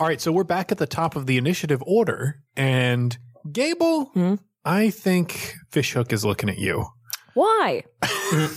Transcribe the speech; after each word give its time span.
All 0.00 0.08
right, 0.08 0.20
so 0.20 0.32
we're 0.32 0.44
back 0.44 0.70
at 0.70 0.76
the 0.78 0.86
top 0.86 1.16
of 1.16 1.26
the 1.26 1.38
initiative 1.38 1.82
order, 1.86 2.40
and 2.56 3.16
Gable, 3.50 4.06
Hmm? 4.06 4.34
I 4.64 4.90
think 4.90 5.54
Fishhook 5.70 6.12
is 6.12 6.24
looking 6.24 6.50
at 6.50 6.58
you. 6.58 6.84
Why? 7.34 7.84
Uh, 8.02 8.48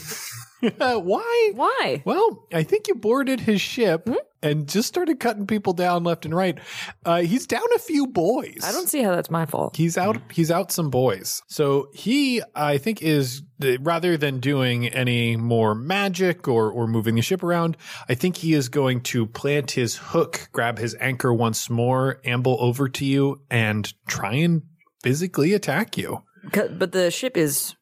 Why? 1.00 1.52
Why? 1.56 2.02
Well, 2.06 2.48
I 2.54 2.64
think 2.64 2.88
you 2.90 2.96
boarded 2.96 3.40
his 3.42 3.62
ship 3.62 4.10
and 4.42 4.68
just 4.68 4.88
started 4.88 5.20
cutting 5.20 5.48
people 5.48 5.74
down 5.74 6.04
left 6.04 6.26
and 6.26 6.36
right. 6.36 6.60
Uh, 7.06 7.22
he's 7.22 7.48
down 7.48 7.64
a 7.76 7.80
few 7.80 8.08
boys. 8.08 8.60
I 8.64 8.72
don't 8.72 8.88
see 8.88 9.02
how 9.02 9.16
that's 9.16 9.30
my 9.30 9.46
fault. 9.46 9.76
He's 9.76 9.98
out. 9.98 10.18
He's 10.32 10.52
out 10.52 10.72
some 10.72 10.90
boys. 10.90 11.42
So 11.48 11.90
he, 11.94 12.42
I 12.56 12.78
think, 12.78 13.02
is 13.02 13.42
rather 13.80 14.18
than 14.18 14.40
doing 14.40 14.88
any 14.88 15.36
more 15.36 15.74
magic 15.74 16.48
or 16.48 16.72
or 16.72 16.88
moving 16.88 17.16
the 17.16 17.22
ship 17.22 17.44
around, 17.44 17.78
I 18.10 18.16
think 18.16 18.38
he 18.38 18.54
is 18.54 18.70
going 18.70 19.02
to 19.02 19.26
plant 19.26 19.72
his 19.72 19.96
hook, 19.98 20.50
grab 20.52 20.78
his 20.78 20.96
anchor 21.00 21.34
once 21.34 21.70
more, 21.70 22.20
amble 22.26 22.58
over 22.60 22.90
to 22.90 23.06
you, 23.06 23.42
and 23.50 23.92
try 24.08 24.34
and 24.34 24.64
physically 25.02 25.54
attack 25.54 25.98
you. 25.98 26.24
But 26.52 26.92
the 26.92 27.12
ship 27.12 27.36
is 27.36 27.76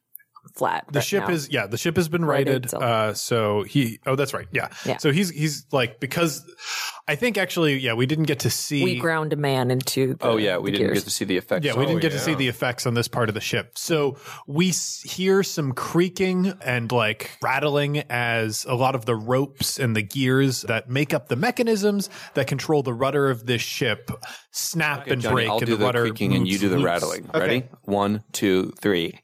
flat. 0.56 0.84
The 0.90 0.98
right 0.98 1.04
ship 1.04 1.28
now. 1.28 1.34
is 1.34 1.48
yeah, 1.50 1.66
the 1.66 1.78
ship 1.78 1.96
has 1.96 2.08
been 2.08 2.24
Righted 2.24 2.48
righted. 2.48 2.64
itself. 2.64 2.82
Uh, 2.82 3.14
so 3.14 3.62
he 3.62 4.00
oh 4.06 4.16
that's 4.16 4.34
right 4.34 4.48
yeah. 4.52 4.68
Yeah. 4.84 4.96
So 4.98 5.12
he's 5.12 5.30
he's 5.30 5.66
like 5.72 6.00
because 6.00 6.44
I 7.08 7.14
think 7.14 7.38
actually 7.38 7.76
yeah 7.78 7.92
we 7.94 8.04
didn't 8.06 8.24
get 8.24 8.40
to 8.40 8.50
see 8.50 8.82
We 8.82 8.96
ground 8.96 9.32
a 9.32 9.36
man 9.36 9.70
into. 9.70 10.14
The, 10.14 10.26
Oh 10.26 10.36
yeah, 10.38 10.58
we 10.58 10.70
the 10.72 10.78
didn't 10.78 10.88
gears. 10.92 10.98
get 11.00 11.04
to 11.04 11.10
see 11.10 11.24
the 11.24 11.36
effects. 11.36 11.64
Yeah, 11.64 11.74
we 11.76 11.82
of 11.82 11.88
didn't 11.88 11.98
it. 11.98 12.02
get 12.02 12.12
to 12.12 12.18
see 12.18 12.34
the 12.34 12.48
effects 12.48 12.84
on 12.86 12.94
this 12.94 13.06
part 13.06 13.28
of 13.28 13.34
the 13.36 13.40
ship. 13.40 13.78
So 13.78 14.16
we 14.48 14.70
s- 14.70 15.02
hear 15.02 15.42
some 15.44 15.72
creaking 15.72 16.52
and 16.64 16.90
like 16.90 17.30
rattling 17.42 17.98
as 18.10 18.64
a 18.68 18.74
lot 18.74 18.94
of 18.96 19.04
the 19.04 19.14
ropes 19.14 19.78
and 19.78 19.94
the 19.94 20.02
gears 20.02 20.62
that 20.62 20.90
make 20.90 21.14
up 21.14 21.28
the 21.28 21.36
mechanisms 21.36 22.10
that 22.34 22.48
control 22.48 22.82
the 22.82 22.92
rudder 22.94 23.30
of 23.30 23.46
this 23.46 23.62
ship 23.62 24.10
snap 24.50 25.06
and 25.06 25.22
Johnny, 25.22 25.34
break, 25.34 25.48
I'll 25.48 25.58
and 25.58 25.66
do 25.66 25.72
the 25.72 25.78
the 25.78 25.84
rudder 25.84 26.00
creaking 26.02 26.34
and 26.34 26.48
you 26.48 26.58
do 26.58 26.68
the 26.68 26.76
loose. 26.76 26.84
rattling. 26.84 27.30
Ready? 27.32 27.64
One, 27.82 28.24
two, 28.32 28.72
three. 28.80 29.20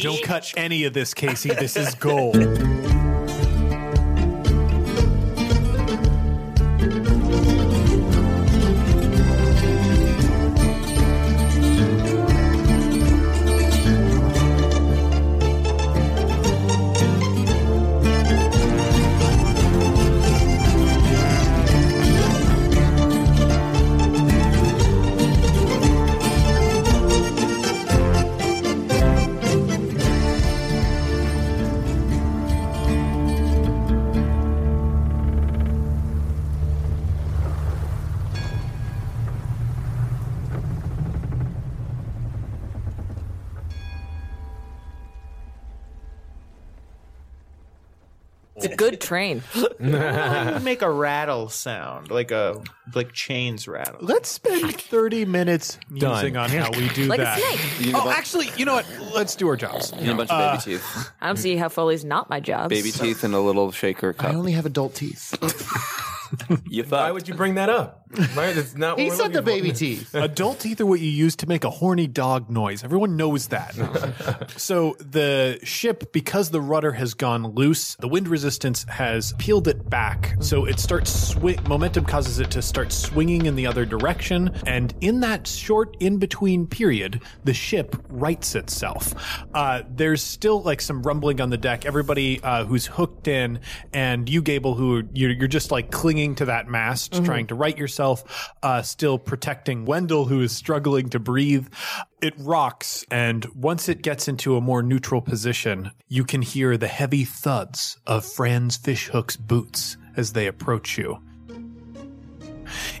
Don't 0.00 0.22
cut 0.22 0.52
any 0.56 0.84
of 0.84 0.92
this, 0.94 1.12
Casey. 1.14 1.50
This 1.50 1.76
is 1.76 1.94
gold. 1.96 2.36
It's 48.64 48.72
a 48.72 48.76
good 48.76 49.00
train. 49.00 49.42
How 49.80 50.52
would 50.54 50.62
make 50.62 50.82
a 50.82 50.90
rattle 50.90 51.48
sound 51.48 52.10
like 52.10 52.30
a 52.30 52.62
like 52.94 53.12
chains 53.12 53.66
rattle? 53.66 53.98
Let's 54.00 54.28
spend 54.28 54.74
30 54.80 55.24
minutes 55.24 55.78
musing 55.88 56.36
on 56.36 56.50
how 56.50 56.70
we 56.70 56.88
do 56.90 57.04
Like 57.06 57.20
a 57.20 57.22
that. 57.22 57.38
snake. 57.38 57.80
You 57.80 57.86
need, 57.86 57.94
a 57.94 57.98
Oh, 57.98 58.04
bu- 58.04 58.10
actually, 58.10 58.48
you 58.56 58.64
know 58.64 58.74
what? 58.74 58.86
Let's 59.14 59.34
do 59.36 59.48
our 59.48 59.56
jobs. 59.56 59.92
you 59.96 60.02
need 60.02 60.10
a 60.10 60.14
bunch 60.14 60.30
of 60.30 60.38
baby 60.38 60.58
uh, 60.58 60.78
teeth. 60.78 61.10
I 61.20 61.26
don't 61.26 61.36
see 61.36 61.56
how 61.56 61.68
Foley's 61.68 62.04
not 62.04 62.28
my 62.30 62.40
job. 62.40 62.70
Baby 62.70 62.90
teeth 62.92 63.24
and 63.24 63.34
a 63.34 63.40
little 63.40 63.72
shaker 63.72 64.10
I 64.18 64.22
cup. 64.22 64.34
only 64.34 64.52
have 64.52 64.66
adult 64.66 64.94
teeth. 64.94 65.34
You 66.66 66.82
Why 66.84 66.88
thought 66.88 67.12
would 67.14 67.28
you 67.28 67.34
bring 67.34 67.56
that 67.56 67.68
up? 67.68 68.01
Right? 68.34 68.54
That's 68.54 68.76
not 68.76 68.98
he 68.98 69.08
we're 69.08 69.16
said 69.16 69.32
the 69.32 69.42
baby 69.42 69.72
teeth. 69.72 70.14
Adult 70.14 70.60
teeth 70.60 70.80
are 70.80 70.86
what 70.86 71.00
you 71.00 71.10
use 71.10 71.36
to 71.36 71.48
make 71.48 71.64
a 71.64 71.70
horny 71.70 72.06
dog 72.06 72.50
noise. 72.50 72.84
Everyone 72.84 73.16
knows 73.16 73.48
that. 73.48 73.74
so 74.56 74.96
the 74.98 75.58
ship, 75.62 76.12
because 76.12 76.50
the 76.50 76.60
rudder 76.60 76.92
has 76.92 77.14
gone 77.14 77.46
loose, 77.54 77.96
the 77.96 78.08
wind 78.08 78.28
resistance 78.28 78.84
has 78.88 79.32
peeled 79.38 79.68
it 79.68 79.88
back. 79.88 80.36
So 80.40 80.64
it 80.64 80.78
starts 80.78 81.10
swing. 81.10 81.58
Momentum 81.66 82.04
causes 82.04 82.38
it 82.38 82.50
to 82.52 82.62
start 82.62 82.92
swinging 82.92 83.46
in 83.46 83.54
the 83.54 83.66
other 83.66 83.84
direction, 83.84 84.50
and 84.66 84.94
in 85.00 85.20
that 85.20 85.46
short 85.46 85.96
in 86.00 86.18
between 86.18 86.66
period, 86.66 87.20
the 87.44 87.54
ship 87.54 87.96
rights 88.08 88.54
itself. 88.54 89.14
Uh, 89.54 89.82
there's 89.88 90.22
still 90.22 90.62
like 90.62 90.80
some 90.80 91.02
rumbling 91.02 91.40
on 91.40 91.50
the 91.50 91.56
deck. 91.56 91.84
Everybody 91.86 92.40
uh, 92.42 92.64
who's 92.64 92.86
hooked 92.86 93.28
in, 93.28 93.60
and 93.92 94.28
you, 94.28 94.42
Gable, 94.42 94.74
who 94.74 95.02
you're, 95.12 95.30
you're 95.30 95.48
just 95.48 95.70
like 95.70 95.90
clinging 95.90 96.34
to 96.36 96.46
that 96.46 96.68
mast, 96.68 97.24
trying 97.24 97.46
to 97.48 97.54
right 97.54 97.76
yourself, 97.76 98.01
uh, 98.62 98.82
still 98.82 99.18
protecting 99.18 99.84
Wendell, 99.84 100.26
who 100.26 100.40
is 100.40 100.52
struggling 100.52 101.08
to 101.10 101.18
breathe. 101.18 101.68
It 102.20 102.34
rocks, 102.38 103.04
and 103.10 103.44
once 103.54 103.88
it 103.88 104.02
gets 104.02 104.28
into 104.28 104.56
a 104.56 104.60
more 104.60 104.82
neutral 104.82 105.20
position, 105.20 105.90
you 106.08 106.24
can 106.24 106.42
hear 106.42 106.76
the 106.76 106.88
heavy 106.88 107.24
thuds 107.24 107.98
of 108.06 108.24
Franz 108.24 108.76
Fishhook's 108.76 109.36
boots 109.36 109.96
as 110.16 110.32
they 110.32 110.46
approach 110.46 110.98
you. 110.98 111.18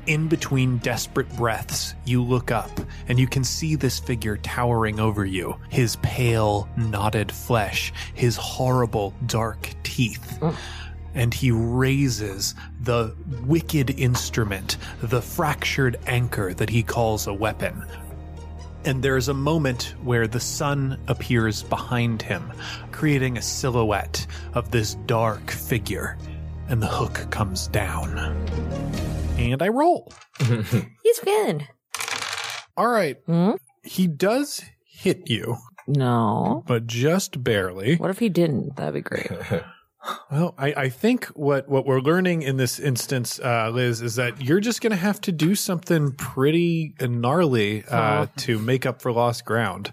In 0.06 0.28
between 0.28 0.78
desperate 0.78 1.28
breaths, 1.36 1.94
you 2.04 2.22
look 2.22 2.50
up 2.50 2.70
and 3.08 3.18
you 3.18 3.26
can 3.26 3.44
see 3.44 3.74
this 3.74 3.98
figure 4.00 4.36
towering 4.38 5.00
over 5.00 5.24
you. 5.24 5.56
His 5.70 5.96
pale, 6.02 6.68
knotted 6.76 7.30
flesh, 7.30 7.92
his 8.14 8.36
horrible, 8.36 9.14
dark 9.26 9.70
teeth. 9.82 10.42
And 11.14 11.34
he 11.34 11.50
raises 11.50 12.54
the 12.80 13.14
wicked 13.44 13.90
instrument, 13.98 14.78
the 15.02 15.20
fractured 15.22 15.98
anchor 16.06 16.54
that 16.54 16.70
he 16.70 16.82
calls 16.82 17.26
a 17.26 17.34
weapon. 17.34 17.84
And 18.84 19.02
there's 19.02 19.28
a 19.28 19.34
moment 19.34 19.94
where 20.02 20.26
the 20.26 20.40
sun 20.40 20.98
appears 21.06 21.62
behind 21.62 22.20
him, 22.22 22.50
creating 22.90 23.36
a 23.38 23.42
silhouette 23.42 24.26
of 24.54 24.70
this 24.70 24.94
dark 25.06 25.50
figure. 25.50 26.16
And 26.68 26.82
the 26.82 26.86
hook 26.88 27.26
comes 27.30 27.68
down. 27.68 28.18
And 29.38 29.62
I 29.62 29.68
roll. 29.68 30.12
He's 30.40 31.20
good. 31.22 31.68
All 32.76 32.88
right. 32.88 33.18
Hmm? 33.26 33.52
He 33.84 34.06
does 34.06 34.62
hit 34.86 35.28
you, 35.28 35.56
No. 35.86 36.64
but 36.66 36.86
just 36.86 37.44
barely. 37.44 37.96
What 37.96 38.10
if 38.10 38.18
he 38.18 38.28
didn't? 38.30 38.76
That'd 38.76 38.94
be 38.94 39.00
great. 39.02 39.30
Well, 40.30 40.54
I, 40.58 40.74
I 40.74 40.88
think 40.88 41.26
what, 41.26 41.68
what 41.68 41.86
we're 41.86 42.00
learning 42.00 42.42
in 42.42 42.56
this 42.56 42.80
instance, 42.80 43.38
uh, 43.38 43.70
Liz, 43.72 44.02
is 44.02 44.16
that 44.16 44.40
you're 44.40 44.60
just 44.60 44.80
going 44.80 44.90
to 44.90 44.96
have 44.96 45.20
to 45.22 45.32
do 45.32 45.54
something 45.54 46.12
pretty 46.12 46.94
gnarly 47.00 47.84
uh, 47.88 48.26
to 48.38 48.58
make 48.58 48.84
up 48.86 49.00
for 49.00 49.12
lost 49.12 49.44
ground. 49.44 49.92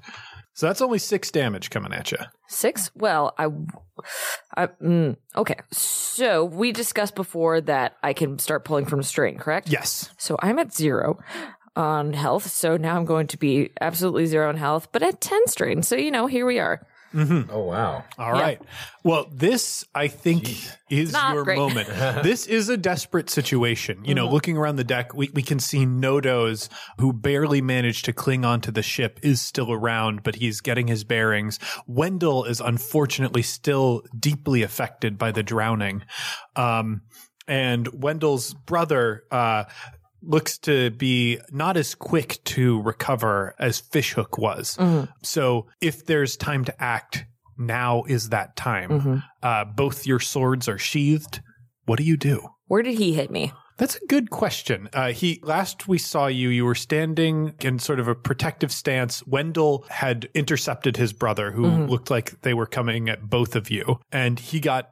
So 0.53 0.65
that's 0.65 0.81
only 0.81 0.99
six 0.99 1.31
damage 1.31 1.69
coming 1.69 1.93
at 1.93 2.11
you. 2.11 2.17
Six? 2.47 2.91
Well, 2.93 3.33
I, 3.37 3.47
I 4.57 4.67
mm, 4.67 5.15
okay. 5.35 5.55
So 5.71 6.43
we 6.43 6.73
discussed 6.73 7.15
before 7.15 7.61
that 7.61 7.95
I 8.03 8.11
can 8.13 8.39
start 8.39 8.65
pulling 8.65 8.85
from 8.85 9.03
strain, 9.03 9.37
correct? 9.37 9.69
Yes. 9.69 10.09
So 10.17 10.37
I'm 10.41 10.59
at 10.59 10.73
zero 10.73 11.19
on 11.75 12.11
health. 12.11 12.47
So 12.47 12.75
now 12.75 12.97
I'm 12.97 13.05
going 13.05 13.27
to 13.27 13.37
be 13.37 13.69
absolutely 13.79 14.25
zero 14.25 14.49
on 14.49 14.57
health, 14.57 14.89
but 14.91 15.01
at 15.01 15.21
10 15.21 15.47
strain. 15.47 15.81
So, 15.81 15.95
you 15.95 16.11
know, 16.11 16.27
here 16.27 16.45
we 16.45 16.59
are. 16.59 16.85
Oh 17.15 17.63
wow. 17.63 18.03
All 18.17 18.31
right. 18.31 18.61
Well, 19.03 19.27
this 19.31 19.83
I 19.95 20.07
think 20.07 20.47
is 20.89 21.11
Not 21.13 21.33
your 21.33 21.43
great. 21.43 21.57
moment. 21.57 21.87
this 22.23 22.45
is 22.45 22.69
a 22.69 22.77
desperate 22.77 23.29
situation. 23.29 24.05
You 24.05 24.13
know, 24.13 24.29
looking 24.29 24.57
around 24.57 24.75
the 24.75 24.83
deck, 24.83 25.13
we, 25.13 25.29
we 25.33 25.41
can 25.41 25.59
see 25.59 25.85
Nodoze, 25.85 26.69
who 26.99 27.11
barely 27.11 27.61
managed 27.61 28.05
to 28.05 28.13
cling 28.13 28.45
onto 28.45 28.71
the 28.71 28.83
ship, 28.83 29.19
is 29.23 29.41
still 29.41 29.71
around, 29.71 30.23
but 30.23 30.35
he's 30.35 30.61
getting 30.61 30.87
his 30.87 31.03
bearings. 31.03 31.57
Wendell 31.87 32.43
is 32.45 32.61
unfortunately 32.61 33.41
still 33.41 34.03
deeply 34.17 34.61
affected 34.61 35.17
by 35.17 35.31
the 35.31 35.43
drowning. 35.43 36.03
Um, 36.55 37.01
and 37.47 37.87
Wendell's 37.99 38.53
brother, 38.53 39.23
uh, 39.31 39.63
looks 40.21 40.57
to 40.59 40.89
be 40.91 41.39
not 41.51 41.77
as 41.77 41.95
quick 41.95 42.43
to 42.45 42.81
recover 42.81 43.55
as 43.59 43.79
Fishhook 43.79 44.37
was. 44.37 44.77
So 45.23 45.67
if 45.81 46.05
there's 46.05 46.35
time 46.37 46.65
to 46.65 46.83
act, 46.83 47.25
now 47.57 48.03
is 48.07 48.29
that 48.29 48.55
time. 48.55 49.23
Uh, 49.43 49.65
both 49.65 50.05
your 50.05 50.19
swords 50.19 50.67
are 50.67 50.77
sheathed. 50.77 51.41
What 51.85 51.97
do 51.97 52.03
you 52.03 52.17
do? 52.17 52.47
Where 52.67 52.83
did 52.83 52.97
he 52.97 53.13
hit 53.13 53.31
me? 53.31 53.51
That's 53.77 53.95
a 53.95 54.05
good 54.07 54.29
question. 54.29 54.89
Uh, 54.91 55.13
he 55.13 55.39
last 55.41 55.87
we 55.87 55.97
saw 55.97 56.27
you, 56.27 56.49
you 56.49 56.65
were 56.65 56.75
standing 56.75 57.53
in 57.61 57.79
sort 57.79 58.01
of 58.01 58.09
a 58.09 58.15
protective 58.15 58.73
stance. 58.73 59.25
Wendell 59.25 59.85
had 59.89 60.27
intercepted 60.33 60.97
his 60.97 61.13
brother, 61.13 61.51
who 61.51 61.65
looked 61.87 62.11
like 62.11 62.41
they 62.41 62.53
were 62.53 62.65
coming 62.65 63.07
at 63.07 63.29
both 63.29 63.55
of 63.55 63.71
you, 63.71 63.99
and 64.11 64.37
he 64.37 64.59
got 64.59 64.89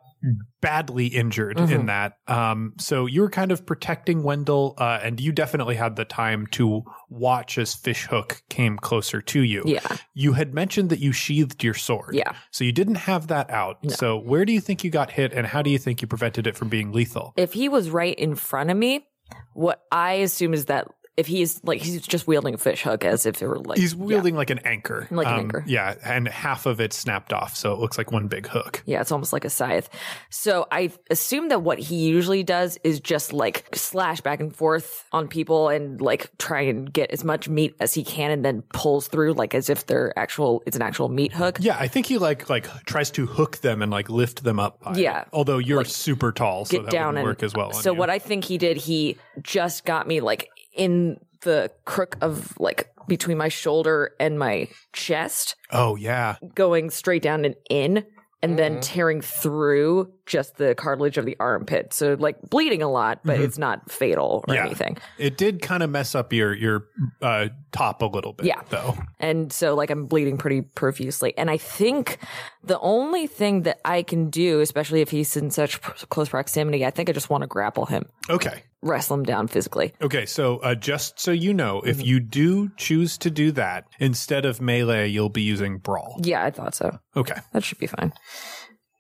badly 0.62 1.08
injured 1.08 1.60
in 1.60 1.86
that. 1.86 2.14
Um, 2.28 2.74
so 2.80 3.06
you 3.06 3.22
were 3.22 3.30
kind 3.30 3.52
of 3.52 3.66
protecting 3.66 4.24
Wendell, 4.24 4.76
uh, 4.78 5.00
and 5.02 5.20
you 5.20 5.32
definitely 5.32 5.76
had 5.76 5.96
the 5.96 6.06
time 6.06 6.48
to 6.52 6.84
watch 7.10 7.58
as 7.58 7.76
Fishhook 7.76 8.42
came 8.50 8.78
closer 8.78 9.22
to 9.22 9.42
you. 9.42 9.64
Yeah. 9.66 9.98
You 10.14 10.34
had 10.34 10.54
mentioned 10.54 10.90
that 10.90 11.00
you 11.00 11.12
sheathed 11.12 11.64
your 11.64 11.74
sword. 11.74 12.16
Yeah. 12.16 12.34
So 12.52 12.64
you 12.64 12.72
didn't 12.72 12.96
have 12.96 13.28
that 13.28 13.50
out. 13.50 13.78
So 13.92 14.18
where 14.18 14.46
do 14.46 14.54
you 14.54 14.62
think 14.62 14.84
you 14.84 14.90
got 14.90 15.12
hit, 15.12 15.34
and 15.34 15.48
how 15.48 15.62
do 15.62 15.70
you 15.70 15.78
think 15.78 16.02
you 16.02 16.08
prevented 16.08 16.48
it 16.48 16.56
from 16.56 16.70
being 16.70 16.92
lethal? 16.92 17.34
If 17.38 17.54
he 17.54 17.70
was 17.70 17.90
right 17.90 18.18
in 18.18 18.36
front 18.36 18.72
of 18.72 18.78
me, 18.78 19.06
what 19.54 19.84
I 19.92 20.14
assume 20.14 20.54
is 20.54 20.66
that 20.66 20.88
if 21.18 21.28
he's 21.28 21.60
like 21.64 21.81
he's 21.81 22.06
just 22.06 22.28
wielding 22.28 22.54
a 22.54 22.58
fish 22.58 22.84
hook 22.84 23.04
as 23.04 23.25
if 23.25 23.42
it 23.42 23.48
were 23.48 23.58
like 23.60 23.80
He's 23.80 23.96
wielding 23.96 24.36
like 24.36 24.50
an 24.52 24.60
anchor. 24.60 25.08
Um, 25.10 25.18
Like 25.18 25.28
an 25.28 25.34
anchor. 25.40 25.64
Yeah, 25.68 25.96
and 26.06 26.28
half 26.28 26.66
of 26.68 26.80
it 26.80 26.94
snapped 26.94 27.34
off, 27.34 27.56
so 27.56 27.74
it 27.74 27.80
looks 27.80 27.98
like 27.98 28.12
one 28.12 28.28
big 28.28 28.48
hook. 28.48 28.84
Yeah, 28.86 29.02
it's 29.02 29.12
almost 29.12 29.34
like 29.34 29.44
a 29.44 29.50
scythe. 29.50 29.90
So 30.30 30.68
I 30.72 30.92
assume 31.10 31.50
that 31.50 31.62
what 31.64 31.80
he 31.80 31.96
usually 32.08 32.44
does 32.44 32.78
is 32.84 33.00
just 33.00 33.34
like 33.34 33.68
slash 33.74 34.22
back 34.22 34.40
and 34.40 34.56
forth 34.56 35.06
on 35.12 35.28
people 35.28 35.69
and 35.69 36.00
like 36.00 36.30
try 36.38 36.62
and 36.62 36.92
get 36.94 37.10
as 37.12 37.24
much 37.24 37.50
meat 37.50 37.75
as 37.80 37.94
he 37.94 38.04
can 38.04 38.30
and 38.31 38.46
then 38.46 38.62
pulls 38.74 39.08
through 39.08 39.34
like 39.34 39.56
as 39.56 39.69
if 39.69 39.88
they're 39.88 40.18
actual 40.18 40.62
it's 40.68 40.75
an 40.75 40.81
actual 40.84 41.10
meat 41.10 41.34
hook. 41.34 41.58
Yeah, 41.60 41.78
I 41.80 41.88
think 41.88 42.06
he 42.06 42.18
like 42.19 42.50
like 42.50 42.68
tries 42.86 43.10
to 43.12 43.25
hook 43.25 43.58
them 43.58 43.81
and 43.81 43.92
like 43.92 44.10
lift 44.10 44.44
them 44.44 44.60
up. 44.60 44.80
by 44.81 44.92
it. 44.92 44.98
Yeah. 45.00 45.24
although 45.34 45.58
you're 45.58 45.84
super 45.86 46.31
tall, 46.31 46.66
so 46.66 46.78
Get 46.78 46.84
that 46.86 46.92
down 46.92 47.18
and 47.18 47.25
work 47.25 47.42
as 47.42 47.54
well. 47.56 47.68
on 47.69 47.81
So 47.81 47.92
what 47.94 48.10
I 48.12 48.19
think 48.19 48.44
he 48.44 48.58
did, 48.60 48.78
he 48.78 49.18
just 49.42 49.84
got 49.86 50.08
me 50.08 50.22
like 50.22 50.50
in 50.78 51.20
the 51.42 51.72
crook 51.86 52.18
of 52.22 52.58
like 52.60 52.90
between 53.08 53.38
my 53.38 53.48
shoulder 53.50 54.12
and 54.20 54.38
my 54.40 54.68
chest, 54.94 55.56
Oh 55.72 55.96
yeah, 55.96 56.36
going 56.56 56.90
straight 56.90 57.22
down 57.22 57.46
and 57.46 57.56
in. 57.70 58.06
And 58.44 58.52
Mm-hmm. 58.52 58.58
then 58.58 58.82
tearing 58.82 59.22
through 59.22 60.14
just 60.28 60.58
the 60.58 60.76
cartilage 60.76 61.18
of 61.18 61.26
the 61.26 61.36
armpit. 61.40 61.92
So 61.92 62.16
like 62.20 62.40
bleeding 62.52 62.84
a 62.84 62.88
lot, 62.88 63.22
but 63.26 63.40
it's 63.40 63.58
not 63.58 63.90
fatal 63.92 64.44
or 64.48 64.54
Mm-hmm. 64.54 64.54
Yeah. 64.54 64.66
anything. 64.68 64.98
it 65.18 65.38
did 65.38 65.60
kind 65.64 65.82
of 65.82 65.90
mess 65.90 66.14
up 66.14 66.32
your 66.32 66.54
your 66.54 66.86
uh, 67.20 67.48
top 67.72 68.04
a 68.04 68.06
little 68.06 68.34
bit. 68.34 68.46
Yeah. 68.46 68.62
though. 68.70 68.96
And 69.20 69.52
so 69.52 69.74
like 69.74 69.90
I'm 69.90 70.06
bleeding 70.06 70.38
pretty 70.38 70.62
profusely. 70.62 71.36
And 71.36 71.50
I 71.50 71.58
think 71.58 72.20
the 72.64 72.80
only 72.80 73.26
thing 73.26 73.64
that 73.64 73.80
I 73.84 74.04
can 74.04 74.30
do, 74.30 74.60
especially 74.60 75.02
if 75.02 75.10
he's 75.10 75.36
in 75.36 75.50
such 75.50 75.82
pr- 75.82 76.06
close 76.06 76.30
proximity, 76.30 76.86
I 76.86 76.92
think 76.92 77.10
I 77.10 77.14
just 77.14 77.32
want 77.32 77.42
to 77.42 77.48
grapple 77.48 77.88
him, 77.88 78.04
Okay. 78.30 78.62
Wrestle 78.82 79.16
him 79.18 79.24
down 79.24 79.48
physically. 79.48 79.94
Okay, 80.02 80.26
so 80.26 80.58
uh, 80.58 80.76
just 80.76 81.20
so 81.20 81.32
you 81.32 81.54
know, 81.54 81.80
Mm-hmm. 81.82 81.90
if 81.90 82.06
you 82.06 82.20
do 82.20 82.70
choose 82.78 83.18
to 83.20 83.30
do 83.32 83.52
that, 83.54 83.86
instead 84.00 84.46
of 84.46 84.62
melee, 84.62 85.08
you'll 85.08 85.30
be 85.30 85.42
using 85.42 85.78
brawl. 85.80 86.20
Yeah, 86.24 86.44
I 86.44 86.52
thought 86.52 86.76
so. 86.76 87.00
Okay. 87.16 87.40
That 87.54 87.64
should 87.64 87.80
be 87.80 87.88
fine. 87.88 88.14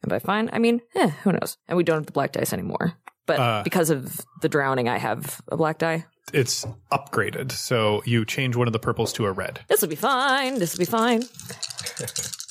And 0.03 0.09
by 0.09 0.19
fine, 0.19 0.49
I 0.53 0.59
mean, 0.59 0.81
eh, 0.95 1.09
who 1.23 1.31
knows? 1.31 1.57
And 1.67 1.77
we 1.77 1.83
don't 1.83 1.97
have 1.97 2.05
the 2.05 2.11
black 2.11 2.31
dice 2.31 2.53
anymore. 2.53 2.93
But 3.25 3.39
Uh, 3.39 3.61
because 3.63 3.89
of 3.89 4.21
the 4.41 4.49
drowning, 4.49 4.87
I 4.87 4.97
have 4.97 5.41
a 5.49 5.57
black 5.57 5.79
die. 5.79 6.05
It's 6.33 6.65
upgraded, 6.91 7.51
so 7.51 8.01
you 8.05 8.25
change 8.25 8.55
one 8.55 8.67
of 8.67 8.73
the 8.73 8.79
purples 8.79 9.13
to 9.13 9.25
a 9.25 9.31
red. 9.31 9.61
This 9.69 9.81
will 9.81 9.87
be 9.89 9.95
fine. 9.95 10.59
This 10.59 10.73
will 10.73 10.79
be 10.79 10.85
fine. 10.85 11.23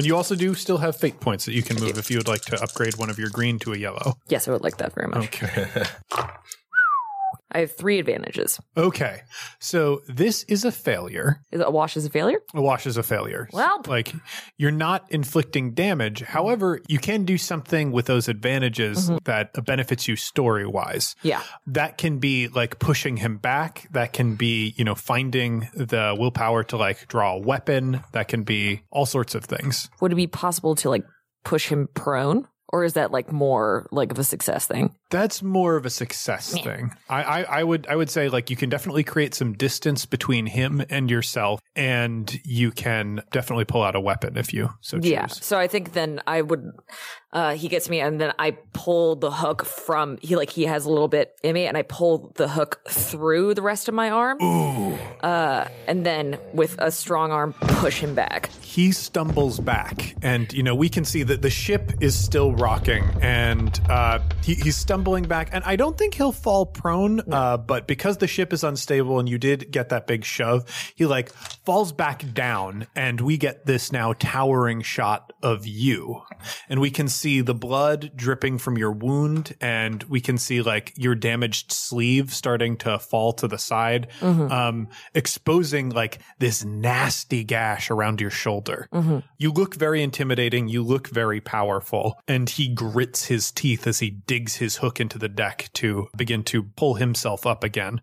And 0.00 0.06
you 0.06 0.16
also 0.16 0.34
do 0.34 0.54
still 0.54 0.78
have 0.78 0.96
fate 0.96 1.20
points 1.20 1.44
that 1.44 1.52
you 1.52 1.62
can 1.62 1.78
move 1.78 1.98
if 1.98 2.10
you 2.10 2.16
would 2.16 2.26
like 2.26 2.40
to 2.46 2.58
upgrade 2.62 2.96
one 2.96 3.10
of 3.10 3.18
your 3.18 3.28
green 3.28 3.58
to 3.58 3.74
a 3.74 3.76
yellow. 3.76 4.14
Yes, 4.28 4.48
I 4.48 4.50
would 4.50 4.62
like 4.62 4.78
that 4.78 4.94
very 4.94 5.08
much. 5.08 5.42
Okay. 5.42 5.84
I 7.52 7.60
have 7.60 7.72
three 7.72 7.98
advantages. 7.98 8.60
okay. 8.76 9.22
So 9.58 10.02
this 10.08 10.44
is 10.44 10.64
a 10.64 10.72
failure. 10.72 11.42
Is 11.50 11.60
it 11.60 11.66
a 11.66 11.70
wash 11.70 11.96
is 11.96 12.04
a 12.04 12.10
failure? 12.10 12.40
A 12.54 12.62
wash 12.62 12.86
is 12.86 12.96
a 12.96 13.02
failure. 13.02 13.48
Well- 13.52 13.82
like 13.86 14.12
you're 14.56 14.70
not 14.70 15.06
inflicting 15.10 15.74
damage. 15.74 16.22
However, 16.22 16.80
you 16.88 16.98
can 16.98 17.24
do 17.24 17.38
something 17.38 17.92
with 17.92 18.06
those 18.06 18.28
advantages 18.28 19.10
mm-hmm. 19.10 19.18
that 19.24 19.64
benefits 19.64 20.06
you 20.08 20.16
story 20.16 20.66
wise. 20.66 21.16
Yeah. 21.22 21.42
That 21.66 21.98
can 21.98 22.18
be 22.18 22.48
like 22.48 22.78
pushing 22.78 23.16
him 23.16 23.38
back. 23.38 23.88
That 23.92 24.12
can 24.12 24.36
be, 24.36 24.74
you 24.76 24.84
know, 24.84 24.94
finding 24.94 25.68
the 25.74 26.14
willpower 26.18 26.64
to 26.64 26.76
like 26.76 27.08
draw 27.08 27.34
a 27.34 27.38
weapon. 27.38 28.02
That 28.12 28.28
can 28.28 28.42
be 28.42 28.82
all 28.90 29.06
sorts 29.06 29.34
of 29.34 29.44
things. 29.44 29.90
Would 30.00 30.12
it 30.12 30.16
be 30.16 30.26
possible 30.26 30.74
to 30.76 30.90
like 30.90 31.04
push 31.44 31.68
him 31.68 31.88
prone? 31.94 32.46
Or 32.72 32.84
is 32.84 32.92
that 32.94 33.10
like 33.10 33.32
more 33.32 33.86
like 33.90 34.12
of 34.12 34.18
a 34.18 34.24
success 34.24 34.66
thing? 34.66 34.94
That's 35.10 35.42
more 35.42 35.76
of 35.76 35.84
a 35.84 35.90
success 35.90 36.52
thing. 36.62 36.92
I, 37.08 37.22
I, 37.22 37.42
I 37.42 37.64
would 37.64 37.86
I 37.88 37.96
would 37.96 38.10
say 38.10 38.28
like 38.28 38.48
you 38.48 38.56
can 38.56 38.70
definitely 38.70 39.02
create 39.02 39.34
some 39.34 39.54
distance 39.54 40.06
between 40.06 40.46
him 40.46 40.82
and 40.88 41.10
yourself, 41.10 41.60
and 41.74 42.40
you 42.44 42.70
can 42.70 43.22
definitely 43.32 43.64
pull 43.64 43.82
out 43.82 43.96
a 43.96 44.00
weapon 44.00 44.36
if 44.36 44.54
you 44.54 44.70
so 44.80 44.98
choose. 44.98 45.10
Yeah. 45.10 45.26
So 45.26 45.58
I 45.58 45.66
think 45.66 45.92
then 45.92 46.22
I 46.26 46.42
would 46.42 46.70
uh 47.32 47.54
he 47.54 47.68
gets 47.68 47.88
me 47.88 48.00
and 48.00 48.20
then 48.20 48.32
I 48.38 48.52
pull 48.72 49.16
the 49.16 49.30
hook 49.30 49.64
from 49.64 50.18
he 50.22 50.36
like 50.36 50.50
he 50.50 50.64
has 50.64 50.84
a 50.84 50.90
little 50.90 51.08
bit 51.08 51.36
in 51.42 51.54
me 51.54 51.66
and 51.66 51.76
I 51.76 51.82
pull 51.82 52.32
the 52.36 52.48
hook 52.48 52.80
through 52.88 53.54
the 53.54 53.62
rest 53.62 53.88
of 53.88 53.94
my 53.94 54.10
arm. 54.10 54.42
Ooh. 54.42 54.94
Uh 55.22 55.68
and 55.86 56.04
then 56.04 56.38
with 56.52 56.76
a 56.78 56.90
strong 56.90 57.30
arm 57.32 57.54
push 57.80 58.00
him 58.00 58.14
back. 58.14 58.50
He 58.60 58.92
stumbles 58.92 59.58
back, 59.58 60.14
and 60.22 60.52
you 60.52 60.62
know 60.62 60.76
we 60.76 60.88
can 60.88 61.04
see 61.04 61.24
that 61.24 61.42
the 61.42 61.50
ship 61.50 61.92
is 62.00 62.16
still 62.16 62.52
rocking, 62.52 63.02
and 63.20 63.80
uh, 63.88 64.20
he, 64.44 64.54
he's 64.54 64.76
stumbling 64.76 65.24
back. 65.24 65.48
And 65.52 65.64
I 65.64 65.74
don't 65.74 65.98
think 65.98 66.14
he'll 66.14 66.30
fall 66.30 66.66
prone, 66.66 67.20
uh, 67.32 67.56
but 67.56 67.88
because 67.88 68.18
the 68.18 68.28
ship 68.28 68.52
is 68.52 68.62
unstable, 68.62 69.18
and 69.18 69.28
you 69.28 69.38
did 69.38 69.72
get 69.72 69.88
that 69.88 70.06
big 70.06 70.24
shove, 70.24 70.66
he 70.94 71.04
like 71.04 71.30
falls 71.30 71.90
back 71.90 72.32
down, 72.32 72.86
and 72.94 73.20
we 73.20 73.38
get 73.38 73.66
this 73.66 73.90
now 73.90 74.12
towering 74.12 74.82
shot 74.82 75.32
of 75.42 75.66
you, 75.66 76.22
and 76.68 76.80
we 76.80 76.92
can 76.92 77.08
see 77.20 77.40
the 77.42 77.54
blood 77.54 78.12
dripping 78.16 78.58
from 78.58 78.78
your 78.78 78.92
wound, 78.92 79.54
and 79.60 80.02
we 80.04 80.20
can 80.20 80.38
see 80.38 80.62
like 80.62 80.92
your 80.96 81.14
damaged 81.14 81.70
sleeve 81.72 82.32
starting 82.32 82.76
to 82.78 82.98
fall 82.98 83.32
to 83.34 83.46
the 83.48 83.58
side, 83.58 84.08
um, 84.22 84.88
exposing 85.14 85.90
like 85.90 86.18
this 86.38 86.64
nasty 86.64 87.44
gash 87.44 87.90
around 87.90 88.20
your 88.20 88.30
shoulder. 88.30 88.88
You 89.38 89.52
look 89.52 89.74
very 89.74 90.02
intimidating. 90.02 90.68
You 90.68 90.82
look 90.82 91.08
very 91.08 91.40
powerful. 91.40 92.18
And 92.26 92.48
he 92.48 92.68
grits 92.68 93.26
his 93.26 93.50
teeth 93.52 93.86
as 93.86 93.98
he 93.98 94.10
digs 94.10 94.56
his 94.56 94.76
hook 94.76 95.00
into 95.00 95.18
the 95.18 95.28
deck 95.28 95.68
to 95.74 96.08
begin 96.16 96.42
to 96.44 96.62
pull 96.62 96.94
himself 96.94 97.46
up 97.46 97.62
again. 97.64 98.00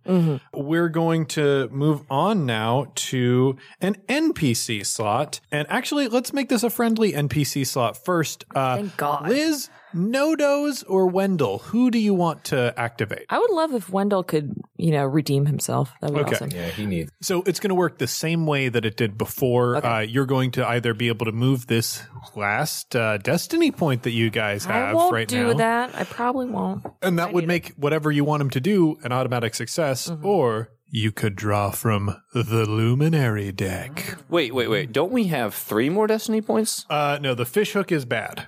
We're 0.54 0.90
going 0.90 1.26
to 1.38 1.70
move 1.70 2.04
on 2.10 2.46
now 2.46 2.92
to 3.10 3.58
an 3.82 3.96
NPC 4.08 4.86
slot. 4.86 5.40
And 5.52 5.66
actually, 5.70 6.08
let's 6.08 6.34
make 6.34 6.50
this 6.50 6.64
a 6.64 6.70
friendly 6.70 7.14
NPC 7.14 7.66
slot 7.66 7.98
first. 7.98 8.46
Uh, 8.54 8.78
Thank 8.78 8.98
God. 8.98 9.07
Liz, 9.28 9.70
Nodoze, 9.96 10.84
or 10.88 11.08
Wendell, 11.08 11.60
who 11.60 11.90
do 11.92 11.98
you 12.00 12.14
want 12.14 12.44
to 12.46 12.74
activate? 12.78 13.26
I 13.30 13.40
would 13.40 13.52
love 13.52 13.74
if 13.74 13.90
Wendell 13.90 14.24
could, 14.24 14.54
you 14.78 14.92
know, 14.92 15.06
redeem 15.06 15.46
himself. 15.46 15.92
That 16.02 16.12
would 16.12 16.18
be 16.18 16.22
Okay. 16.26 16.36
awesome. 16.36 16.52
Yeah, 16.52 16.68
he 16.70 16.86
needs. 16.86 17.12
So 17.22 17.44
it's 17.46 17.60
going 17.60 17.70
to 17.70 17.76
work 17.76 17.98
the 17.98 18.08
same 18.08 18.46
way 18.46 18.70
that 18.70 18.86
it 18.86 18.98
did 18.98 19.18
before. 19.18 19.84
Uh, 19.86 20.00
you're 20.02 20.26
going 20.26 20.52
to 20.52 20.68
either 20.68 20.94
be 20.94 21.08
able 21.08 21.26
to 21.26 21.32
move 21.32 21.68
this 21.68 22.04
last 22.36 22.96
uh, 22.96 23.18
destiny 23.18 23.72
point 23.72 24.04
that 24.04 24.12
you 24.12 24.30
guys 24.30 24.66
have 24.66 24.90
I 24.90 24.94
won't 24.94 25.14
right 25.14 25.28
do 25.28 25.48
now, 25.48 25.54
that. 25.58 25.96
I 25.96 26.04
probably 26.04 26.48
won't. 26.48 26.86
and 27.02 27.18
that 27.20 27.34
would 27.34 27.48
make 27.48 27.70
whatever 27.78 28.12
you 28.12 28.24
want 28.24 28.42
him 28.42 28.50
to 28.52 28.60
do 28.60 28.98
an 29.04 29.12
automatic 29.12 29.56
success, 29.56 30.10
Mm-hmm. 30.10 30.26
or 30.26 30.70
you 30.90 31.12
could 31.12 31.36
draw 31.36 31.70
from 31.72 32.16
the 32.34 32.66
luminary 32.66 33.52
deck. 33.52 34.16
Wait, 34.30 34.54
wait, 34.56 34.70
wait. 34.70 34.92
Don't 34.94 35.12
we 35.12 35.26
have 35.26 35.54
three 35.54 35.90
more 35.90 36.08
destiny 36.08 36.40
points? 36.42 36.86
Uh, 36.90 37.18
no, 37.22 37.36
the 37.36 37.46
fish 37.46 37.74
hook 37.74 37.92
is 37.92 38.06
bad. 38.06 38.48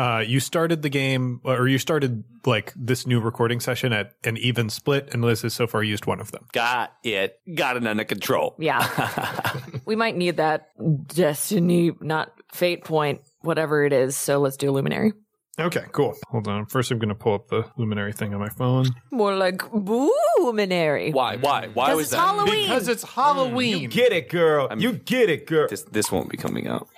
Uh, 0.00 0.20
you 0.20 0.40
started 0.40 0.80
the 0.80 0.88
game, 0.88 1.42
or 1.44 1.68
you 1.68 1.76
started 1.76 2.24
like 2.46 2.72
this 2.74 3.06
new 3.06 3.20
recording 3.20 3.60
session 3.60 3.92
at 3.92 4.14
an 4.24 4.38
even 4.38 4.70
split, 4.70 5.10
and 5.12 5.22
Liz 5.22 5.42
has 5.42 5.52
so 5.52 5.66
far 5.66 5.82
used 5.82 6.06
one 6.06 6.20
of 6.20 6.32
them. 6.32 6.46
Got 6.52 6.94
it. 7.04 7.38
Got 7.54 7.76
it 7.76 7.86
under 7.86 8.04
control. 8.04 8.56
Yeah. 8.58 9.60
we 9.84 9.96
might 9.96 10.16
need 10.16 10.38
that 10.38 10.68
destiny, 11.06 11.92
not 12.00 12.32
fate 12.50 12.82
point, 12.82 13.20
whatever 13.42 13.84
it 13.84 13.92
is. 13.92 14.16
So 14.16 14.38
let's 14.38 14.56
do 14.56 14.70
luminary. 14.70 15.12
Okay, 15.60 15.84
cool. 15.92 16.16
Hold 16.28 16.48
on. 16.48 16.66
First, 16.66 16.90
I'm 16.90 16.98
going 16.98 17.08
to 17.10 17.14
pull 17.14 17.34
up 17.34 17.48
the 17.48 17.64
luminary 17.76 18.12
thing 18.12 18.32
on 18.32 18.40
my 18.40 18.48
phone. 18.48 18.86
More 19.10 19.34
like 19.36 19.58
boominary. 19.58 21.12
Why? 21.12 21.36
Why? 21.36 21.68
Why 21.68 21.86
Because 21.88 21.96
was 21.96 22.02
it's 22.06 22.10
that? 22.12 22.18
Halloween. 22.20 22.62
Because 22.68 22.88
it's 22.88 23.02
Halloween. 23.02 23.88
Get 23.90 24.12
it, 24.12 24.28
girl. 24.30 24.68
you 24.78 24.92
get 24.94 25.28
it, 25.28 25.46
girl. 25.46 25.68
This 25.68 25.82
this 25.82 26.10
won't 26.10 26.30
be 26.30 26.36
coming 26.36 26.66
out. 26.66 26.88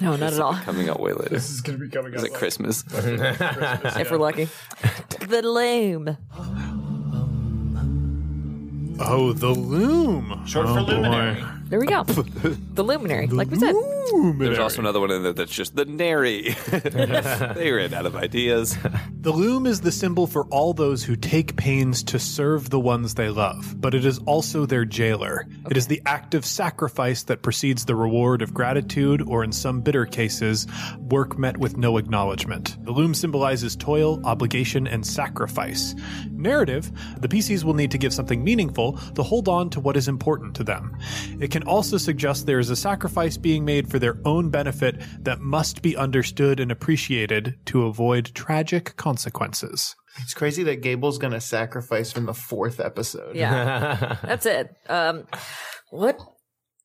no, 0.00 0.16
not 0.16 0.32
at 0.32 0.40
all. 0.40 0.54
Coming 0.54 0.88
out 0.88 1.00
way 1.00 1.12
later. 1.12 1.30
This 1.30 1.50
is 1.50 1.60
going 1.60 1.78
to 1.78 1.84
be 1.84 1.90
coming 1.90 2.14
Is 2.14 2.20
out. 2.22 2.26
it 2.28 2.34
Christmas? 2.34 2.84
if 2.92 4.10
we're 4.10 4.18
lucky. 4.18 4.48
the 5.26 5.42
loom. 5.42 6.16
Oh, 9.04 9.32
the 9.32 9.48
loom. 9.50 10.42
Short 10.46 10.66
oh, 10.66 10.74
for 10.74 10.80
boy. 10.84 10.92
luminary. 10.92 11.42
There 11.72 11.80
we 11.80 11.86
go. 11.86 12.02
the 12.04 12.84
luminary, 12.84 13.28
like 13.28 13.50
we 13.50 13.58
said. 13.58 13.74
luminary. 13.74 14.48
There's 14.48 14.58
also 14.58 14.82
another 14.82 15.00
one 15.00 15.10
in 15.10 15.22
there 15.22 15.32
that's 15.32 15.50
just 15.50 15.74
the 15.74 15.86
nary. 15.86 16.54
they 16.70 17.72
ran 17.72 17.94
out 17.94 18.04
of 18.04 18.14
ideas. 18.14 18.76
The 19.22 19.32
loom 19.32 19.64
is 19.64 19.80
the 19.80 19.90
symbol 19.90 20.26
for 20.26 20.44
all 20.48 20.74
those 20.74 21.02
who 21.02 21.16
take 21.16 21.56
pains 21.56 22.02
to 22.02 22.18
serve 22.18 22.68
the 22.68 22.78
ones 22.78 23.14
they 23.14 23.30
love, 23.30 23.80
but 23.80 23.94
it 23.94 24.04
is 24.04 24.18
also 24.26 24.66
their 24.66 24.84
jailer. 24.84 25.46
It 25.70 25.78
is 25.78 25.86
the 25.86 26.02
act 26.04 26.34
of 26.34 26.44
sacrifice 26.44 27.22
that 27.22 27.40
precedes 27.40 27.86
the 27.86 27.96
reward 27.96 28.42
of 28.42 28.52
gratitude, 28.52 29.22
or 29.22 29.42
in 29.42 29.50
some 29.50 29.80
bitter 29.80 30.04
cases, 30.04 30.66
work 30.98 31.38
met 31.38 31.56
with 31.56 31.78
no 31.78 31.96
acknowledgement. 31.96 32.84
The 32.84 32.92
loom 32.92 33.14
symbolizes 33.14 33.76
toil, 33.76 34.20
obligation, 34.26 34.86
and 34.86 35.06
sacrifice. 35.06 35.94
Narrative, 36.32 36.92
the 37.18 37.28
PCs 37.28 37.64
will 37.64 37.74
need 37.74 37.92
to 37.92 37.98
give 37.98 38.12
something 38.12 38.44
meaningful 38.44 38.98
to 39.14 39.22
hold 39.22 39.48
on 39.48 39.70
to 39.70 39.80
what 39.80 39.96
is 39.96 40.06
important 40.06 40.54
to 40.56 40.64
them. 40.64 40.98
It 41.40 41.50
can 41.50 41.61
also 41.66 41.96
suggests 41.96 42.44
there 42.44 42.58
is 42.58 42.70
a 42.70 42.76
sacrifice 42.76 43.36
being 43.36 43.64
made 43.64 43.88
for 43.88 43.98
their 43.98 44.18
own 44.24 44.50
benefit 44.50 45.00
that 45.20 45.40
must 45.40 45.82
be 45.82 45.96
understood 45.96 46.60
and 46.60 46.70
appreciated 46.70 47.58
to 47.66 47.86
avoid 47.86 48.32
tragic 48.34 48.96
consequences. 48.96 49.96
It's 50.20 50.34
crazy 50.34 50.62
that 50.64 50.82
Gable's 50.82 51.18
gonna 51.18 51.40
sacrifice 51.40 52.12
from 52.12 52.26
the 52.26 52.34
fourth 52.34 52.80
episode. 52.80 53.34
Yeah, 53.34 54.18
that's 54.24 54.46
it. 54.46 54.76
Um, 54.88 55.26
what? 55.90 56.18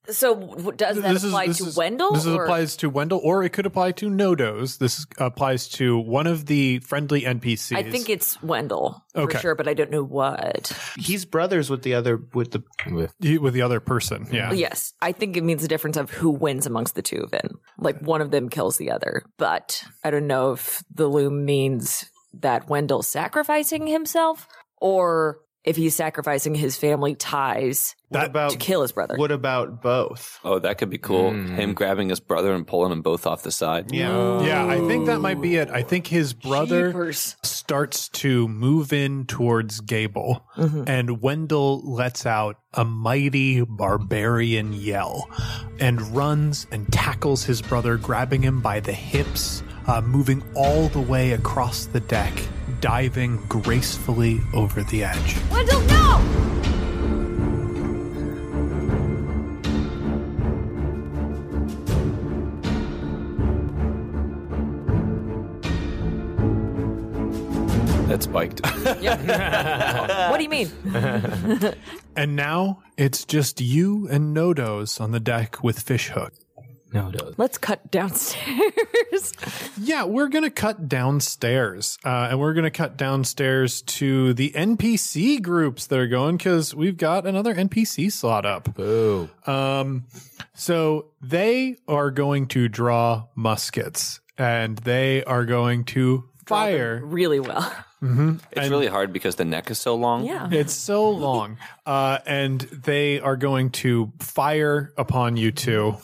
So 0.10 0.36
does 0.76 1.02
that 1.02 1.24
apply 1.24 1.48
to 1.48 1.72
Wendell? 1.76 2.14
This 2.14 2.26
or- 2.26 2.44
applies 2.44 2.78
to 2.78 2.90
Wendell, 2.90 3.20
or 3.24 3.44
it 3.44 3.50
could 3.50 3.66
apply 3.66 3.92
to 3.94 4.10
Nodoze. 4.10 4.78
This 4.78 5.06
applies 5.18 5.68
to 5.70 5.98
one 5.98 6.28
of 6.28 6.46
the 6.46 6.80
friendly 6.80 7.22
NPCs. 7.24 7.76
I 7.76 7.84
think 7.84 8.10
it's 8.10 8.42
Wendell 8.42 9.04
Okay. 9.16 9.34
for 9.36 9.40
sure, 9.40 9.56
but 9.56 9.68
I 9.68 9.74
don't 9.74 9.92
know 9.92 10.04
what. 10.04 10.72
He's 10.98 11.26
brothers 11.26 11.70
with 11.70 11.84
the 11.84 11.94
other 11.94 12.22
with 12.34 12.52
the 12.52 12.64
With 12.90 13.14
with 13.42 13.54
the 13.54 13.62
other 13.62 13.80
person. 13.80 14.28
Yeah. 14.32 14.52
Yes, 14.54 14.94
I 15.02 15.12
think 15.12 15.36
it 15.36 15.44
means 15.44 15.62
the 15.62 15.68
difference 15.68 15.98
of 15.98 16.12
who 16.12 16.30
wins 16.30 16.66
amongst 16.66 16.96
the 16.96 17.02
two 17.02 17.18
of 17.22 17.32
them. 17.32 17.60
Like 17.78 18.00
one 18.00 18.22
of 18.22 18.32
them 18.32 18.50
kills 18.50 18.78
the 18.78 18.92
other, 18.92 19.24
but 19.38 19.84
I 20.04 20.12
don't 20.12 20.28
know 20.28 20.54
if 20.54 20.84
the 20.94 21.08
loom 21.08 21.46
means 21.46 22.10
that 22.34 22.70
Wendell's 22.70 23.08
sacrificing 23.08 23.88
himself 23.88 24.48
or 24.80 25.40
if 25.68 25.76
he's 25.76 25.96
sacrificing 25.96 26.56
his 26.56 26.78
family 26.78 27.14
ties 27.14 27.96
what 28.10 28.26
about 28.26 28.52
to 28.52 28.58
kill 28.58 28.84
his 28.84 28.94
brother. 28.94 29.18
What 29.18 29.32
about 29.32 29.82
both? 29.82 30.40
Oh, 30.44 30.60
that 30.60 30.78
could 30.78 30.90
be 30.90 30.98
cool. 30.98 31.32
Him 31.32 31.74
grabbing 31.74 32.08
his 32.08 32.22
brother 32.22 32.54
and 32.54 32.66
pulling 32.66 32.90
them 32.90 33.02
both 33.02 33.28
off 33.28 33.44
the 33.44 33.52
side. 33.52 33.92
Yeah. 33.92 34.42
Yeah, 34.42 34.66
I 34.66 34.80
think 34.88 35.08
that 35.08 35.20
might 35.20 35.42
be 35.42 35.58
it. 35.58 35.70
I 35.70 35.82
think 35.82 36.08
his 36.08 36.34
brother 36.34 36.88
Jeepers. 36.88 37.36
starts 37.44 38.08
to 38.10 38.48
move 38.48 38.94
in 38.94 39.26
towards 39.26 39.82
Gable, 39.82 40.46
and 40.56 41.22
Wendell 41.22 41.82
lets 41.84 42.26
out 42.26 42.56
a 42.74 42.86
mighty 42.86 43.62
barbarian 43.62 44.72
yell 44.72 45.30
and 45.80 46.02
runs 46.16 46.66
and 46.72 46.92
tackles 46.94 47.44
his 47.44 47.62
brother, 47.62 47.98
grabbing 47.98 48.42
him 48.42 48.62
by 48.62 48.80
the 48.80 48.94
hips, 48.94 49.64
uh, 49.88 50.00
moving 50.00 50.42
all 50.56 50.88
the 50.90 51.02
way 51.02 51.34
across 51.34 51.88
the 51.88 52.00
deck, 52.00 52.34
diving 52.82 53.38
gracefully 53.48 54.40
over 54.54 54.84
the 54.84 55.04
edge. 55.04 55.36
Wendell, 55.50 55.82
no! 55.82 56.48
That's 68.08 68.26
spiked. 68.26 68.62
What 70.30 70.38
do 70.38 70.44
you 70.44 70.50
mean? 70.50 70.72
And 72.16 72.36
now 72.36 72.82
it's 72.98 73.26
just 73.26 73.62
you 73.62 74.08
and 74.08 74.36
Nodoze 74.36 75.00
on 75.00 75.12
the 75.12 75.20
deck 75.20 75.64
with 75.64 75.80
Fishhook. 75.80 76.34
No, 76.94 77.10
no. 77.10 77.34
Let's 77.38 77.58
cut 77.58 77.92
downstairs. 77.92 79.34
Yeah, 79.80 80.06
we're 80.06 80.28
going 80.28 80.44
to 80.44 80.50
cut 80.50 80.90
downstairs. 80.90 81.98
Uh, 82.04 82.28
and 82.32 82.40
we're 82.40 82.54
going 82.54 82.64
to 82.64 82.72
cut 82.72 82.98
downstairs 82.98 83.82
to 83.84 84.34
the 84.34 84.50
NPC 84.52 85.42
groups 85.42 85.88
that 85.88 86.00
are 86.00 86.08
going 86.08 86.38
because 86.38 86.74
we've 86.74 86.98
got 86.98 87.26
another 87.28 87.54
NPC 87.54 88.12
slot 88.12 88.46
up. 88.46 88.74
Boo. 88.76 89.30
Um, 89.46 90.06
so 90.56 91.12
they 91.22 91.78
are 91.88 92.10
going 92.12 92.48
to 92.48 92.68
draw 92.68 93.26
muskets 93.36 94.20
and 94.38 94.78
they 94.80 95.24
are 95.24 95.46
going 95.46 95.86
to 95.86 96.28
fire. 96.46 97.00
really 97.04 97.40
well. 97.40 97.72
it's 98.02 98.70
really 98.70 98.88
hard 98.88 99.14
because 99.14 99.36
the 99.36 99.46
neck 99.46 99.70
is 99.72 99.78
so 99.80 99.96
long. 99.96 100.26
Yeah. 100.26 100.50
It's 100.52 100.74
so 100.74 101.10
long. 101.10 101.58
Uh, 101.88 102.20
and 102.26 102.60
they 102.60 103.18
are 103.22 103.38
going 103.38 103.70
to 103.70 104.12
fire 104.20 104.92
upon 104.98 105.38
you 105.38 105.54
two. 105.54 105.96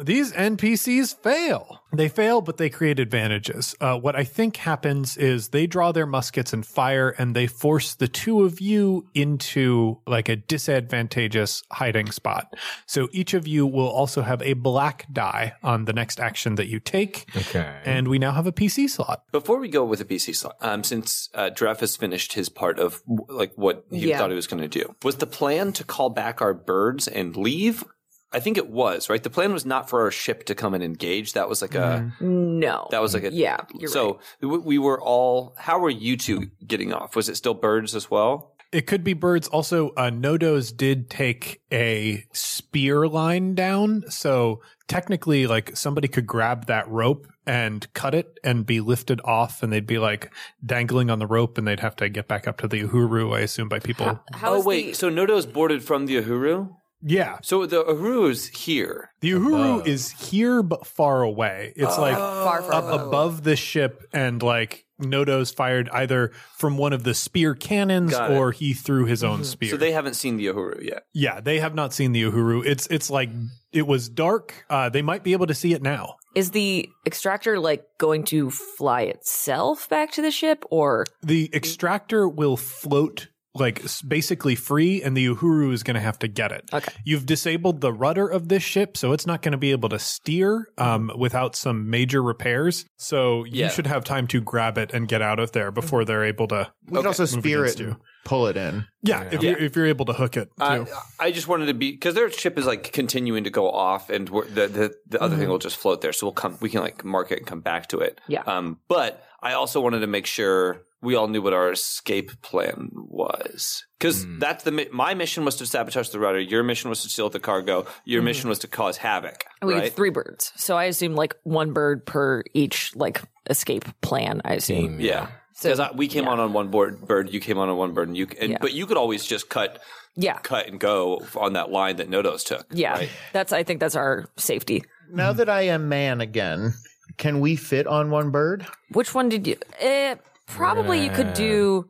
These 0.00 0.32
NPCs 0.32 1.16
fail. 1.22 1.82
They 1.92 2.08
fail, 2.08 2.40
but 2.40 2.58
they 2.58 2.68
create 2.68 3.00
advantages. 3.00 3.74
Uh, 3.80 3.98
what 3.98 4.14
I 4.14 4.22
think 4.24 4.56
happens 4.58 5.16
is 5.16 5.48
they 5.48 5.66
draw 5.66 5.90
their 5.90 6.06
muskets 6.06 6.52
and 6.52 6.64
fire, 6.66 7.08
and 7.10 7.34
they 7.34 7.46
force 7.46 7.94
the 7.94 8.08
two 8.08 8.42
of 8.44 8.60
you 8.60 9.06
into 9.14 9.98
like 10.06 10.28
a 10.28 10.36
disadvantageous 10.36 11.62
hiding 11.72 12.10
spot. 12.10 12.54
So 12.86 13.08
each 13.12 13.34
of 13.34 13.46
you 13.48 13.66
will 13.66 13.88
also 13.88 14.22
have 14.22 14.42
a 14.42 14.52
black 14.52 15.06
die 15.12 15.54
on 15.62 15.86
the 15.86 15.92
next 15.92 16.20
action 16.20 16.56
that 16.56 16.68
you 16.68 16.78
take. 16.80 17.26
Okay. 17.36 17.80
And 17.84 18.08
we 18.08 18.18
now 18.18 18.32
have 18.32 18.46
a 18.46 18.52
PC 18.52 18.88
slot. 18.90 19.22
Before 19.32 19.58
we 19.58 19.68
go 19.68 19.84
with 19.84 19.98
the 19.98 20.04
PC 20.04 20.34
slot, 20.36 20.56
um, 20.60 20.84
since 20.84 21.28
uh, 21.34 21.50
Dref 21.52 21.80
has 21.80 21.96
finished 21.96 22.34
his 22.34 22.48
part 22.48 22.78
of 22.78 23.02
like 23.28 23.52
what 23.56 23.86
he 23.90 24.10
Yeah. 24.10 24.18
thought 24.18 24.30
he 24.30 24.36
was 24.36 24.46
going 24.46 24.62
to 24.62 24.68
do, 24.68 24.94
was 25.02 25.16
the 25.16 25.26
plan 25.26 25.72
to 25.72 25.84
call 25.84 26.10
back 26.10 26.40
our 26.42 26.54
birds 26.54 27.08
and 27.08 27.36
leave? 27.36 27.82
I 28.32 28.40
think 28.40 28.58
it 28.58 28.68
was 28.68 29.08
right. 29.08 29.22
The 29.22 29.30
plan 29.30 29.52
was 29.52 29.64
not 29.64 29.88
for 29.88 30.02
our 30.02 30.10
ship 30.10 30.44
to 30.44 30.54
come 30.54 30.74
and 30.74 30.84
engage. 30.84 31.32
That 31.32 31.48
was 31.48 31.62
like 31.62 31.74
a 31.74 32.12
No. 32.20 32.86
that 32.90 33.00
was 33.00 33.14
like 33.14 33.24
a 33.24 33.32
Yeah, 33.32 33.60
you're 33.74 33.88
so 33.90 34.20
we, 34.40 34.58
we 34.58 34.78
were 34.78 35.00
all. 35.00 35.54
How 35.56 35.78
were 35.78 35.90
you 35.90 36.16
two 36.16 36.50
getting 36.66 36.92
off? 36.92 37.16
Was 37.16 37.28
it 37.28 37.36
still 37.36 37.54
birds 37.54 37.94
as 37.94 38.10
well? 38.10 38.52
It 38.70 38.86
could 38.86 39.02
be 39.02 39.14
birds. 39.14 39.48
Also, 39.48 39.90
uh, 39.96 40.10
Nodoze 40.10 40.76
did 40.76 41.08
take 41.08 41.62
a 41.72 42.24
spear 42.34 43.08
line 43.08 43.54
down. 43.54 44.04
So 44.10 44.60
technically, 44.88 45.46
like 45.46 45.74
somebody 45.74 46.06
could 46.06 46.26
grab 46.26 46.66
that 46.66 46.86
rope 46.88 47.26
and 47.46 47.90
cut 47.94 48.14
it 48.14 48.38
and 48.44 48.66
be 48.66 48.80
lifted 48.82 49.22
off 49.24 49.62
and 49.62 49.72
they'd 49.72 49.86
be 49.86 49.96
like 49.98 50.30
dangling 50.64 51.08
on 51.08 51.18
the 51.18 51.26
rope 51.26 51.56
and 51.56 51.66
they'd 51.66 51.80
have 51.80 51.96
to 51.96 52.10
get 52.10 52.28
back 52.28 52.46
up 52.46 52.58
to 52.58 52.68
the 52.68 52.82
Uhuru, 52.82 53.34
I 53.34 53.40
assume, 53.40 53.70
by 53.70 53.78
people. 53.78 54.20
How 54.34 54.56
oh 54.56 54.62
wait, 54.62 54.88
the- 54.88 54.92
so 54.92 55.10
Nodoze 55.10 55.50
boarded 55.50 55.82
from 55.82 56.04
the 56.04 56.16
Uhuru. 56.16 56.74
Yeah. 57.02 57.38
So 57.42 57.66
the 57.66 57.84
Uhuru 57.84 58.30
is 58.30 58.48
here. 58.48 59.10
The 59.20 59.32
Uhuru 59.32 59.86
is 59.86 60.10
here 60.10 60.62
but 60.62 60.86
far 60.86 61.22
away. 61.22 61.72
It's 61.76 61.98
like 61.98 62.16
far, 62.16 62.62
far 62.62 62.72
up 62.72 62.84
away. 62.84 63.02
above 63.02 63.44
the 63.44 63.56
ship 63.56 64.04
and 64.12 64.42
like 64.42 64.84
Nodoze 65.00 65.54
fired 65.54 65.88
either 65.90 66.32
from 66.56 66.76
one 66.76 66.92
of 66.92 67.04
the 67.04 67.14
spear 67.14 67.54
cannons 67.54 68.14
or 68.14 68.50
he 68.52 68.72
threw 68.74 69.04
his 69.04 69.22
own 69.22 69.44
spear. 69.44 69.70
So 69.70 69.76
they 69.76 69.92
haven't 69.92 70.14
seen 70.14 70.36
the 70.36 70.46
Uhuru 70.46 70.84
yet. 70.84 71.04
Yeah, 71.12 71.40
they 71.40 71.60
have 71.60 71.74
not 71.74 71.92
seen 71.92 72.12
the 72.12 72.22
Uhuru. 72.24 72.66
It's 72.66 72.86
it's 72.88 73.10
like 73.10 73.30
it 73.72 73.86
was 73.86 74.08
dark. 74.08 74.64
Uh, 74.68 74.88
they 74.88 75.02
might 75.02 75.22
be 75.22 75.32
able 75.32 75.46
to 75.46 75.54
see 75.54 75.72
it 75.72 75.82
now. 75.82 76.16
Is 76.34 76.50
the 76.50 76.88
extractor 77.06 77.58
like 77.58 77.84
going 77.98 78.24
to 78.24 78.50
fly 78.50 79.02
itself 79.02 79.88
back 79.88 80.12
to 80.12 80.22
the 80.22 80.30
ship 80.30 80.64
or 80.70 81.06
The 81.22 81.50
extractor 81.54 82.28
will 82.28 82.56
float 82.56 83.28
like 83.60 83.82
basically 84.06 84.54
free, 84.54 85.02
and 85.02 85.16
the 85.16 85.26
Uhuru 85.26 85.72
is 85.72 85.82
going 85.82 85.94
to 85.94 86.00
have 86.00 86.18
to 86.20 86.28
get 86.28 86.52
it. 86.52 86.68
Okay. 86.72 86.92
You've 87.04 87.26
disabled 87.26 87.80
the 87.80 87.92
rudder 87.92 88.26
of 88.28 88.48
this 88.48 88.62
ship, 88.62 88.96
so 88.96 89.12
it's 89.12 89.26
not 89.26 89.42
going 89.42 89.52
to 89.52 89.58
be 89.58 89.70
able 89.72 89.88
to 89.90 89.98
steer 89.98 90.68
um, 90.78 91.10
without 91.16 91.56
some 91.56 91.90
major 91.90 92.22
repairs. 92.22 92.84
So 92.96 93.44
you 93.44 93.62
Yeah. 93.62 93.68
should 93.68 93.86
have 93.86 94.04
time 94.04 94.26
to 94.28 94.40
grab 94.40 94.78
it 94.78 94.92
and 94.92 95.08
get 95.08 95.22
out 95.22 95.38
of 95.38 95.52
there 95.52 95.70
before 95.70 96.04
they're 96.04 96.24
able 96.24 96.48
to. 96.48 96.70
We 96.86 96.98
can 96.98 97.06
also 97.06 97.24
spear 97.26 97.64
it 97.64 97.78
you. 97.78 97.96
pull 98.24 98.46
it 98.46 98.56
in. 98.56 98.86
Yeah, 99.02 99.28
if 99.30 99.42
you're 99.42 99.58
if 99.58 99.76
you're 99.76 99.86
able 99.86 100.04
to 100.06 100.12
hook 100.12 100.36
it. 100.36 100.48
Too. 100.58 100.64
I, 100.64 100.84
I 101.20 101.30
just 101.30 101.48
wanted 101.48 101.66
to 101.66 101.74
be 101.74 101.92
because 101.92 102.14
their 102.14 102.30
ship 102.30 102.58
is 102.58 102.66
like 102.66 102.92
continuing 102.92 103.44
to 103.44 103.50
go 103.50 103.70
off, 103.70 104.10
and 104.10 104.28
we're, 104.28 104.46
the 104.46 104.66
the, 104.68 104.94
the 105.08 105.22
other 105.22 105.36
thing 105.36 105.48
will 105.48 105.58
just 105.58 105.76
float 105.76 106.00
there. 106.00 106.12
So 106.12 106.26
we'll 106.26 106.32
come, 106.32 106.56
we 106.60 106.68
can 106.70 106.80
like 106.80 107.04
mark 107.04 107.30
it 107.30 107.38
and 107.38 107.46
come 107.46 107.60
back 107.60 107.88
to 107.88 107.98
it. 108.00 108.20
Yeah. 108.26 108.42
Um, 108.46 108.78
but 108.88 109.22
I 109.42 109.52
also 109.52 109.80
wanted 109.80 110.00
to 110.00 110.06
make 110.06 110.26
sure 110.26 110.82
we 111.00 111.14
all 111.14 111.28
knew 111.28 111.40
what 111.40 111.52
our 111.52 111.70
escape 111.72 112.42
plan 112.42 112.90
was 112.94 113.84
because 113.98 114.26
that's 114.38 114.64
the 114.64 114.88
my 114.92 115.14
mission 115.14 115.44
was 115.44 115.56
to 115.56 115.66
sabotage 115.66 116.08
the 116.10 116.18
rudder. 116.18 116.40
Your 116.40 116.62
mission 116.62 116.90
was 116.90 117.02
to 117.02 117.08
steal 117.08 117.28
the 117.30 117.40
cargo. 117.40 117.86
Your 118.04 118.22
mission 118.22 118.48
was 118.48 118.58
to 118.60 118.68
cause 118.68 118.96
havoc. 118.96 119.44
we 119.62 119.74
right? 119.74 119.84
have 119.84 119.94
three 119.94 120.10
birds? 120.10 120.52
So 120.56 120.76
I 120.76 120.84
assume 120.84 121.14
like 121.14 121.36
one 121.44 121.72
bird 121.72 122.04
per 122.06 122.42
each 122.54 122.94
like 122.96 123.22
escape 123.48 123.84
plan. 124.00 124.40
I 124.44 124.54
assume. 124.54 125.00
yeah. 125.00 125.28
So- 125.54 125.70
Because 125.70 125.94
we 125.96 126.06
came 126.08 126.28
on 126.28 126.38
on 126.38 126.52
one 126.52 126.68
board 126.68 127.00
bird, 127.06 127.32
you 127.32 127.40
came 127.40 127.58
on 127.58 127.68
on 127.68 127.76
one 127.76 127.92
bird, 127.92 128.08
and 128.08 128.16
you 128.16 128.28
and, 128.40 128.52
Yeah. 128.52 128.58
but 128.60 128.72
you 128.74 128.86
could 128.86 128.96
always 128.96 129.24
just 129.24 129.48
cut 129.48 129.80
Yeah. 130.16 130.38
cut 130.38 130.66
and 130.68 130.78
go 130.80 131.24
on 131.36 131.54
that 131.54 131.70
line 131.70 131.96
that 131.96 132.08
Nodoze 132.10 132.44
took. 132.44 132.66
Yeah. 132.72 132.92
right? 132.92 133.10
That's 133.32 133.52
I 133.52 133.62
think 133.64 133.80
that's 133.80 133.96
our 133.96 134.26
safety. 134.36 134.84
Now 135.12 135.32
that 135.32 135.48
I 135.48 135.62
am 135.62 135.88
man 135.88 136.20
again, 136.20 136.74
can 137.16 137.40
we 137.40 137.56
fit 137.56 137.86
on 137.86 138.10
one 138.10 138.30
bird? 138.30 138.66
Which 138.92 139.14
one 139.14 139.28
did 139.28 139.46
you? 139.46 139.56
Eh, 139.80 140.14
probably 140.48 141.04
you 141.04 141.10
could 141.10 141.34
do 141.34 141.88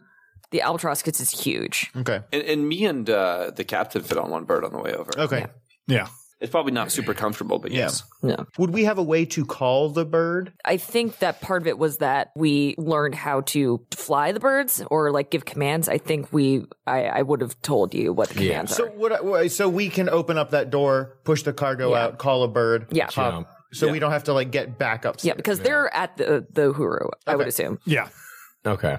the 0.50 0.60
albatross 0.62 1.02
because 1.02 1.20
it's 1.20 1.42
huge. 1.44 1.90
Okay. 1.96 2.20
And, 2.32 2.42
and 2.42 2.68
me 2.68 2.84
and 2.86 3.08
uh, 3.08 3.50
the 3.54 3.64
captain 3.64 4.02
fit 4.02 4.18
on 4.18 4.30
one 4.30 4.44
bird 4.44 4.64
on 4.64 4.72
the 4.72 4.78
way 4.78 4.92
over. 4.94 5.10
Okay. 5.18 5.46
yeah. 5.86 6.08
It's 6.40 6.52
probably 6.52 6.70
not 6.70 6.92
super 6.92 7.14
comfortable, 7.14 7.58
but 7.58 7.72
yes. 7.72 8.04
No. 8.22 8.46
Would 8.58 8.70
we 8.72 8.84
have 8.84 8.96
a 8.96 9.02
way 9.02 9.24
to 9.24 9.44
call 9.44 9.88
the 9.88 10.04
bird? 10.04 10.52
I 10.64 10.76
think 10.76 11.18
that 11.18 11.40
part 11.40 11.62
of 11.62 11.66
it 11.66 11.78
was 11.78 11.98
that 11.98 12.30
we 12.36 12.76
learned 12.78 13.16
how 13.16 13.40
to 13.40 13.84
fly 13.92 14.30
the 14.30 14.38
birds 14.38 14.80
or 14.88 15.10
like 15.10 15.32
give 15.32 15.44
commands. 15.44 15.88
I 15.88 15.98
think 15.98 16.32
we, 16.32 16.64
I, 16.86 17.06
I 17.06 17.22
would 17.22 17.40
have 17.40 17.60
told 17.62 17.92
you 17.92 18.12
what 18.12 18.28
the 18.28 18.34
commands 18.34 18.76
So 18.76 18.84
are. 18.86 18.90
what? 18.90 19.10
I- 19.12 19.20
what- 19.20 19.50
So 19.50 19.68
we 19.68 19.88
can 19.88 20.08
open 20.08 20.38
up 20.38 20.50
that 20.52 20.70
door, 20.70 21.18
push 21.24 21.42
the 21.42 21.52
cargo 21.52 21.90
Yeah. 21.90 22.04
out, 22.04 22.18
call 22.18 22.44
a 22.44 22.48
bird. 22.48 22.86
Yeah. 22.92 23.06
hop, 23.06 23.32
Jump. 23.32 23.48
So 23.72 23.90
we 23.90 23.98
don't 23.98 24.12
have 24.12 24.24
to 24.24 24.32
like 24.32 24.52
get 24.52 24.78
back 24.78 25.04
up. 25.04 25.16
Yeah, 25.22 25.34
because 25.34 25.58
they're 25.58 25.92
at 25.92 26.16
the 26.18 26.46
the 26.52 26.72
Huru. 26.72 27.10
I 27.26 27.34
would 27.34 27.48
assume. 27.48 27.80
Yeah. 27.84 28.08
Okay. 28.66 28.98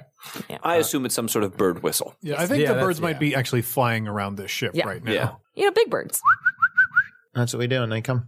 I 0.63 0.77
assume 0.77 1.05
it's 1.05 1.15
some 1.15 1.27
sort 1.27 1.43
of 1.43 1.55
bird 1.57 1.83
whistle. 1.83 2.15
Yeah, 2.21 2.35
I 2.41 2.47
think 2.47 2.61
Yeah, 2.61 2.69
the 2.69 2.73
that's- 2.75 2.85
birds 2.87 3.01
might 3.01 3.15
yeah. 3.15 3.19
be 3.19 3.35
actually 3.35 3.61
flying 3.61 4.07
around 4.07 4.35
this 4.37 4.49
ship 4.51 4.71
Yeah. 4.73 4.87
right 4.87 5.03
now. 5.03 5.11
Yeah. 5.11 5.31
You 5.55 5.65
know, 5.65 5.71
big 5.71 5.89
birds. 5.89 6.21
That's 7.35 7.53
what 7.53 7.59
we 7.59 7.67
do, 7.67 7.83
and 7.83 7.91
they 7.91 8.01
come. 8.01 8.27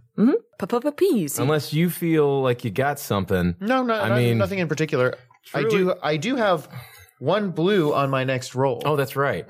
Peas. 0.96 1.38
Unless 1.38 1.72
you 1.72 1.90
feel 1.90 2.40
like 2.42 2.64
you 2.64 2.70
got 2.70 2.98
something. 3.00 3.56
No, 3.60 3.82
no, 3.82 3.94
I 3.94 4.08
no- 4.08 4.16
mean- 4.16 4.38
nothing 4.38 4.58
in 4.60 4.68
particular. 4.68 5.14
I 5.54 5.64
do. 5.64 5.94
I 6.02 6.16
do 6.16 6.36
have 6.36 6.68
one 7.18 7.50
blue 7.50 7.92
on 7.94 8.10
my 8.10 8.24
next 8.24 8.54
roll. 8.54 8.80
Oh, 8.84 8.94
that's 8.96 9.16
right. 9.16 9.44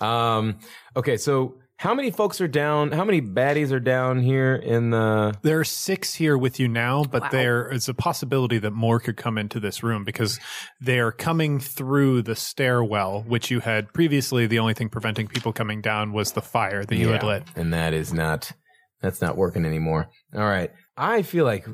Um, 0.00 0.58
okay, 0.96 1.16
so 1.16 1.56
how 1.82 1.94
many 1.94 2.12
folks 2.12 2.40
are 2.40 2.46
down? 2.46 2.92
How 2.92 3.04
many 3.04 3.20
baddies 3.20 3.72
are 3.72 3.80
down 3.80 4.20
here 4.20 4.54
in 4.54 4.90
the? 4.90 5.34
There 5.42 5.58
are 5.58 5.64
six 5.64 6.14
here 6.14 6.38
with 6.38 6.60
you 6.60 6.68
now, 6.68 7.02
but 7.02 7.22
Wow. 7.22 7.28
there 7.32 7.72
is 7.72 7.88
a 7.88 7.94
possibility 7.94 8.58
that 8.58 8.70
more 8.70 9.00
could 9.00 9.16
come 9.16 9.36
into 9.36 9.58
this 9.58 9.82
room 9.82 10.04
because 10.04 10.38
they 10.80 11.00
are 11.00 11.10
coming 11.10 11.58
through 11.58 12.22
the 12.22 12.36
stairwell, 12.36 13.24
which 13.26 13.50
you 13.50 13.58
had 13.58 13.92
previously. 13.92 14.46
The 14.46 14.60
only 14.60 14.74
thing 14.74 14.90
preventing 14.90 15.26
people 15.26 15.52
coming 15.52 15.80
down 15.80 16.12
was 16.12 16.30
the 16.32 16.40
fire 16.40 16.84
that 16.84 16.94
you 16.94 17.08
had 17.08 17.24
lit. 17.24 17.42
and 17.56 17.72
that 17.72 17.92
is 17.92 18.12
not. 18.12 18.52
That's 19.00 19.20
not 19.20 19.36
working 19.36 19.64
anymore. 19.66 20.08
All 20.32 20.48
right. 20.48 20.70
I 20.96 21.22
feel 21.22 21.44
like 21.44 21.66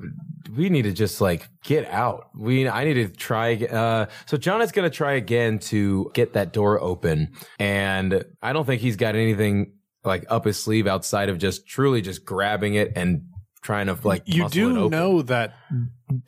we 0.56 0.70
need 0.70 0.82
to 0.82 0.92
just 0.92 1.20
like 1.20 1.46
get 1.62 1.86
out. 1.90 2.28
We 2.34 2.66
I 2.66 2.84
need 2.84 2.94
to 2.94 3.08
try. 3.08 3.56
Uh, 3.56 4.06
so 4.24 4.38
John 4.38 4.62
is 4.62 4.72
going 4.72 4.90
to 4.90 4.96
try 4.96 5.12
again 5.12 5.58
to 5.70 6.10
get 6.14 6.32
that 6.32 6.54
door 6.54 6.80
open, 6.80 7.32
and 7.58 8.24
I 8.40 8.54
don't 8.54 8.64
think 8.64 8.80
he's 8.80 8.96
got 8.96 9.14
anything 9.14 9.74
like 10.04 10.24
up 10.28 10.44
his 10.44 10.58
sleeve 10.62 10.86
outside 10.86 11.28
of 11.28 11.38
just 11.38 11.66
truly 11.66 12.00
just 12.00 12.24
grabbing 12.24 12.74
it 12.74 12.92
and 12.96 13.22
trying 13.62 13.86
to 13.86 13.98
like. 14.02 14.22
You 14.26 14.48
do 14.48 14.88
know 14.88 15.22
that, 15.22 15.54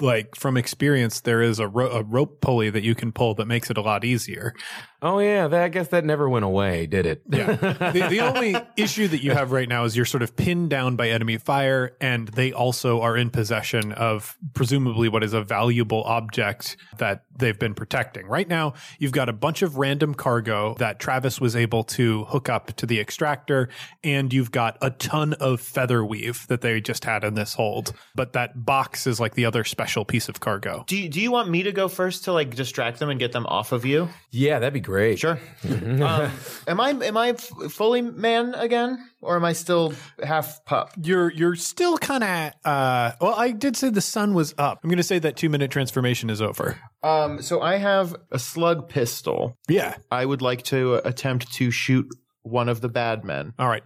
like 0.01 0.35
from 0.35 0.57
experience, 0.57 1.21
there 1.21 1.43
is 1.43 1.59
a, 1.59 1.69
ro- 1.69 1.91
a 1.91 2.03
rope 2.03 2.41
pulley 2.41 2.71
that 2.71 2.83
you 2.83 2.95
can 2.95 3.13
pull 3.13 3.35
that 3.35 3.47
makes 3.47 3.71
it 3.71 3.77
a 3.77 3.83
lot 3.83 4.05
easier. 4.05 4.55
Oh 5.03 5.19
yeah, 5.19 5.49
that, 5.49 5.63
I 5.63 5.69
guess 5.69 5.89
that 5.89 6.05
never 6.05 6.29
went 6.29 6.45
away, 6.45 6.87
did 6.87 7.07
it? 7.07 7.23
Yeah. 7.31 7.55
the, 7.55 8.07
the 8.11 8.21
only 8.21 8.55
issue 8.77 9.09
that 9.09 9.23
you 9.23 9.31
have 9.31 9.51
right 9.51 9.69
now 9.69 9.85
is 9.85 9.97
you're 9.97 10.05
sort 10.05 10.23
of 10.23 10.37
pinned 10.37 10.69
down 10.69 10.97
by 10.97 11.09
enemy 11.09 11.39
fire, 11.39 11.97
and 12.03 12.29
they 12.29 12.53
also 12.53 13.01
are 13.01 13.17
in 13.17 13.31
possession 13.31 13.93
of 13.93 14.37
presumably 14.53 15.09
what 15.09 15.25
is 15.25 15.33
a 15.33 15.43
valuable 15.43 16.03
object 16.05 16.77
that 16.99 17.25
they've 17.35 17.59
been 17.59 17.75
protecting. 17.75 18.27
Right 18.27 18.47
now, 18.47 18.75
you've 18.99 19.13
got 19.13 19.31
a 19.31 19.33
bunch 19.33 19.63
of 19.63 19.79
random 19.79 20.15
cargo 20.15 20.75
that 20.79 20.99
Travis 20.99 21.41
was 21.41 21.57
able 21.57 21.85
to 21.85 22.25
hook 22.25 22.51
up 22.51 22.77
to 22.77 22.85
the 22.85 23.01
extractor, 23.01 23.71
and 24.05 24.31
you've 24.33 24.53
got 24.53 24.77
a 24.83 24.91
ton 24.91 25.33
of 25.35 25.63
feather 25.63 26.05
weave 26.05 26.47
that 26.49 26.61
they 26.61 26.79
just 26.81 27.07
had 27.07 27.25
in 27.25 27.35
this 27.35 27.55
hold. 27.55 27.95
But 28.15 28.35
that 28.35 28.67
box 28.67 29.07
is 29.07 29.19
like 29.19 29.35
the 29.35 29.47
other 29.47 29.65
special 29.71 30.05
piece 30.05 30.29
of 30.29 30.41
cargo. 30.41 30.85
Do 30.87 30.97
you, 30.97 31.09
Do 31.09 31.21
you 31.21 31.31
want 31.31 31.49
me 31.49 31.63
to 31.63 31.73
go 31.73 31.89
first 31.89 32.25
to 32.25 32.33
like 32.33 32.55
distract 32.55 32.99
them 32.99 33.09
and 33.09 33.19
get 33.19 33.33
them 33.33 33.47
off 33.47 33.73
of 33.73 33.85
you? 33.87 34.09
yeah, 34.31 34.59
that'd 34.59 34.75
be 34.75 34.81
great. 34.81 35.19
Sure. 35.19 35.39
um, 35.65 36.31
am 36.67 36.81
I 36.81 36.91
am 36.91 37.17
I 37.17 37.29
f- 37.31 37.51
fully 37.71 38.03
man 38.03 38.55
again, 38.55 38.99
or 39.21 39.37
am 39.37 39.45
I 39.45 39.53
still 39.55 39.95
half 40.23 40.65
pup? 40.65 40.93
You're 41.03 41.31
you're 41.33 41.57
still 41.57 41.97
kind 41.99 42.25
of 42.25 42.53
uh 42.65 43.13
well 43.21 43.35
I 43.35 43.53
did 43.53 43.77
say 43.77 43.91
the 43.91 44.01
sun 44.01 44.35
was 44.35 44.55
up. 44.59 44.81
I'm 44.83 44.91
going 44.91 44.97
to 44.99 45.03
say 45.03 45.19
that 45.21 45.37
2 45.37 45.49
minute 45.49 45.71
transformation 45.71 46.31
is 46.31 46.43
over. 46.43 46.79
Um, 47.03 47.41
so 47.41 47.61
I 47.63 47.77
have 47.77 48.15
a 48.31 48.39
slug 48.39 48.89
pistol. 48.89 49.57
Yeah. 49.69 49.95
I 50.11 50.25
would 50.27 50.43
like 50.43 50.63
to 50.65 50.97
attempt 51.07 51.53
to 51.55 51.71
shoot 51.71 52.07
one 52.43 52.69
of 52.69 52.81
the 52.81 52.89
bad 52.89 53.25
men. 53.25 53.55
All 53.59 53.69
right. 53.69 53.83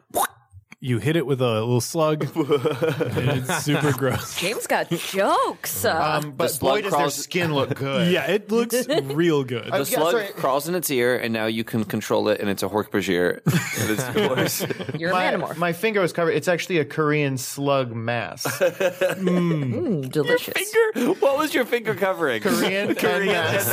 You 0.84 0.98
hit 0.98 1.16
it 1.16 1.24
with 1.26 1.40
a 1.40 1.50
little 1.60 1.80
slug. 1.80 2.24
and 2.36 3.30
it's 3.30 3.64
super 3.64 3.92
gross. 3.92 4.38
James 4.38 4.66
got 4.66 4.90
jokes. 4.90 5.82
Uh, 5.82 6.20
Um, 6.22 6.32
but 6.32 6.48
slug 6.48 6.74
boy, 6.74 6.82
does 6.82 6.90
their 6.90 6.98
crawls- 7.00 7.14
skin 7.14 7.54
look 7.54 7.74
good. 7.74 8.12
Yeah, 8.12 8.26
it 8.30 8.50
looks 8.50 8.86
real 9.04 9.44
good. 9.44 9.64
The 9.72 9.78
yeah, 9.78 9.84
slug 9.84 10.10
sorry. 10.12 10.26
crawls 10.36 10.68
in 10.68 10.74
its 10.74 10.90
ear, 10.90 11.16
and 11.16 11.32
now 11.32 11.46
you 11.46 11.64
can 11.64 11.84
control 11.86 12.28
it, 12.28 12.38
and 12.38 12.50
it's 12.50 12.62
a 12.62 12.68
Hork-Bajir. 12.68 13.40
and 13.80 13.90
it's 13.90 14.14
yours. 14.14 15.00
you're 15.00 15.08
a 15.08 15.14
My, 15.14 15.24
manamorph. 15.32 15.56
my 15.56 15.72
finger 15.72 16.02
was 16.02 16.12
covered. 16.12 16.32
It's 16.32 16.48
actually 16.48 16.76
a 16.80 16.84
Korean 16.84 17.38
slug 17.38 17.94
mask. 17.94 18.46
Mm, 18.60 20.10
delicious. 20.10 20.52
finger? 20.52 21.14
What 21.18 21.38
was 21.38 21.54
your 21.54 21.64
finger 21.64 21.94
covering? 21.94 22.42
Korean, 22.42 22.94
Korean 22.94 23.32
mask. 23.32 23.70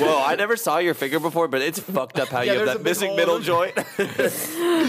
Whoa, 0.00 0.22
I 0.24 0.34
never 0.36 0.56
saw 0.56 0.78
your 0.78 0.94
finger 0.94 1.20
before, 1.20 1.46
but 1.46 1.60
it's 1.60 1.78
fucked 1.78 2.18
up 2.18 2.28
how 2.28 2.40
Yeah, 2.40 2.54
you 2.54 2.58
have 2.60 2.66
there's 2.66 2.74
a 2.76 2.78
that 2.78 2.84
big 2.84 2.90
missing 2.90 3.08
hole 3.08 3.16
middle 3.18 3.36
in- 3.36 3.42
joint. 3.42 3.74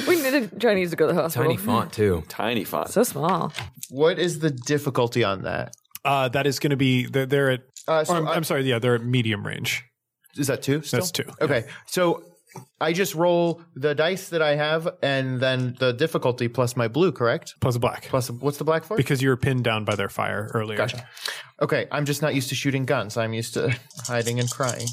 We 0.08 0.22
need 0.22 0.50
to 0.52 0.60
Chinese 0.60 0.85
to 0.92 0.96
go 0.96 1.08
to 1.08 1.14
the 1.14 1.22
hospital. 1.22 1.46
Tiny 1.48 1.58
font 1.58 1.94
too. 1.94 2.24
Tiny 2.28 2.64
font. 2.64 2.90
So 2.90 3.04
small. 3.04 3.54
What 3.90 4.20
is 4.20 4.40
the 4.40 4.50
difficulty 4.52 5.24
on 5.24 5.44
that? 5.44 5.74
Uh, 6.04 6.30
that 6.30 6.46
is 6.48 6.60
going 6.60 6.72
to 6.72 6.78
be 6.78 7.06
they're, 7.06 7.26
they're 7.26 7.52
at. 7.52 7.62
Uh, 7.88 8.04
so 8.04 8.14
or 8.14 8.18
I'm, 8.18 8.28
I- 8.28 8.34
I'm 8.36 8.44
sorry. 8.44 8.64
Yeah, 8.64 8.80
they're 8.80 8.96
at 8.96 9.04
medium 9.04 9.46
range. 9.46 9.84
Is 10.38 10.48
that 10.48 10.62
two? 10.62 10.82
Still? 10.82 11.00
That's 11.00 11.12
two. 11.12 11.24
Okay, 11.42 11.66
so 11.88 12.22
I 12.82 12.92
just 12.94 13.16
roll 13.16 13.62
the 13.76 13.96
dice 13.96 14.30
that 14.30 14.42
I 14.42 14.56
have, 14.56 14.88
and 15.02 15.40
then 15.40 15.76
the 15.80 15.94
difficulty 15.94 16.48
plus 16.50 16.76
my 16.76 16.88
blue, 16.90 17.12
correct? 17.14 17.56
Plus 17.62 17.76
a 17.76 17.80
black. 17.80 18.04
Plus, 18.10 18.30
what's 18.30 18.58
the 18.58 18.64
black 18.66 18.84
for? 18.84 18.98
because 18.98 19.22
you 19.22 19.30
were 19.30 19.38
pinned 19.38 19.64
down 19.64 19.86
by 19.86 19.96
their 19.96 20.10
fire 20.10 20.52
earlier. 20.54 20.78
Gotcha. 20.78 21.08
Okay, 21.62 21.88
I'm 21.92 22.04
just 22.06 22.22
not 22.22 22.36
used 22.36 22.50
to 22.50 22.56
shooting 22.56 22.86
guns. 22.86 23.16
I'm 23.18 23.34
used 23.34 23.54
to 23.54 23.74
hiding 24.08 24.40
and 24.42 24.50
crying. 24.52 24.88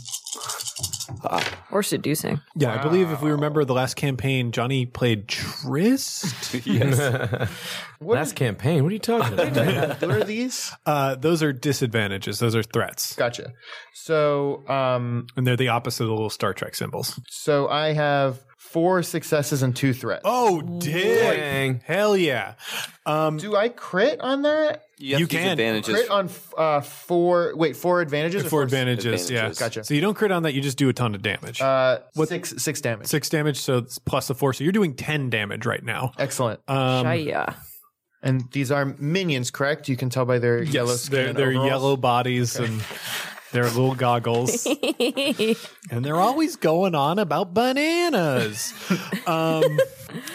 Or 1.70 1.82
seducing. 1.82 2.40
Yeah, 2.56 2.74
I 2.78 2.82
believe 2.82 3.10
if 3.10 3.20
we 3.22 3.30
remember 3.30 3.64
the 3.64 3.74
last 3.74 3.94
campaign, 3.94 4.52
Johnny 4.52 4.86
played 4.86 5.26
Trist. 5.62 6.54
Last 8.00 8.34
campaign. 8.36 8.82
What 8.82 8.90
are 8.90 8.94
you 8.94 8.98
talking 8.98 9.34
about? 9.34 10.00
what 10.02 10.10
are 10.10 10.24
these? 10.24 10.72
Uh, 10.86 11.14
those 11.14 11.42
are 11.42 11.52
disadvantages. 11.52 12.38
Those 12.38 12.54
are 12.56 12.62
threats, 12.62 13.14
Gotcha. 13.14 13.52
So, 13.94 14.66
um, 14.68 15.26
and 15.36 15.46
they're 15.46 15.56
the 15.56 15.68
opposite 15.68 16.04
of 16.04 16.08
the 16.08 16.14
little 16.14 16.30
Star 16.30 16.52
Trek 16.52 16.74
symbols. 16.74 17.20
so 17.28 17.68
I 17.68 17.92
have 17.92 18.40
four 18.70 19.02
successes 19.02 19.62
and 19.62 19.74
two 19.76 19.92
threats. 19.92 20.22
Oh, 20.24 20.60
dig! 20.62 21.36
Dang. 21.36 21.80
Hell 21.84 22.16
yeah! 22.16 22.54
Um, 23.04 23.36
Do 23.36 23.56
I 23.56 23.68
crit 23.68 24.20
on 24.20 24.42
that? 24.42 24.84
You, 24.98 25.18
You 25.18 25.26
to 25.26 25.36
can. 25.36 25.48
advantages. 25.52 25.94
Crit 25.94 26.10
on 26.10 26.26
f- 26.26 26.54
uh, 26.56 26.80
four. 26.80 27.52
Wait, 27.56 27.76
four 27.76 28.00
advantages. 28.00 28.44
or 28.44 28.48
four 28.48 28.62
advantages, 28.62 29.04
advantages. 29.04 29.30
yeah. 29.30 29.52
Gotcha. 29.66 29.84
So 29.84 29.94
you 29.94 30.00
don't 30.00 30.14
crit 30.14 30.30
on 30.30 30.44
that; 30.44 30.54
you 30.54 30.60
just 30.62 30.78
do 30.78 30.88
a 30.88 30.92
ton 30.92 31.14
of 31.14 31.22
damage. 31.22 31.60
Uh, 31.60 31.98
six 32.14 32.54
six 32.62 32.80
damage. 32.80 33.08
Six 33.08 33.28
damage, 33.28 33.60
so 33.60 33.78
it's 33.78 33.98
plus 33.98 34.28
the 34.28 34.34
four. 34.34 34.52
So 34.52 34.64
you're 34.64 34.72
doing 34.72 34.94
ten 34.94 35.28
damage 35.28 35.66
right 35.66 35.82
now. 35.82 36.12
Excellent. 36.18 36.60
Um, 36.68 37.04
Shia. 37.06 37.54
and 38.22 38.44
these 38.52 38.70
are 38.70 38.84
minions, 38.98 39.50
correct? 39.50 39.88
You 39.88 39.96
can 39.96 40.08
tell 40.08 40.24
by 40.24 40.38
their 40.38 40.62
yellow 40.62 40.92
yes, 40.92 41.02
skin. 41.02 41.12
they're, 41.16 41.32
they're 41.32 41.46
overalls. 41.48 41.66
yellow 41.68 41.96
bodies 41.96 42.56
and 42.56 42.80
their 43.52 43.64
little 43.64 43.94
goggles, 43.94 44.66
and 45.90 46.04
they're 46.04 46.16
always 46.20 46.56
going 46.56 46.94
on 46.94 47.18
about 47.18 47.54
bananas. 47.54 48.72
um, 49.26 49.62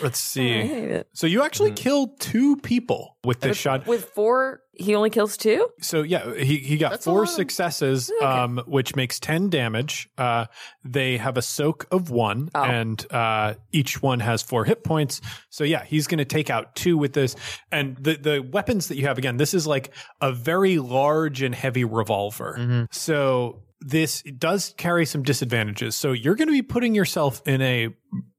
let's 0.02 0.20
see. 0.34 1.02
So 1.14 1.28
you 1.28 1.44
actually 1.44 1.72
killed 1.72 2.20
two 2.20 2.58
people 2.58 3.18
with 3.24 3.40
this 3.42 3.58
shot. 3.58 3.88
With 3.88 4.06
four, 4.06 4.62
he 4.74 4.96
only 4.96 5.10
kills 5.10 5.38
two? 5.38 5.68
So 5.82 6.02
yeah, 6.02 6.34
he, 6.36 6.58
he 6.58 6.78
got 6.78 7.04
four 7.04 7.26
successes, 7.26 8.12
um, 8.22 8.62
which 8.68 8.96
makes 8.96 9.20
ten 9.20 9.50
damage. 9.50 10.10
Uh, 10.18 10.46
they 10.84 11.18
have 11.18 11.38
a 11.38 11.42
soak 11.42 11.88
of 11.92 12.10
one, 12.10 12.50
and 12.54 13.06
uh, 13.12 13.56
each 13.72 14.02
one 14.02 14.20
has 14.20 14.42
four 14.42 14.66
hit 14.66 14.84
points. 14.84 15.22
So 15.50 15.64
yeah, 15.64 15.84
he's 15.84 16.08
going 16.08 16.20
to 16.20 16.26
take 16.26 16.50
out 16.50 16.76
two 16.76 16.98
with 16.98 17.14
this. 17.14 17.36
And 17.72 17.98
the 17.98 18.16
the 18.16 18.40
weapons 18.40 18.88
that 18.88 18.98
you 18.98 19.08
have 19.08 19.18
again, 19.18 19.38
this 19.38 19.54
is 19.54 19.68
like 19.68 19.94
a 20.22 20.32
very 20.32 20.78
large 20.80 21.42
and 21.42 21.54
heavy 21.54 21.84
revolver. 21.84 22.88
So 22.92 23.64
this 23.80 24.24
does 24.24 24.74
carry 24.78 25.06
some 25.06 25.24
disadvantages. 25.24 25.96
So 25.96 26.12
you're 26.12 26.36
going 26.36 26.48
to 26.48 26.54
be 26.54 26.62
putting 26.62 26.96
yourself 26.96 27.42
in 27.46 27.62
a 27.62 27.90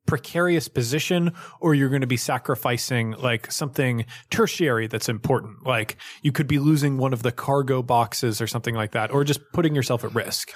precarious 0.08 0.68
position 0.68 1.30
or 1.60 1.74
you're 1.74 1.90
going 1.90 2.00
to 2.00 2.06
be 2.06 2.16
sacrificing 2.16 3.12
like 3.12 3.52
something 3.52 4.06
tertiary 4.30 4.86
that's 4.86 5.06
important 5.06 5.66
like 5.66 5.98
you 6.22 6.32
could 6.32 6.46
be 6.46 6.58
losing 6.58 6.96
one 6.96 7.12
of 7.12 7.22
the 7.22 7.30
cargo 7.30 7.82
boxes 7.82 8.40
or 8.40 8.46
something 8.46 8.74
like 8.74 8.92
that 8.92 9.10
or 9.12 9.22
just 9.22 9.40
putting 9.52 9.74
yourself 9.74 10.04
at 10.04 10.14
risk 10.14 10.50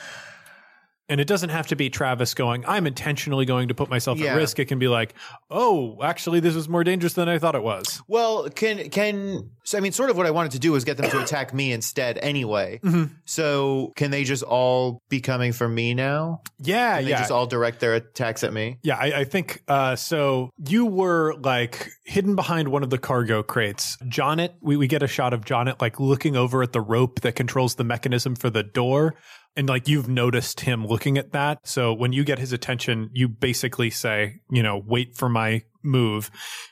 And 1.12 1.20
it 1.20 1.26
doesn't 1.26 1.50
have 1.50 1.66
to 1.66 1.76
be 1.76 1.90
Travis 1.90 2.32
going, 2.32 2.64
I'm 2.66 2.86
intentionally 2.86 3.44
going 3.44 3.68
to 3.68 3.74
put 3.74 3.90
myself 3.90 4.18
Yeah. 4.18 4.32
at 4.32 4.36
risk. 4.38 4.58
It 4.58 4.64
can 4.64 4.78
be 4.78 4.88
like, 4.88 5.12
oh, 5.50 5.98
actually, 6.02 6.40
this 6.40 6.56
is 6.56 6.70
more 6.70 6.84
dangerous 6.84 7.12
than 7.12 7.28
I 7.28 7.38
thought 7.38 7.54
it 7.54 7.62
was. 7.62 8.00
Well, 8.08 8.48
can 8.48 8.88
can 8.88 9.50
so 9.62 9.76
I 9.76 9.82
mean, 9.82 9.92
sort 9.92 10.08
of 10.08 10.16
what 10.16 10.24
I 10.24 10.30
wanted 10.30 10.52
to 10.52 10.58
do 10.58 10.72
was 10.72 10.84
get 10.84 10.96
them 10.96 11.10
to 11.10 11.22
attack 11.22 11.52
me 11.52 11.70
instead, 11.70 12.16
anyway. 12.22 12.80
Mm-hmm. 12.82 13.12
So 13.26 13.92
can 13.94 14.10
they 14.10 14.24
just 14.24 14.42
all 14.42 15.02
be 15.10 15.20
coming 15.20 15.52
for 15.52 15.68
me 15.68 15.92
now? 15.92 16.40
Yeah, 16.58 16.96
Can 16.96 17.04
they 17.04 17.10
yeah. 17.10 17.18
just 17.18 17.30
all 17.30 17.46
direct 17.46 17.80
their 17.80 17.94
attacks 17.94 18.42
at 18.42 18.54
me? 18.54 18.78
Yeah, 18.82 18.96
I, 18.96 19.20
I 19.20 19.24
think 19.24 19.62
uh, 19.68 19.96
so. 19.96 20.48
You 20.66 20.86
were 20.86 21.34
like 21.42 21.90
hidden 22.06 22.36
behind 22.36 22.68
one 22.68 22.82
of 22.82 22.88
the 22.88 22.96
cargo 22.96 23.42
crates. 23.42 23.98
Jonnit, 24.04 24.54
we, 24.62 24.78
we 24.78 24.86
get 24.86 25.02
a 25.02 25.06
shot 25.06 25.34
of 25.34 25.44
Jonnit 25.44 25.82
like 25.82 26.00
looking 26.00 26.36
over 26.36 26.62
at 26.62 26.72
the 26.72 26.80
rope 26.80 27.20
that 27.20 27.34
controls 27.34 27.74
the 27.74 27.84
mechanism 27.84 28.34
for 28.34 28.48
the 28.48 28.62
door. 28.62 29.14
And 29.54 29.68
like 29.68 29.86
you've 29.86 30.08
noticed 30.08 30.60
him 30.60 30.86
looking 30.86 31.18
at 31.18 31.32
that. 31.32 31.58
So 31.64 31.92
when 31.92 32.12
you 32.12 32.24
get 32.24 32.38
his 32.38 32.52
attention, 32.52 33.10
you 33.12 33.28
basically 33.28 33.90
say, 33.90 34.40
you 34.50 34.62
know, 34.62 34.82
wait 34.84 35.14
for 35.16 35.28
my 35.28 35.62
move. 35.82 36.30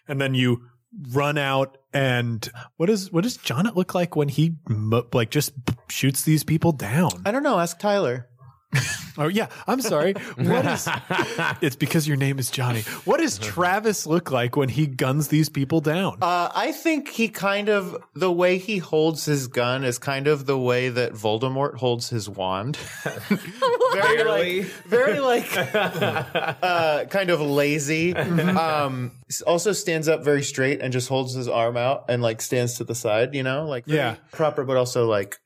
And 0.09 0.21
then 0.21 0.35
you 0.35 0.63
run 1.13 1.39
out 1.39 1.79
and 1.93 2.51
what 2.77 2.91
is 2.91 3.13
what 3.13 3.23
does 3.25 3.39
Jonnit 3.39 3.77
look 3.77 3.95
like 3.95 4.17
when 4.17 4.29
he 4.29 4.57
like 5.13 5.31
just 5.31 5.53
shoots 5.89 6.23
these 6.23 6.45
people 6.45 6.73
down? 6.73 7.11
I 7.25 7.31
don't 7.33 7.43
know. 7.43 7.59
Ask 7.59 7.79
Tyler. 7.79 8.29
Oh 9.21 9.29
yeah, 9.29 9.49
I'm 9.69 9.81
sorry. 9.83 10.15
What 10.37 10.65
is? 10.67 10.89
it's 11.61 11.77
because 11.77 12.09
your 12.09 12.17
name 12.17 12.39
is 12.39 12.51
Johnny. 12.51 12.81
What 13.05 13.21
does 13.21 13.39
Travis 13.39 14.07
look 14.07 14.31
like 14.31 14.57
when 14.57 14.71
he 14.71 14.87
guns 14.87 15.29
these 15.29 15.51
people 15.51 15.81
down? 15.83 16.19
Uh, 16.23 16.51
I 16.55 16.73
think 16.73 17.09
he 17.09 17.29
kind 17.29 17.69
of 17.69 18.03
the 18.15 18.33
way 18.33 18.57
he 18.57 18.79
holds 18.79 19.27
his 19.27 19.47
gun 19.47 19.85
is 19.85 19.99
kind 19.99 20.27
of 20.27 20.47
the 20.47 20.59
way 20.59 20.89
that 20.89 21.13
Voldemort 21.13 21.77
holds 21.77 22.09
his 22.09 22.29
wand. 22.31 22.77
very 23.93 24.25
like, 24.25 24.65
very 24.87 25.21
like, 25.21 25.51
uh, 25.75 27.05
kind 27.05 27.29
of 27.31 27.41
lazy. 27.43 28.15
Um, 28.17 29.13
also 29.47 29.73
stands 29.73 30.09
up 30.09 30.25
very 30.25 30.43
straight 30.43 30.81
and 30.81 30.93
just 30.93 31.09
holds 31.11 31.35
his 31.35 31.47
arm 31.47 31.77
out 31.77 32.07
and 32.09 32.23
like 32.23 32.41
stands 32.41 32.79
to 32.79 32.85
the 32.85 32.95
side. 32.95 33.35
You 33.35 33.43
know, 33.43 33.67
like 33.67 33.85
very 33.85 33.99
Yeah. 33.99 34.17
proper, 34.33 34.65
but 34.65 34.79
also 34.79 35.07
like 35.07 35.39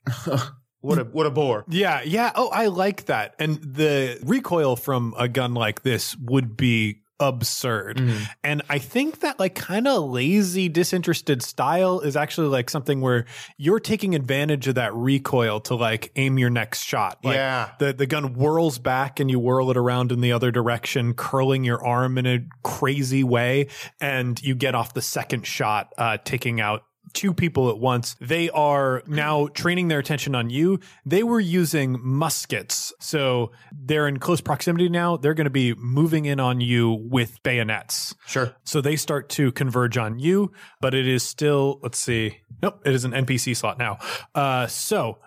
what 0.84 0.98
a 0.98 1.04
what 1.04 1.26
a 1.26 1.30
bore. 1.30 1.64
yeah, 1.68 2.02
yeah. 2.04 2.30
Oh, 2.34 2.48
I 2.48 2.66
like 2.66 3.06
that. 3.06 3.34
And 3.38 3.56
the 3.62 4.18
recoil 4.22 4.76
from 4.76 5.14
a 5.18 5.28
gun 5.28 5.54
like 5.54 5.82
this 5.82 6.16
would 6.18 6.56
be 6.56 7.00
absurd. 7.20 8.00
And 8.42 8.62
I 8.68 8.78
think 8.78 9.20
that 9.20 9.38
like 9.38 9.54
kind 9.54 9.86
of 9.86 10.10
lazy, 10.10 10.68
disinterested 10.68 11.42
style 11.42 12.00
is 12.00 12.16
actually 12.16 12.48
like 12.48 12.68
something 12.68 13.00
where 13.00 13.24
you're 13.56 13.80
taking 13.80 14.14
advantage 14.14 14.66
of 14.68 14.74
that 14.74 14.92
recoil 14.94 15.60
to 15.60 15.74
like 15.76 16.10
aim 16.16 16.38
your 16.38 16.50
next 16.50 16.82
shot. 16.82 17.18
Like, 17.24 17.36
Yeah. 17.36 17.70
The 17.78 17.92
the 17.92 18.06
gun 18.06 18.34
whirls 18.34 18.78
back 18.78 19.20
and 19.20 19.30
you 19.30 19.38
whirl 19.38 19.70
it 19.70 19.76
around 19.76 20.12
in 20.12 20.20
the 20.20 20.32
other 20.32 20.50
direction, 20.50 21.14
curling 21.14 21.64
your 21.64 21.82
arm 21.84 22.18
in 22.18 22.26
a 22.26 22.40
crazy 22.62 23.24
way, 23.24 23.68
and 24.00 24.42
you 24.42 24.54
get 24.54 24.74
off 24.74 24.92
the 24.92 25.02
second 25.02 25.46
shot, 25.46 25.92
uh, 25.96 26.18
taking 26.24 26.60
out 26.60 26.82
two 27.14 27.32
people 27.32 27.70
at 27.70 27.78
once. 27.78 28.16
They 28.20 28.50
are 28.50 29.02
now 29.06 29.46
training 29.48 29.88
their 29.88 29.98
attention 29.98 30.34
on 30.34 30.50
you. 30.50 30.80
They 31.06 31.22
were 31.22 31.40
using 31.40 31.98
muskets. 32.02 32.92
So 33.00 33.52
they're 33.72 34.06
in 34.06 34.18
close 34.18 34.40
proximity 34.40 34.88
now. 34.88 35.16
They're 35.16 35.34
going 35.34 35.46
to 35.46 35.50
be 35.50 35.74
moving 35.74 36.26
in 36.26 36.40
on 36.40 36.60
you 36.60 36.90
with 36.92 37.42
bayonets. 37.42 38.14
Sure. 38.26 38.54
So 38.64 38.80
they 38.80 38.96
start 38.96 39.28
to 39.30 39.52
converge 39.52 39.96
on 39.96 40.18
you, 40.18 40.52
but 40.80 40.94
it 40.94 41.06
is 41.06 41.22
still, 41.22 41.80
let's 41.82 41.98
see. 41.98 42.38
Nope, 42.62 42.80
it 42.84 42.94
is 42.94 43.04
an 43.04 43.12
NPC 43.12 43.56
slot 43.56 43.78
now. 43.78 43.98
Uh, 44.34 44.66
so 44.66 45.18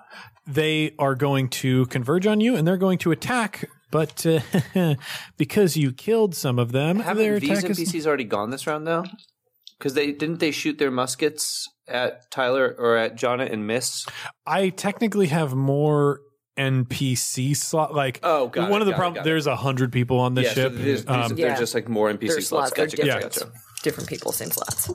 they 0.46 0.94
are 0.98 1.16
going 1.16 1.50
to 1.50 1.86
converge 1.88 2.28
on 2.28 2.40
you 2.40 2.56
and 2.56 2.68
they're 2.68 2.78
going 2.78 2.98
to 3.00 3.12
attack. 3.12 3.70
But 3.92 4.26
uh, 4.26 4.96
because 5.38 5.78
you 5.78 5.92
killed 5.92 6.36
some 6.36 6.60
of 6.60 6.72
them, 6.72 7.00
Haven't 7.00 7.40
these 7.40 7.60
attack 7.60 7.70
is 7.70 7.80
NPCs 7.80 8.06
already 8.06 8.26
gone 8.26 8.50
this 8.50 8.68
round 8.68 8.86
though? 8.86 9.06
Because 9.78 9.94
they 9.94 10.12
didn't 10.12 10.40
they 10.40 10.52
shoot 10.52 10.78
their 10.80 10.92
muskets 10.92 11.68
at 11.88 12.30
Tyler 12.32 12.76
or 12.78 12.98
at 12.98 13.16
Jonnit 13.16 13.52
and 13.52 13.66
miss. 13.68 14.06
I 14.46 14.70
technically 14.70 15.28
have 15.28 15.54
more 15.54 16.20
NPC 16.58 17.56
slot. 17.56 17.94
Like, 17.94 18.20
Oh, 18.24 18.48
got 18.48 18.70
one 18.72 18.82
it, 18.82 18.84
of 18.84 18.86
the 18.88 18.92
got 18.94 18.98
it, 18.98 19.00
problems. 19.00 19.26
There's 19.26 19.48
a 19.48 19.56
hundred 19.56 19.92
people 19.92 20.20
on 20.20 20.34
the 20.34 20.42
yeah, 20.44 20.54
ship. 20.54 20.72
so 20.74 20.78
there's, 20.80 21.06
there's- 21.06 21.32
Um, 21.32 21.38
they're 21.38 21.56
just 21.56 21.76
like 21.76 21.88
more 21.88 22.10
NPC 22.12 22.32
slots. 22.42 22.48
slots 22.48 22.72
are 22.72 22.76
Gotcha, 22.76 22.96
different. 22.98 23.22
gotcha, 23.22 23.40
gotcha. 23.46 23.52
Different 23.84 24.10
people, 24.10 24.32
same 24.32 24.50
slots. 24.52 24.90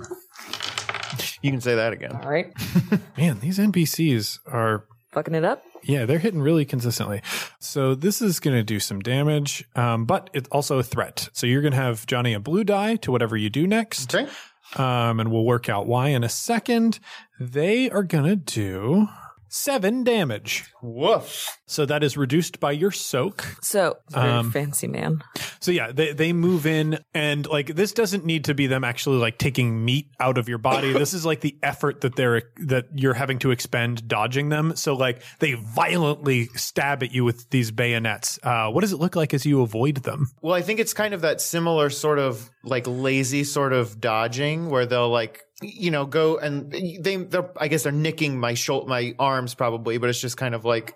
You 1.42 1.50
can 1.50 1.60
say 1.60 1.74
that 1.76 1.92
again. 1.92 2.12
All 2.22 2.28
right. 2.28 2.52
man, 3.16 3.38
these 3.40 3.58
NPCs 3.58 4.38
are 4.46 4.86
Fucking 5.12 5.34
it 5.34 5.44
up. 5.44 5.62
Yeah, 5.82 6.06
they're 6.06 6.18
hitting 6.18 6.40
really 6.40 6.64
consistently. 6.64 7.20
So 7.60 7.94
this 7.94 8.22
is 8.22 8.40
going 8.40 8.56
to 8.56 8.62
do 8.62 8.80
some 8.80 9.00
damage, 9.00 9.62
um, 9.76 10.06
but 10.06 10.30
it's 10.32 10.48
also 10.48 10.78
a 10.78 10.82
threat. 10.82 11.28
So 11.34 11.46
you're 11.46 11.60
going 11.60 11.72
to 11.72 11.78
have 11.78 12.06
Johnny 12.06 12.32
a 12.32 12.40
blue 12.40 12.64
die 12.64 12.96
to 12.96 13.12
whatever 13.12 13.36
you 13.36 13.50
do 13.50 13.66
next, 13.66 14.14
Okay. 14.14 14.30
Um, 14.76 15.20
and 15.20 15.30
we'll 15.30 15.44
work 15.44 15.68
out 15.68 15.86
why 15.86 16.08
in 16.08 16.24
a 16.24 16.28
second. 16.28 16.98
They 17.38 17.90
are 17.90 18.02
going 18.02 18.24
to 18.24 18.36
do 18.36 19.08
seven 19.52 20.02
damage. 20.02 20.64
Woof. 20.82 21.58
So 21.66 21.84
that 21.86 22.02
is 22.02 22.16
reduced 22.16 22.58
by 22.58 22.72
your 22.72 22.90
soak. 22.90 23.44
So 23.60 23.98
very 24.10 24.30
Um, 24.30 24.50
fancy 24.50 24.88
man. 24.88 25.22
So 25.60 25.70
yeah, 25.70 25.92
they 25.92 26.12
they 26.12 26.32
move 26.32 26.66
in 26.66 26.98
and 27.14 27.46
like 27.46 27.74
this 27.76 27.92
doesn't 27.92 28.24
need 28.24 28.46
to 28.46 28.54
be 28.54 28.66
them 28.66 28.82
actually 28.82 29.18
like 29.18 29.38
taking 29.38 29.84
meat 29.84 30.06
out 30.18 30.38
of 30.38 30.48
your 30.48 30.58
body. 30.58 30.92
this 30.94 31.12
is 31.12 31.24
like 31.26 31.40
the 31.40 31.56
effort 31.62 32.00
that 32.00 32.16
they're 32.16 32.42
that 32.66 32.86
you're 32.94 33.14
having 33.14 33.38
to 33.40 33.50
expend 33.50 34.08
dodging 34.08 34.48
them. 34.48 34.74
So 34.74 34.94
like 34.94 35.22
they 35.38 35.52
violently 35.54 36.46
stab 36.54 37.02
at 37.02 37.12
you 37.12 37.24
with 37.24 37.50
these 37.50 37.70
bayonets. 37.70 38.38
Uh, 38.42 38.70
what 38.70 38.80
does 38.80 38.92
it 38.92 38.98
look 38.98 39.14
like 39.16 39.34
as 39.34 39.44
you 39.44 39.60
avoid 39.60 39.96
them? 39.98 40.28
Well, 40.40 40.54
I 40.54 40.62
think 40.62 40.80
it's 40.80 40.94
kind 40.94 41.12
of 41.12 41.20
that 41.20 41.40
similar 41.40 41.90
sort 41.90 42.18
of 42.18 42.50
like 42.64 42.86
lazy 42.86 43.44
sort 43.44 43.72
of 43.74 44.00
dodging 44.00 44.70
where 44.70 44.86
they'll 44.86 45.10
like 45.10 45.42
you 45.62 45.90
know 45.90 46.06
go 46.06 46.38
and 46.38 46.70
they 46.70 47.16
they're 47.16 47.48
I 47.56 47.68
guess 47.68 47.82
they're 47.84 47.92
nicking 47.92 48.38
my 48.38 48.54
shoulder 48.54 48.88
my 48.88 49.14
arms 49.18 49.54
probably, 49.54 49.98
but 49.98 50.10
it's 50.10 50.20
just 50.20 50.36
kind 50.36 50.54
of 50.54 50.64
like 50.64 50.94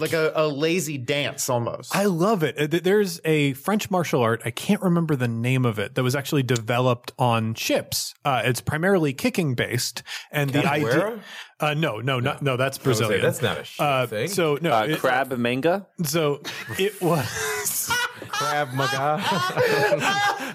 like 0.00 0.12
a, 0.12 0.32
a 0.34 0.48
lazy 0.48 0.98
dance 0.98 1.48
almost. 1.48 1.94
I 1.94 2.06
love 2.06 2.42
it. 2.42 2.58
Uh, 2.58 2.80
There's 2.82 3.20
a 3.24 3.52
French 3.52 3.92
martial 3.92 4.22
art. 4.22 4.42
I 4.44 4.50
can't 4.50 4.82
remember 4.82 5.14
the 5.14 5.28
name 5.28 5.64
of 5.64 5.78
it 5.78 5.94
that 5.94 6.02
was 6.02 6.16
actually 6.16 6.42
developed 6.42 7.12
on 7.16 7.54
ships. 7.54 8.12
Uh, 8.24 8.42
it's 8.44 8.60
primarily 8.60 9.12
kicking 9.12 9.54
based, 9.54 10.02
and 10.32 10.50
the 10.50 10.66
idea. 10.66 10.88
Capoeira? 10.88 11.20
Uh, 11.60 11.74
no, 11.74 12.00
no, 12.00 12.18
no, 12.18 12.36
no. 12.40 12.56
That's 12.56 12.76
I 12.76 12.80
say, 12.80 12.84
Brazilian. 12.84 13.22
that's 13.22 13.40
not 13.40 13.58
a 13.58 13.64
shit 13.64 13.80
uh, 13.86 14.06
thing. 14.08 14.26
So 14.28 14.58
no, 14.60 14.72
Uh, 14.72 14.86
it- 14.86 14.98
crab 14.98 15.30
manga. 15.38 15.86
So 16.02 16.42
it 16.76 17.00
was 17.00 17.88
Crab 18.28 18.72
Maga. 18.72 19.22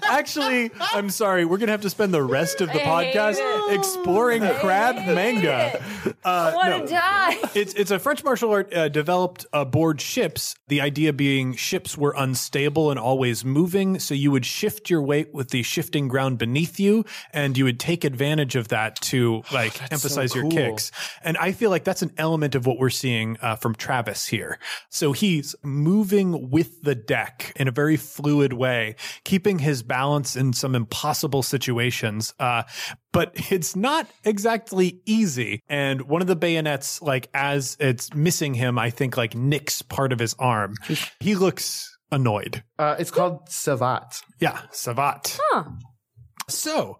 actually. 0.10 0.70
I'm 0.80 1.10
sorry. 1.10 1.44
We're 1.44 1.58
gonna 1.58 1.72
have 1.72 1.82
to 1.82 1.90
spend 1.90 2.12
the 2.12 2.22
rest 2.22 2.60
of 2.60 2.68
the 2.68 2.86
I 2.86 3.04
hate 3.04 3.14
podcast 3.14 3.38
it. 3.38 3.78
exploring 3.78 4.42
crab 4.42 4.96
manga. 4.96 5.82
I 6.24 6.54
want 6.54 6.72
to 6.72 6.78
no. 6.78 6.86
die. 6.86 7.36
It's 7.54 7.74
it's 7.74 7.90
a 7.90 7.98
French 7.98 8.22
martial 8.22 8.50
art 8.50 8.74
uh, 8.74 8.88
developed 8.88 9.46
aboard 9.52 10.00
ships. 10.00 10.54
The 10.68 10.80
idea 10.80 11.12
being 11.12 11.54
ships 11.54 11.96
were 11.96 12.14
unstable 12.16 12.90
and 12.90 12.98
always 12.98 13.44
moving, 13.44 13.98
so 13.98 14.14
you 14.14 14.30
would 14.30 14.44
shift 14.44 14.90
your 14.90 15.02
weight 15.02 15.32
with 15.32 15.50
the 15.50 15.62
shifting 15.62 16.08
ground 16.08 16.38
beneath 16.38 16.78
you, 16.78 17.04
and 17.32 17.56
you 17.56 17.64
would 17.64 17.80
take 17.80 18.04
advantage 18.04 18.56
of 18.56 18.68
that 18.68 18.96
to 19.02 19.42
like 19.52 19.80
emphasize 19.92 20.34
your 20.34 20.44
cool. 20.44 20.52
kicks. 20.52 20.92
And 21.22 21.36
I 21.38 21.52
feel 21.52 21.70
like 21.70 21.84
that's 21.84 22.02
an 22.02 22.12
element 22.18 22.54
of 22.54 22.66
what 22.66 22.78
we're 22.78 22.90
seeing 22.90 23.36
uh, 23.40 23.56
from 23.56 23.74
Travis 23.74 24.26
here. 24.26 24.58
So 24.88 25.12
he's 25.12 25.54
moving 25.62 26.50
with 26.50 26.82
the 26.82 26.94
deck 26.94 27.52
in 27.60 27.68
a 27.68 27.70
very 27.70 27.96
fluid 27.96 28.54
way, 28.54 28.96
keeping 29.24 29.58
his 29.58 29.82
balance 29.82 30.34
in 30.34 30.54
some 30.54 30.74
impossible 30.74 31.42
situations. 31.42 32.32
Uh, 32.40 32.62
but 33.12 33.32
it's 33.50 33.76
not 33.76 34.08
exactly 34.24 35.02
easy. 35.04 35.60
And 35.68 36.02
one 36.02 36.22
of 36.22 36.26
the 36.26 36.36
bayonets, 36.36 37.02
like 37.02 37.28
as 37.34 37.76
it's 37.78 38.14
missing 38.14 38.54
him, 38.54 38.78
I 38.78 38.88
think 38.88 39.18
like 39.18 39.34
nicks 39.36 39.82
part 39.82 40.12
of 40.12 40.18
his 40.18 40.34
arm. 40.38 40.74
he 41.20 41.34
looks 41.34 41.94
annoyed. 42.10 42.64
Uh, 42.78 42.96
it's 42.98 43.10
called 43.10 43.46
Savate. 43.48 44.22
Yeah, 44.40 44.58
Savate. 44.72 45.38
Huh. 45.38 45.64
So 46.48 46.98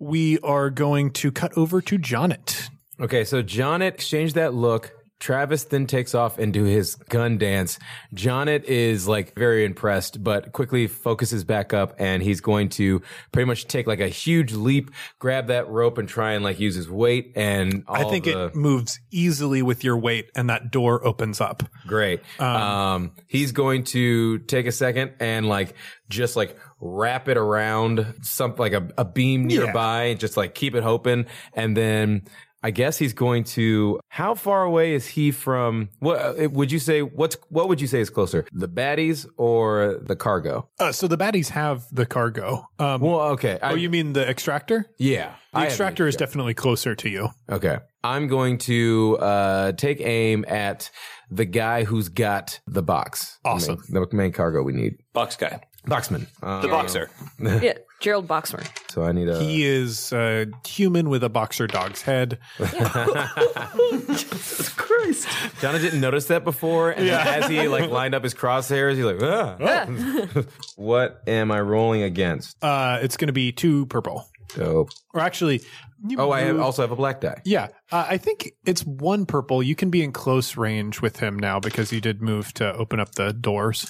we 0.00 0.38
are 0.40 0.70
going 0.70 1.10
to 1.12 1.30
cut 1.30 1.52
over 1.56 1.82
to 1.82 1.98
Jonnit. 1.98 2.70
Okay, 2.98 3.24
so 3.24 3.42
Jonnit 3.42 3.88
exchanged 3.88 4.34
that 4.36 4.54
look. 4.54 4.92
Travis 5.18 5.64
then 5.64 5.86
takes 5.86 6.14
off 6.14 6.38
and 6.38 6.52
do 6.52 6.64
his 6.64 6.94
gun 6.94 7.38
dance. 7.38 7.78
Jonnit 8.14 8.64
is 8.64 9.08
like 9.08 9.34
very 9.34 9.64
impressed, 9.64 10.22
but 10.22 10.52
quickly 10.52 10.86
focuses 10.86 11.44
back 11.44 11.74
up 11.74 11.94
and 11.98 12.22
he's 12.22 12.40
going 12.40 12.68
to 12.70 13.02
pretty 13.32 13.46
much 13.46 13.66
take 13.66 13.86
like 13.86 14.00
a 14.00 14.08
huge 14.08 14.52
leap, 14.52 14.90
grab 15.18 15.48
that 15.48 15.68
rope 15.68 15.98
and 15.98 16.08
try 16.08 16.32
and 16.32 16.44
like 16.44 16.60
use 16.60 16.74
his 16.76 16.88
weight 16.88 17.32
and 17.34 17.84
all 17.88 17.96
I 17.96 18.10
think 18.10 18.26
the, 18.26 18.46
it 18.46 18.54
moves 18.54 19.00
easily 19.10 19.62
with 19.62 19.82
your 19.82 19.96
weight 19.96 20.30
and 20.36 20.50
that 20.50 20.70
door 20.70 21.04
opens 21.04 21.40
up. 21.40 21.62
Great. 21.86 22.20
Um, 22.40 23.12
he's 23.26 23.52
going 23.52 23.84
to 23.84 24.38
take 24.40 24.66
a 24.66 24.72
second 24.72 25.12
and 25.18 25.48
like 25.48 25.74
just 26.08 26.36
like 26.36 26.56
wrap 26.80 27.28
it 27.28 27.36
around 27.36 28.14
something 28.22 28.58
like 28.58 28.72
a, 28.72 28.88
a 28.96 29.04
beam 29.04 29.46
nearby 29.46 30.04
and 30.04 30.20
just 30.20 30.36
like 30.36 30.54
keep 30.54 30.74
it 30.74 30.84
open. 30.84 31.26
And 31.54 31.76
then 31.76 32.22
I 32.62 32.70
guess 32.70 32.98
he's 32.98 33.12
going 33.12 33.44
to. 33.44 34.00
How 34.08 34.34
far 34.34 34.64
away 34.64 34.94
is 34.94 35.06
he 35.06 35.30
from? 35.30 35.90
What 36.00 36.18
uh, 36.18 36.48
would 36.50 36.72
you 36.72 36.78
say? 36.78 37.02
What's 37.02 37.36
what 37.50 37.68
would 37.68 37.80
you 37.80 37.86
say 37.86 38.00
is 38.00 38.10
closer, 38.10 38.46
the 38.52 38.68
baddies 38.68 39.26
or 39.36 39.98
the 40.02 40.16
cargo? 40.16 40.68
Uh, 40.80 40.90
so 40.92 41.06
the 41.06 41.16
baddies 41.16 41.50
have 41.50 41.84
the 41.92 42.04
cargo. 42.06 42.66
Um, 42.78 43.00
Well, 43.00 43.20
okay. 43.32 43.58
I, 43.62 43.72
oh, 43.72 43.74
you 43.74 43.90
mean 43.90 44.12
the 44.12 44.28
extractor? 44.28 44.86
yeah. 44.98 45.34
The 45.52 45.60
I 45.60 45.64
extractor 45.66 46.06
is 46.06 46.14
definitely 46.14 46.52
closer 46.54 46.94
to 46.94 47.08
you. 47.08 47.30
Okay. 47.50 47.78
I'm 48.04 48.28
going 48.28 48.58
to 48.58 49.16
uh, 49.18 49.72
take 49.72 50.00
aim 50.02 50.44
at 50.46 50.90
the 51.30 51.46
guy 51.46 51.84
who's 51.84 52.08
got 52.10 52.60
the 52.66 52.82
box. 52.82 53.38
The 53.44 53.48
main- 53.48 53.56
Awesome. 53.56 53.82
The 53.88 54.06
main, 54.12 54.32
cargo 54.32 54.62
we 54.62 54.72
need. 54.74 54.98
Box 55.14 55.36
guy, 55.36 55.60
Boxman. 55.86 56.26
Uh, 56.42 56.60
the 56.60 56.68
boxer. 56.68 57.10
yeah, 57.40 57.78
Gerald 58.00 58.28
Boxmer. 58.28 58.66
so 58.90 59.02
I 59.02 59.12
need 59.12 59.28
a. 59.28 59.40
He 59.40 59.64
is 59.64 60.12
a 60.12 60.46
human 60.66 61.08
with 61.08 61.24
a 61.24 61.28
boxer 61.28 61.66
dog's 61.66 62.02
head. 62.02 62.38
Jesus 62.58 64.68
Christ! 64.70 65.28
Jonah 65.60 65.78
didn't 65.78 66.00
notice 66.00 66.26
that 66.26 66.44
before. 66.44 66.90
And 66.90 67.08
as 67.08 67.48
he 67.48 67.66
like 67.68 67.90
lined 67.90 68.14
up 68.14 68.22
his 68.22 68.34
crosshairs, 68.34 68.96
he's 68.96 69.04
like, 69.04 69.22
ah. 69.22 70.44
what 70.76 71.22
am 71.26 71.50
I 71.50 71.60
rolling 71.60 72.02
against? 72.02 72.62
Uh, 72.62 72.98
it's 73.02 73.16
going 73.16 73.28
to 73.28 73.32
be 73.32 73.52
two 73.52 73.86
purple. 73.86 74.28
Dope. 74.54 74.90
Or 75.12 75.20
actually, 75.20 75.60
you 76.06 76.18
Oh, 76.18 76.30
I 76.30 76.40
have, 76.42 76.58
also 76.58 76.80
have 76.82 76.90
a 76.90 76.96
black 76.96 77.20
die. 77.20 77.42
Yeah, 77.44 77.68
uh, 77.92 78.06
I 78.08 78.16
think 78.16 78.52
it's 78.64 78.84
one 78.86 79.26
purple. 79.26 79.62
You 79.62 79.74
can 79.74 79.90
be 79.90 80.02
in 80.02 80.12
close 80.12 80.56
range 80.56 81.02
with 81.02 81.18
him 81.18 81.38
now 81.38 81.60
because 81.60 81.92
you 81.92 82.00
did 82.00 82.22
move 82.22 82.54
to 82.54 82.72
open 82.74 82.98
up 83.00 83.14
the 83.16 83.32
doors. 83.34 83.86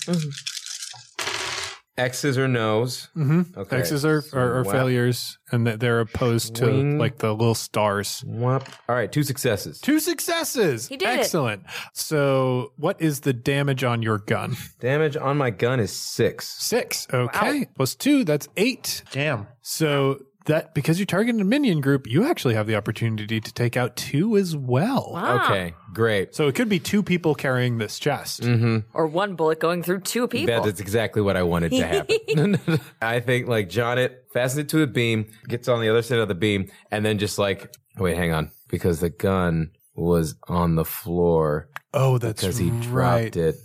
X's 1.99 2.39
or 2.39 2.49
no's. 2.49 3.09
Mm-hmm. 3.17 3.59
Okay. 3.59 3.79
X's 3.79 4.05
are, 4.05 4.23
are, 4.33 4.61
are 4.61 4.65
failures, 4.65 5.39
and 5.51 5.67
that 5.67 5.81
they're 5.81 6.01
opposed 6.01 6.55
to 6.57 6.65
Swing. 6.65 6.99
like 6.99 7.19
the 7.19 7.33
little 7.33 7.55
stars. 7.55 8.23
Whoop. 8.27 8.69
All 8.89 8.95
right, 8.95 9.11
two 9.11 9.23
successes. 9.23 9.81
Two 9.81 10.01
successes. 10.01 10.89
He 10.89 10.97
did 10.97 11.09
it. 11.09 11.21
Excellent. 11.21 11.65
So, 11.93 12.73
what 12.77 13.01
is 13.01 13.21
the 13.21 13.33
damage 13.33 13.85
on 13.85 14.03
your 14.03 14.19
gun? 14.19 14.57
Damage 14.81 15.17
on 15.17 15.37
my 15.37 15.51
gun 15.51 15.81
is 15.81 15.93
six. 15.93 16.47
Six. 16.49 17.07
Okay. 17.13 17.67
Plus 17.77 17.95
two. 17.95 18.25
That's 18.25 18.49
eight. 18.57 19.03
Damn. 19.11 19.49
So 19.61 20.21
that 20.49 20.75
because 20.75 20.99
you're 20.99 21.07
targeting 21.07 21.41
a 21.41 21.45
minion 21.45 21.81
group, 21.81 22.07
you 22.07 22.25
actually 22.25 22.55
have 22.55 22.67
the 22.67 22.77
opportunity 22.77 23.41
to 23.41 23.53
take 23.53 23.77
out 23.77 23.97
two 23.97 24.37
as 24.37 24.55
well. 24.57 25.11
Wow. 25.13 25.45
Okay, 25.45 25.75
great. 25.95 26.35
So 26.35 26.49
it 26.49 26.55
could 26.55 26.69
be 26.69 26.79
two 26.79 27.03
people 27.03 27.35
carrying 27.35 27.79
this 27.79 27.99
chest. 27.99 28.43
Mm-hmm. 28.43 28.79
Or 28.93 29.07
one 29.07 29.35
bullet 29.37 29.61
going 29.61 29.83
through 29.83 30.01
two 30.01 30.29
people. 30.29 30.63
That 30.63 30.69
is 30.69 30.81
exactly 30.81 31.23
what 31.23 31.37
I 31.37 31.45
wanted 31.45 31.73
to 31.73 31.87
happen. 31.87 32.61
I 33.03 33.21
think 33.21 33.49
like 33.49 33.69
Jonnit 33.69 34.17
fastens 34.35 34.65
it 34.65 34.69
to 34.71 34.83
a 34.83 34.87
beam, 34.87 35.27
gets 35.47 35.69
on 35.69 35.81
the 35.81 35.89
other 35.89 36.03
side 36.03 36.19
of 36.19 36.29
the 36.29 36.35
beam, 36.35 36.71
and 36.91 37.05
then 37.07 37.19
just 37.19 37.39
like 37.39 37.73
wait, 37.97 38.17
hang 38.17 38.33
on, 38.33 38.51
because 38.69 39.01
the 39.01 39.11
gun 39.11 39.71
was 39.95 40.37
on 40.49 40.77
the 40.77 40.85
floor 40.85 41.69
Oh, 41.95 42.19
that's 42.19 42.43
because 42.43 42.59
he 42.59 42.71
right. 42.71 43.33
dropped 43.33 43.37
it. 43.37 43.57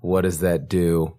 What 0.00 0.22
does 0.22 0.40
that 0.40 0.68
do? 0.68 1.16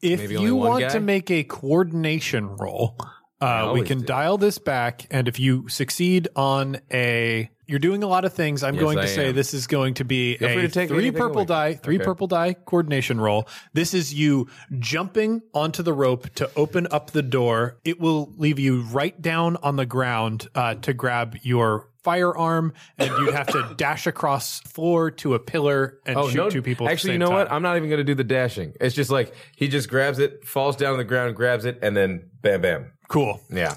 If 0.00 0.20
Maybe 0.20 0.34
you 0.34 0.54
want 0.54 0.82
guy? 0.82 0.88
to 0.90 1.00
make 1.00 1.30
a 1.30 1.42
coordination 1.42 2.46
roll, 2.46 2.96
uh, 3.40 3.70
we 3.74 3.82
can 3.82 3.98
do. 4.00 4.04
dial 4.06 4.38
this 4.38 4.58
back. 4.58 5.06
And 5.10 5.28
if 5.28 5.38
you 5.38 5.68
succeed 5.68 6.28
on 6.36 6.78
a, 6.92 7.48
you're 7.66 7.78
doing 7.78 8.02
a 8.02 8.06
lot 8.06 8.24
of 8.24 8.32
things. 8.32 8.62
I'm 8.62 8.74
Yes, 8.74 8.82
going 8.82 8.96
to 8.96 9.02
I 9.04 9.06
say 9.06 9.28
am. 9.28 9.34
this 9.34 9.52
is 9.54 9.66
going 9.66 9.94
to 9.94 10.04
be 10.04 10.36
Feel 10.38 10.48
a 10.58 10.68
to 10.68 10.86
three 10.88 11.10
purple 11.10 11.38
away. 11.42 11.44
die, 11.46 11.74
three 11.74 11.96
Okay. 11.96 12.04
purple 12.04 12.26
die 12.26 12.54
coordination 12.54 13.20
roll. 13.20 13.46
This 13.74 13.94
is 13.94 14.12
you 14.14 14.48
jumping 14.78 15.42
onto 15.54 15.82
the 15.82 15.92
rope 15.92 16.32
to 16.36 16.50
open 16.56 16.86
up 16.90 17.10
the 17.10 17.22
door. 17.22 17.78
It 17.84 18.00
will 18.00 18.32
leave 18.36 18.58
you 18.58 18.82
right 18.82 19.20
down 19.20 19.56
on 19.62 19.76
the 19.76 19.86
ground 19.86 20.48
uh, 20.54 20.74
to 20.76 20.92
grab 20.94 21.36
your 21.42 21.88
firearm, 22.02 22.72
and 22.96 23.10
you'd 23.18 23.34
have 23.34 23.48
to 23.48 23.74
dash 23.76 24.06
across 24.06 24.60
floor 24.60 25.10
to 25.10 25.34
a 25.34 25.38
pillar 25.38 25.98
and 26.06 26.16
Oh 26.16 26.28
shoot 26.30 26.36
no! 26.38 26.48
two 26.50 26.62
people. 26.62 26.86
at 26.86 26.88
the 26.88 26.92
Actually, 26.92 27.12
you 27.14 27.18
know 27.18 27.30
what? 27.30 27.52
I'm 27.52 27.60
not 27.62 27.76
even 27.76 27.90
going 27.90 27.98
to 27.98 28.04
do 28.04 28.14
the 28.14 28.24
dashing. 28.24 28.72
It's 28.80 28.94
just 28.94 29.10
like 29.10 29.34
he 29.56 29.68
just 29.68 29.90
grabs 29.90 30.18
it, 30.18 30.44
falls 30.46 30.74
down 30.76 30.92
on 30.92 30.98
the 30.98 31.04
ground, 31.04 31.36
grabs 31.36 31.66
it, 31.66 31.78
and 31.82 31.94
then 31.94 32.30
bam, 32.40 32.62
bam. 32.62 32.92
Cool. 33.08 33.40
Yeah. 33.50 33.76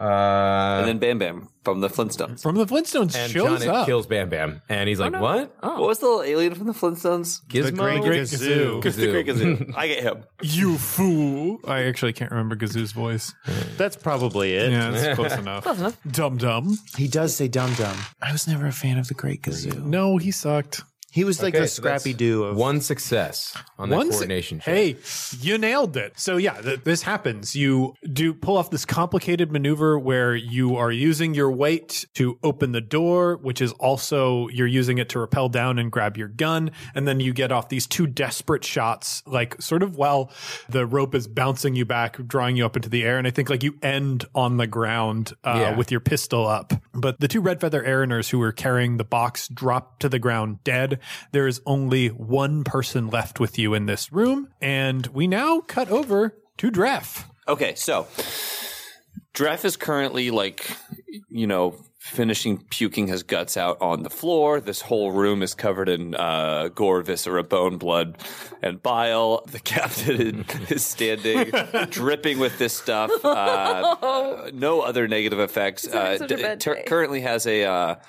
Uh, 0.00 0.78
and 0.80 0.88
then 0.88 0.98
Bam 0.98 1.18
Bam 1.18 1.48
from 1.62 1.82
the 1.82 1.88
Flintstones. 1.88 2.40
From 2.42 2.56
the 2.56 2.64
Flintstones 2.64 3.14
and 3.14 3.30
shows 3.30 3.62
John 3.62 3.74
up. 3.76 3.86
kills 3.86 4.06
Bam 4.06 4.30
Bam, 4.30 4.62
and 4.70 4.88
he's 4.88 4.98
like, 4.98 5.12
"What? 5.12 5.54
What 5.60 5.78
was 5.78 5.98
the 5.98 6.06
little 6.06 6.22
alien 6.22 6.54
from 6.54 6.66
the 6.68 6.72
Flintstones? 6.72 7.44
Gizmo? 7.48 7.76
Great 7.76 8.00
Great 8.02 8.22
Gazoo. 8.22 8.80
Gazoo. 8.82 8.94
The 8.96 9.10
Great 9.10 9.26
Gazoo. 9.26 9.74
I 9.76 9.88
get 9.88 10.02
him. 10.02 10.24
You 10.40 10.78
fool! 10.78 11.58
I 11.66 11.82
actually 11.82 12.14
can't 12.14 12.30
remember 12.30 12.56
Gazoo's 12.56 12.92
voice. 12.92 13.34
That's 13.76 13.94
probably 13.94 14.54
it. 14.54 14.70
Yeah, 14.72 14.90
that's 14.90 15.16
close 15.16 15.36
enough. 15.36 15.64
Close 15.64 15.78
enough. 15.80 15.98
Dum 16.10 16.38
dum. 16.38 16.78
He 16.96 17.06
does 17.06 17.36
say 17.36 17.48
dum 17.48 17.74
dum. 17.74 17.94
I 18.22 18.32
was 18.32 18.48
never 18.48 18.66
a 18.66 18.72
fan 18.72 18.96
of 18.96 19.08
the 19.08 19.14
Great 19.14 19.42
Gazoo. 19.42 19.84
No, 19.84 20.16
he 20.16 20.30
sucked. 20.30 20.82
He 21.12 21.24
was 21.24 21.42
like 21.42 21.54
Okay, 21.54 21.62
the 21.62 21.68
so 21.68 21.82
Scrappy 21.82 22.12
Doo 22.14 22.44
of 22.44 22.56
One 22.56 22.80
success 22.80 23.56
on 23.78 23.88
that 23.90 23.96
One 23.96 24.10
coordination. 24.10 24.60
check. 24.60 24.74
Hey, 24.74 24.96
you 25.40 25.58
nailed 25.58 25.96
it. 25.96 26.12
So 26.18 26.36
yeah, 26.36 26.60
th- 26.60 26.80
this 26.84 27.02
happens. 27.02 27.56
You 27.56 27.94
do 28.12 28.32
pull 28.32 28.56
off 28.56 28.70
this 28.70 28.84
complicated 28.84 29.50
maneuver 29.50 29.98
where 29.98 30.36
you 30.36 30.76
are 30.76 30.92
using 30.92 31.34
your 31.34 31.50
weight 31.50 32.06
to 32.14 32.38
open 32.44 32.72
the 32.72 32.80
door, 32.80 33.36
which 33.42 33.60
is 33.60 33.72
also 33.72 34.46
you're 34.48 34.66
using 34.66 34.98
it 34.98 35.08
to 35.10 35.18
rappel 35.18 35.48
down 35.48 35.78
and 35.78 35.90
grab 35.90 36.16
your 36.16 36.28
gun, 36.28 36.70
and 36.94 37.08
then 37.08 37.18
you 37.20 37.32
get 37.32 37.50
off 37.50 37.68
these 37.68 37.86
two 37.86 38.06
desperate 38.06 38.64
shots, 38.64 39.22
like 39.26 39.60
sort 39.60 39.82
of 39.82 39.96
while 39.96 40.30
the 40.68 40.86
rope 40.86 41.14
is 41.14 41.26
bouncing 41.26 41.74
you 41.74 41.84
back, 41.84 42.18
drawing 42.26 42.56
you 42.56 42.64
up 42.64 42.76
into 42.76 42.88
the 42.88 43.02
air, 43.02 43.18
and 43.18 43.26
I 43.26 43.30
think 43.30 43.50
like 43.50 43.62
you 43.64 43.74
end 43.82 44.26
on 44.34 44.58
the 44.58 44.66
ground 44.68 45.32
uh, 45.44 45.54
Yeah. 45.56 45.76
with 45.76 45.90
your 45.90 46.00
pistol 46.00 46.46
up. 46.46 46.72
But 46.94 47.18
the 47.18 47.26
two 47.28 47.40
red 47.40 47.60
feather 47.60 47.82
Araners 47.82 48.30
who 48.30 48.38
were 48.38 48.52
carrying 48.52 48.96
the 48.96 49.04
box 49.04 49.48
drop 49.48 49.98
to 50.00 50.08
the 50.08 50.18
ground 50.20 50.62
dead. 50.62 50.98
There 51.32 51.46
is 51.46 51.60
only 51.66 52.08
one 52.08 52.64
person 52.64 53.08
left 53.08 53.40
with 53.40 53.58
you 53.58 53.74
in 53.74 53.86
this 53.86 54.12
room, 54.12 54.48
and 54.60 55.06
we 55.08 55.26
now 55.26 55.60
cut 55.60 55.90
over 55.90 56.36
to 56.58 56.70
Dref. 56.70 57.24
Okay, 57.48 57.74
so 57.74 58.06
Dref 59.34 59.64
is 59.64 59.76
currently 59.76 60.30
like, 60.30 60.66
you 61.28 61.46
know, 61.46 61.76
finishing 61.98 62.58
puking 62.70 63.06
his 63.06 63.22
guts 63.22 63.56
out 63.56 63.76
on 63.80 64.02
the 64.02 64.10
floor. 64.10 64.60
This 64.60 64.80
whole 64.80 65.12
room 65.12 65.42
is 65.42 65.54
covered 65.54 65.88
in 65.88 66.14
uh, 66.14 66.68
gore, 66.74 67.02
viscera, 67.02 67.44
bone, 67.44 67.76
blood, 67.76 68.18
and 68.62 68.82
bile. 68.82 69.44
The 69.46 69.60
captain 69.74 70.44
is 70.68 70.84
standing, 70.84 71.50
dripping 71.90 72.38
with 72.38 72.58
this 72.58 72.76
stuff. 72.76 73.10
Uh, 73.24 74.50
no 74.54 74.80
other 74.80 75.06
negative 75.08 75.38
effects. 75.40 75.86
Uh, 75.86 76.18
such 76.18 76.32
a 76.32 76.36
d- 76.36 76.42
bad 76.42 76.60
tur- 76.60 76.74
day. 76.76 76.84
currently 76.86 77.20
has 77.20 77.46
a. 77.46 78.00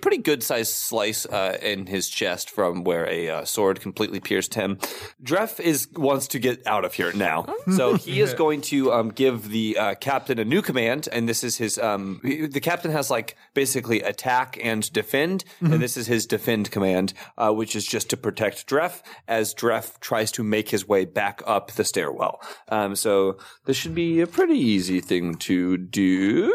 Pretty 0.00 0.18
good 0.18 0.42
sized 0.42 0.72
slice 0.72 1.26
uh, 1.26 1.58
in 1.60 1.86
his 1.86 2.08
chest 2.08 2.50
from 2.50 2.84
where 2.84 3.06
a 3.08 3.28
uh, 3.28 3.44
sword 3.44 3.80
completely 3.80 4.18
pierced 4.20 4.54
him. 4.54 4.76
Dref 5.22 5.60
is 5.60 5.88
wants 5.94 6.26
to 6.28 6.38
get 6.38 6.66
out 6.66 6.84
of 6.84 6.94
here 6.94 7.12
now, 7.12 7.46
so 7.76 7.94
he 7.94 8.20
is 8.20 8.32
going 8.44 8.60
to 8.62 8.92
um, 8.92 9.10
give 9.10 9.50
the 9.50 9.76
uh, 9.78 9.94
captain 9.96 10.38
a 10.38 10.44
new 10.44 10.62
command, 10.62 11.08
and 11.12 11.28
this 11.28 11.44
is 11.44 11.56
his. 11.58 11.78
Um, 11.78 12.20
he- 12.22 12.46
the 12.46 12.60
captain 12.60 12.90
has 12.92 13.10
like 13.10 13.36
basically 13.54 14.00
attack 14.00 14.58
and 14.62 14.90
defend, 14.92 15.44
and 15.60 15.82
this 15.82 15.96
is 15.96 16.06
his 16.06 16.26
defend 16.26 16.70
command, 16.70 17.12
uh, 17.36 17.52
which 17.52 17.76
is 17.76 17.86
just 17.86 18.08
to 18.10 18.16
protect 18.16 18.66
Dref 18.68 19.02
as 19.28 19.54
Dref 19.54 20.00
tries 20.00 20.32
to 20.32 20.42
make 20.42 20.70
his 20.70 20.88
way 20.88 21.04
back 21.04 21.42
up 21.46 21.72
the 21.72 21.84
stairwell. 21.84 22.40
Um, 22.68 22.96
so 22.96 23.38
this 23.66 23.76
should 23.76 23.94
be 23.94 24.20
a 24.20 24.26
pretty 24.26 24.58
easy 24.58 25.00
thing 25.00 25.34
to 25.36 25.76
do. 25.76 26.54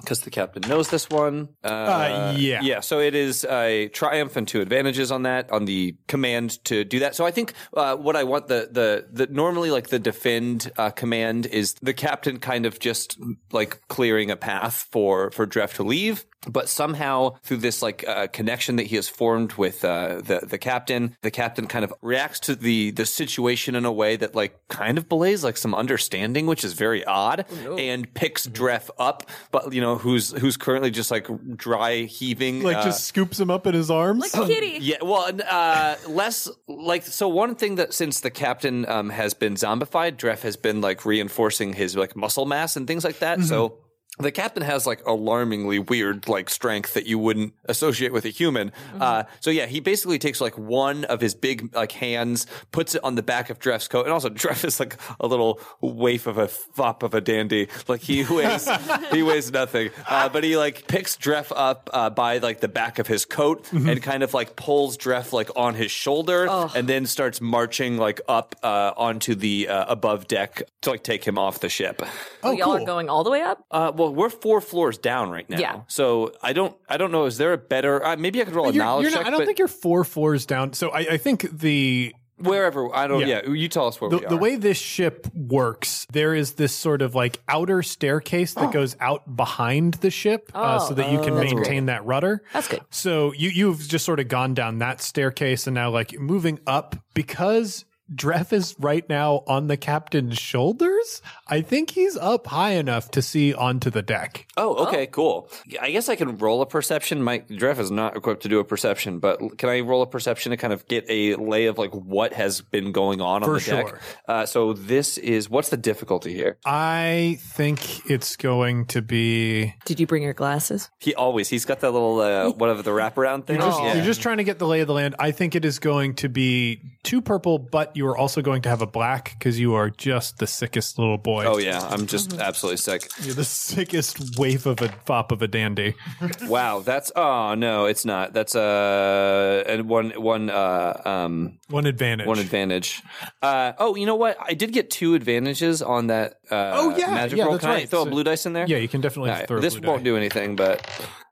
Because 0.00 0.20
the 0.20 0.30
captain 0.30 0.68
knows 0.68 0.88
this 0.88 1.08
one. 1.08 1.48
Uh, 1.62 2.34
yeah. 2.36 2.60
Yeah, 2.62 2.80
so 2.80 3.00
it 3.00 3.14
is 3.14 3.44
a 3.44 3.88
triumph 3.88 4.36
and 4.36 4.46
two 4.46 4.60
advantages 4.60 5.10
on 5.10 5.22
that 5.22 5.50
on 5.50 5.64
the 5.64 5.96
command 6.08 6.62
to 6.64 6.84
do 6.84 7.00
that. 7.00 7.14
So 7.14 7.24
I 7.24 7.30
think 7.30 7.54
uh, 7.74 7.96
what 7.96 8.16
I 8.16 8.24
want 8.24 8.48
the 8.48 8.68
the 8.70 9.06
the 9.10 9.32
normally 9.32 9.70
like 9.70 9.88
the 9.88 9.98
defend 9.98 10.70
uh, 10.76 10.90
command 10.90 11.46
is 11.46 11.74
the 11.82 11.94
captain 11.94 12.38
kind 12.38 12.66
of 12.66 12.78
just 12.78 13.18
like 13.52 13.80
clearing 13.88 14.30
a 14.30 14.36
path 14.36 14.88
for 14.90 15.30
for 15.30 15.46
Dref 15.46 15.74
to 15.74 15.82
leave. 15.82 16.24
But 16.48 16.68
somehow 16.70 17.36
through 17.42 17.58
this 17.58 17.82
like 17.82 18.06
uh, 18.08 18.26
connection 18.28 18.76
that 18.76 18.86
he 18.86 18.96
has 18.96 19.08
formed 19.08 19.52
with 19.54 19.84
uh, 19.84 20.22
the 20.22 20.40
the 20.42 20.56
captain, 20.58 21.16
the 21.20 21.30
captain 21.30 21.66
kind 21.66 21.84
of 21.84 21.92
reacts 22.00 22.40
to 22.40 22.54
the 22.56 22.92
the 22.92 23.04
situation 23.04 23.74
in 23.74 23.84
a 23.84 23.92
way 23.92 24.16
that 24.16 24.34
like 24.34 24.58
kind 24.68 24.96
of 24.96 25.08
belays 25.08 25.44
like 25.44 25.56
some 25.58 25.74
understanding, 25.74 26.46
which 26.46 26.64
is 26.64 26.72
very 26.72 27.04
odd, 27.04 27.44
and 27.78 28.12
picks 28.14 28.46
Dref 28.46 28.88
up, 28.98 29.28
but 29.50 29.72
you 29.72 29.82
know 29.82 29.96
who's 29.98 30.30
who's 30.30 30.56
currently 30.56 30.90
just 30.90 31.10
like 31.10 31.26
dry 31.56 32.02
heaving, 32.04 32.62
Like 32.62 32.78
uh, 32.78 32.84
just 32.84 33.04
scoops 33.04 33.38
him 33.38 33.50
up 33.50 33.66
in 33.66 33.74
his 33.74 33.90
arms. 33.90 34.20
Like 34.20 34.34
a 34.34 34.46
kitty. 34.46 34.78
yeah, 34.80 34.96
well, 35.02 35.30
uh, 35.48 35.96
less 36.08 36.48
like 36.66 37.04
so. 37.04 37.28
One 37.28 37.54
thing 37.54 37.74
that 37.74 37.92
since 37.92 38.20
the 38.20 38.30
captain 38.30 38.88
um, 38.88 39.10
has 39.10 39.34
been 39.34 39.54
zombified, 39.56 40.16
Dref 40.16 40.40
has 40.40 40.56
been 40.56 40.80
like 40.80 41.04
reinforcing 41.04 41.74
his 41.74 41.96
like 41.96 42.16
muscle 42.16 42.46
mass 42.46 42.76
and 42.76 42.86
things 42.86 43.04
like 43.04 43.18
that. 43.18 43.42
So 43.42 43.78
the 44.20 44.32
captain 44.32 44.62
has 44.62 44.86
like 44.86 45.04
alarmingly 45.06 45.78
weird 45.78 46.28
like 46.28 46.50
strength 46.50 46.94
that 46.94 47.06
you 47.06 47.18
wouldn't 47.18 47.54
associate 47.66 48.12
with 48.12 48.24
a 48.24 48.28
human. 48.28 48.72
Uh, 48.98 49.24
so 49.40 49.50
yeah, 49.50 49.66
he 49.66 49.80
basically 49.80 50.18
takes 50.18 50.40
like 50.40 50.56
one 50.58 51.04
of 51.04 51.20
his 51.20 51.34
big 51.34 51.74
like 51.74 51.92
hands, 51.92 52.46
puts 52.72 52.94
it 52.94 53.02
on 53.04 53.14
the 53.14 53.22
back 53.22 53.50
of 53.50 53.58
Dref's 53.58 53.88
coat, 53.88 54.04
and 54.04 54.12
also 54.12 54.28
Dref 54.40 54.64
is 54.64 54.80
like 54.80 54.96
a 55.18 55.26
little 55.26 55.60
waif 55.80 56.26
of 56.26 56.38
a 56.38 56.48
fop 56.48 57.02
of 57.02 57.14
a 57.14 57.20
dandy. 57.20 57.68
Like 57.88 58.00
he 58.00 58.24
weighs 58.24 58.68
he 59.12 59.22
weighs 59.22 59.50
nothing, 59.52 59.90
uh, 60.08 60.28
but 60.28 60.44
he 60.44 60.56
like 60.56 60.86
picks 60.86 61.16
Dref 61.16 61.52
up 61.54 61.90
uh, 61.92 62.10
by 62.10 62.38
like 62.38 62.60
the 62.60 62.68
back 62.68 62.98
of 62.98 63.06
his 63.06 63.24
coat 63.24 63.70
and 63.72 64.02
kind 64.02 64.22
of 64.22 64.34
like 64.34 64.56
pulls 64.56 64.96
Dref 64.96 65.32
like 65.32 65.50
on 65.56 65.74
his 65.74 65.90
shoulder, 65.90 66.46
and 66.74 66.88
then 66.88 67.06
starts 67.06 67.40
marching 67.40 67.96
like 67.96 68.20
up 68.28 68.54
uh, 68.62 68.92
onto 68.96 69.34
the 69.34 69.68
uh, 69.68 69.84
above 69.88 70.28
deck 70.28 70.62
to 70.82 70.90
like 70.90 71.02
take 71.02 71.24
him 71.24 71.38
off 71.38 71.60
the 71.60 71.68
ship. 71.68 72.02
Oh, 72.42 72.52
Y'all 72.52 72.66
cool. 72.66 72.82
are 72.82 72.84
going 72.86 73.08
all 73.08 73.24
the 73.24 73.30
way 73.30 73.42
up? 73.42 73.64
Uh, 73.70 73.92
well, 74.10 74.14
we're 74.14 74.30
four 74.30 74.60
floors 74.60 74.98
down 74.98 75.30
right 75.30 75.48
now. 75.48 75.58
Yeah. 75.58 75.80
So 75.88 76.32
I 76.42 76.52
don't, 76.52 76.76
I 76.88 76.96
don't 76.96 77.12
know. 77.12 77.24
Is 77.26 77.38
there 77.38 77.52
a 77.52 77.58
better? 77.58 78.04
Uh, 78.04 78.16
maybe 78.16 78.40
I 78.40 78.44
could 78.44 78.54
roll 78.54 78.68
a 78.68 78.72
You're- 78.72 78.84
knowledge 78.84 79.04
you're 79.04 79.12
not- 79.12 79.18
check. 79.18 79.26
I 79.26 79.30
don't 79.30 79.46
think 79.46 79.58
you're 79.58 79.68
four 79.68 80.04
floors 80.04 80.46
down. 80.46 80.72
So 80.72 80.90
I, 80.90 80.98
I 81.00 81.16
think 81.16 81.48
the 81.50 82.14
wherever. 82.38 82.94
I 82.94 83.06
don't. 83.06 83.20
Yeah. 83.20 83.42
Yeah. 83.44 83.52
You 83.52 83.68
tell 83.68 83.86
us 83.86 84.00
where 84.00 84.08
the, 84.10 84.18
we 84.18 84.24
are. 84.26 84.28
the 84.30 84.36
way 84.36 84.56
this 84.56 84.78
ship 84.78 85.26
works, 85.34 86.06
there 86.12 86.34
is 86.34 86.54
this 86.54 86.74
sort 86.74 87.02
of 87.02 87.14
like 87.14 87.38
outer 87.48 87.82
staircase 87.82 88.54
that 88.54 88.72
goes 88.72 88.96
out 89.00 89.36
behind 89.36 89.94
the 89.94 90.10
ship, 90.10 90.50
uh, 90.54 90.78
so 90.78 90.94
that 90.94 91.12
you 91.12 91.20
can 91.20 91.34
maintain 91.34 91.86
that 91.86 92.04
rudder. 92.06 92.42
That's 92.52 92.68
good. 92.68 92.80
So 92.90 93.32
you 93.34 93.50
you've 93.50 93.86
just 93.86 94.04
sort 94.04 94.20
of 94.20 94.28
gone 94.28 94.54
down 94.54 94.78
that 94.78 95.00
staircase 95.00 95.66
and 95.66 95.74
now 95.74 95.90
like 95.90 96.18
moving 96.18 96.60
up 96.66 96.96
because 97.14 97.84
Dref 98.12 98.52
is 98.52 98.74
right 98.78 99.08
now 99.08 99.44
on 99.46 99.68
the 99.68 99.76
captain's 99.76 100.36
shoulders. 100.38 101.22
I 101.50 101.62
think 101.62 101.90
he's 101.90 102.16
up 102.16 102.46
high 102.46 102.72
enough 102.72 103.10
to 103.12 103.22
see 103.22 103.52
onto 103.52 103.90
the 103.90 104.02
deck. 104.02 104.46
Oh, 104.56 104.86
okay, 104.86 105.06
cool. 105.06 105.48
I 105.80 105.90
guess 105.90 106.08
I 106.08 106.14
can 106.16 106.38
roll 106.38 106.62
a 106.62 106.66
perception. 106.66 107.22
My 107.22 107.40
Dref 107.40 107.78
is 107.78 107.90
not 107.90 108.16
equipped 108.16 108.42
to 108.44 108.48
do 108.48 108.60
a 108.60 108.64
perception, 108.64 109.18
but 109.18 109.58
can 109.58 109.68
I 109.68 109.80
roll 109.80 110.02
a 110.02 110.06
perception 110.06 110.50
to 110.50 110.56
kind 110.56 110.72
of 110.72 110.86
get 110.86 111.04
a 111.08 111.34
lay 111.34 111.66
of 111.66 111.76
like 111.76 111.90
what 111.92 112.32
has 112.32 112.60
been 112.60 112.92
going 112.92 113.20
on 113.20 113.42
on 113.42 113.48
For 113.48 113.58
the 113.58 113.70
deck? 113.70 114.00
Uh, 114.28 114.46
so 114.46 114.72
this 114.72 115.18
is 115.18 115.50
what's 115.50 115.70
the 115.70 115.76
difficulty 115.76 116.32
here? 116.34 116.56
I 116.64 117.38
think 117.40 118.08
it's 118.08 118.36
going 118.36 118.86
to 118.86 119.02
be 119.02 119.74
Did 119.84 119.98
you 120.00 120.06
bring 120.06 120.22
your 120.22 120.34
glasses? 120.34 120.88
He 120.98 121.14
always 121.14 121.48
he's 121.48 121.64
got 121.64 121.80
that 121.80 121.90
little 121.90 122.20
uh, 122.20 122.50
whatever 122.56 122.82
the 122.82 122.90
wraparound 122.92 123.46
thing. 123.46 123.58
Just- 123.58 123.80
Yeah. 123.80 123.94
You're 123.94 124.04
just 124.04 124.22
trying 124.22 124.36
to 124.38 124.44
get 124.44 124.58
the 124.58 124.66
lay 124.66 124.80
of 124.80 124.86
the 124.86 124.94
land. 124.94 125.14
I 125.18 125.30
think 125.32 125.54
it 125.54 125.64
is 125.64 125.78
going 125.78 126.14
to 126.16 126.28
be 126.28 126.80
two 127.02 127.20
purple, 127.20 127.58
but 127.58 127.96
you 127.96 128.06
are 128.06 128.16
also 128.16 128.42
going 128.42 128.62
to 128.62 128.68
have 128.68 128.82
a 128.82 128.86
black 128.86 129.34
because 129.38 129.58
you 129.58 129.74
are 129.74 129.90
just 129.90 130.38
the 130.38 130.46
sickest 130.46 130.98
little 130.98 131.18
boy. 131.18 131.39
Oh 131.46 131.58
yeah, 131.58 131.80
I'm 131.90 132.06
just 132.06 132.38
absolutely 132.38 132.76
sick. 132.78 133.10
You're 133.22 133.34
the 133.34 133.44
sickest 133.44 134.38
waif 134.38 134.66
of 134.66 134.80
a 134.82 134.88
fop 135.06 135.32
of 135.32 135.42
a 135.42 135.48
dandy. 135.48 135.94
Wow, 136.46 136.80
that's 136.80 137.12
oh 137.14 137.54
no, 137.54 137.84
it's 137.86 138.04
not. 138.04 138.32
That's 138.32 138.54
uh 138.56 139.64
and 139.66 139.88
one 139.88 140.10
one 140.10 140.50
uh 140.50 141.00
um 141.04 141.58
One 141.68 141.86
advantage. 141.86 142.26
one 142.26 142.38
advantage. 142.38 143.02
Uh 143.42 143.72
oh, 143.78 143.94
you 143.94 144.06
know 144.06 144.16
what? 144.16 144.36
I 144.40 144.54
did 144.54 144.72
get 144.72 144.90
two 144.90 145.14
advantages 145.14 145.82
on 145.82 146.08
that. 146.08 146.34
Uh, 146.50 146.72
Oh, 146.74 146.96
yeah, 146.96 147.10
magic 147.10 147.38
yeah, 147.38 147.44
roll. 147.44 147.52
that's 147.52 147.64
Can 147.64 147.70
I 147.72 147.86
throw 147.86 148.02
So- 148.04 148.08
a 148.08 148.10
blue 148.10 148.24
dice 148.24 148.46
in 148.46 148.52
there? 148.52 148.66
Yeah, 148.66 148.78
you 148.78 148.88
can 148.88 149.00
definitely 149.00 149.30
All 149.30 149.36
right, 149.36 149.46
throw. 149.46 149.58
a 149.58 149.60
this 149.60 149.76
blue 149.76 149.88
won't 149.88 150.00
die. 150.02 150.10
do 150.10 150.16
anything, 150.16 150.56
but 150.56 150.84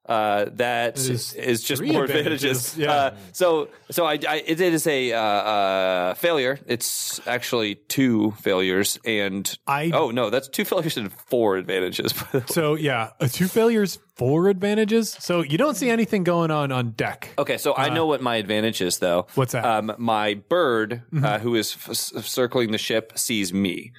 uh, 0.08 0.46
that 0.54 0.96
is 0.98 1.34
is, 1.34 1.62
just 1.62 1.80
three 1.80 1.92
more 1.92 2.04
advantages, 2.04 2.72
advantages. 2.74 2.78
yeah. 2.78 2.92
Uh, 2.92 3.16
so, 3.32 3.68
so 3.90 4.06
I, 4.06 4.18
I 4.28 4.42
it 4.46 4.60
is 4.60 4.86
a 4.86 5.12
uh, 5.12 5.20
uh, 5.20 6.14
failure. 6.14 6.58
It's 6.66 7.20
actually 7.26 7.74
two 7.76 8.32
failures, 8.40 8.98
and 9.04 9.56
I- 9.66 9.90
oh 9.92 10.10
no, 10.10 10.30
that's 10.30 10.48
two 10.48 10.64
failures 10.64 10.96
and 10.96 11.12
four 11.12 11.56
advantages. 11.56 12.12
by 12.14 12.26
the 12.32 12.38
way. 12.38 12.44
So 12.48 12.74
yeah, 12.74 13.10
uh, 13.20 13.28
two 13.30 13.48
failures, 13.48 13.98
four 14.16 14.48
advantages. 14.48 15.10
So 15.20 15.42
you 15.42 15.58
don't 15.58 15.76
see 15.76 15.90
anything 15.90 16.24
going 16.24 16.50
on 16.50 16.72
on 16.72 16.92
deck. 16.92 17.34
Okay, 17.38 17.58
so 17.58 17.74
I 17.76 17.90
know 17.90 18.06
what 18.06 18.22
my 18.22 18.36
advantage 18.36 18.80
is, 18.80 18.98
though. 18.98 19.20
Uh, 19.20 19.32
What's 19.34 19.52
that? 19.52 19.64
Mm-hmm. 19.64 19.90
Um, 19.90 19.96
my 19.98 20.34
bird, 20.48 21.02
uh, 21.22 21.38
who 21.38 21.54
is 21.54 21.74
f- 21.74 21.90
s- 21.90 22.12
circling 22.26 22.72
the 22.72 22.78
ship, 22.78 23.12
sees 23.18 23.52
me. 23.52 23.92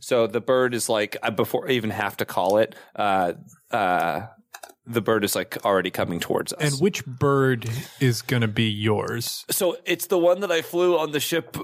So 0.00 0.26
the 0.26 0.40
bird 0.40 0.74
is 0.74 0.88
like 0.88 1.16
uh, 1.22 1.30
before 1.30 1.68
I 1.68 1.72
even 1.72 1.90
have 1.90 2.16
to 2.18 2.24
call 2.26 2.58
it. 2.58 2.74
Uh, 2.94 3.32
uh, 3.70 4.26
the 4.86 5.00
bird 5.00 5.24
is 5.24 5.34
like 5.34 5.64
already 5.64 5.90
coming 5.90 6.20
towards 6.20 6.52
us. 6.52 6.60
And 6.60 6.80
which 6.80 7.04
bird 7.06 7.68
is 8.00 8.22
going 8.22 8.42
to 8.42 8.48
be 8.48 8.68
yours? 8.68 9.44
so 9.50 9.76
it's 9.84 10.06
the 10.06 10.18
one 10.18 10.40
that 10.40 10.50
I 10.50 10.62
flew 10.62 10.98
on 10.98 11.12
the 11.12 11.20
ship, 11.20 11.56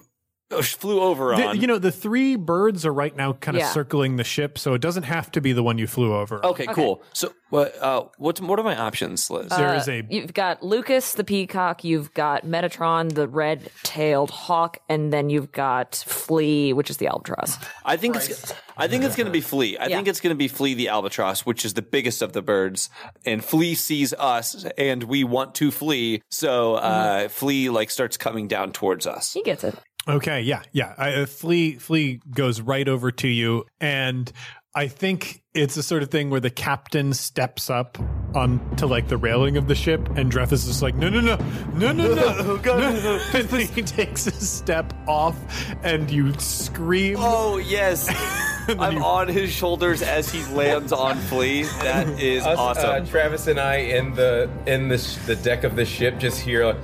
flew 0.50 1.00
over 1.00 1.36
The- 1.36 1.46
on. 1.48 1.60
you 1.60 1.66
know, 1.66 1.78
the 1.78 1.92
three 1.92 2.36
birds 2.36 2.86
are 2.86 2.92
right 2.92 3.14
now 3.14 3.34
kind 3.34 3.56
of 3.56 3.60
Yeah. 3.60 3.70
circling 3.70 4.16
the 4.16 4.24
ship, 4.24 4.58
so 4.58 4.74
it 4.74 4.80
doesn't 4.80 5.02
have 5.02 5.30
to 5.32 5.40
be 5.40 5.52
the 5.52 5.62
one 5.62 5.78
you 5.78 5.86
flew 5.86 6.14
over. 6.14 6.44
okay, 6.44 6.66
cool. 6.66 7.02
So 7.12 7.32
what? 7.50 7.76
Uh, 7.82 8.04
what? 8.16 8.40
What 8.40 8.58
are 8.58 8.62
my 8.62 8.76
options, 8.76 9.28
Liz? 9.30 9.48
there 9.50 9.74
is 9.74 9.88
a 9.88 10.04
You've 10.08 10.32
got 10.34 10.62
Lucas 10.62 11.12
the 11.12 11.24
peacock, 11.24 11.84
you've 11.84 12.12
got 12.14 12.44
Metatron 12.46 13.14
the 13.14 13.28
red 13.28 13.70
tailed 13.82 14.30
hawk, 14.30 14.78
and 14.88 15.12
then 15.12 15.28
you've 15.30 15.52
got 15.52 15.94
Flea, 16.06 16.72
which 16.72 16.88
is 16.90 16.96
the 16.96 17.08
albatross. 17.08 17.58
I 17.84 17.96
think 17.96 18.16
it's. 18.16 18.54
I 18.80 18.86
think 18.86 19.02
it's 19.02 19.16
going 19.16 19.26
to 19.26 19.32
be 19.32 19.40
Flea. 19.40 19.76
I 19.78 19.88
think 19.88 20.06
it's 20.06 20.20
going 20.20 20.30
to 20.34 20.38
be 20.38 20.46
Flea 20.48 20.74
the 20.74 20.88
albatross, 20.88 21.40
which 21.44 21.64
is 21.64 21.74
the 21.74 21.82
biggest 21.82 22.22
of 22.22 22.32
the 22.32 22.42
birds. 22.42 22.88
And 23.26 23.44
Flea 23.44 23.74
sees 23.74 24.14
us, 24.14 24.64
and 24.78 25.02
we 25.04 25.24
want 25.24 25.56
to 25.56 25.70
flee. 25.72 26.22
So 26.30 26.74
uh, 26.76 27.28
Flea 27.28 27.70
like 27.70 27.90
starts 27.90 28.16
coming 28.16 28.46
down 28.46 28.70
towards 28.72 29.04
us. 29.06 29.32
He 29.32 29.42
gets 29.42 29.64
it. 29.64 29.74
Okay, 30.08 30.40
yeah, 30.40 30.62
yeah. 30.72 30.94
I, 30.96 31.14
uh, 31.14 31.26
Flea 31.26 31.74
Flea 31.74 32.20
goes 32.30 32.60
right 32.60 32.88
over 32.88 33.10
to 33.12 33.28
you, 33.28 33.66
and 33.80 34.32
I 34.74 34.88
think 34.88 35.42
it's 35.62 35.74
the 35.74 35.82
sort 35.82 36.02
of 36.02 36.10
thing 36.10 36.30
where 36.30 36.40
the 36.40 36.50
captain 36.50 37.12
steps 37.12 37.68
up 37.70 37.98
onto 38.34 38.86
like 38.86 39.08
the 39.08 39.16
railing 39.16 39.56
of 39.56 39.68
the 39.68 39.74
ship, 39.74 40.08
and 40.16 40.30
Dref 40.30 40.52
is 40.52 40.66
just 40.66 40.82
like, 40.82 40.94
no, 40.94 41.08
no, 41.08 41.20
no, 41.20 41.36
no, 41.74 41.92
no, 41.92 42.14
no, 42.14 42.56
no. 42.64 43.20
And 43.34 43.48
then 43.48 43.66
he 43.68 43.82
takes 43.82 44.26
a 44.26 44.30
step 44.32 44.92
off, 45.06 45.36
and 45.82 46.10
you 46.10 46.32
scream. 46.38 47.16
Oh 47.18 47.56
yes, 47.58 48.08
I'm 48.68 49.02
on 49.02 49.28
his 49.28 49.50
shoulders 49.50 50.02
as 50.02 50.30
he 50.30 50.44
lands 50.54 50.92
on 50.92 51.16
Flea. 51.16 51.62
That 51.62 52.08
is 52.20 52.44
Us, 52.44 52.58
awesome. 52.58 53.02
Uh, 53.02 53.06
Travis 53.06 53.46
and 53.46 53.58
I 53.58 53.76
in 53.76 54.14
the 54.14 54.50
in 54.66 54.88
the 54.88 54.98
sh- 54.98 55.16
the 55.26 55.36
deck 55.36 55.64
of 55.64 55.74
the 55.76 55.84
ship 55.84 56.18
just 56.18 56.40
hear 56.40 56.66
like, 56.66 56.76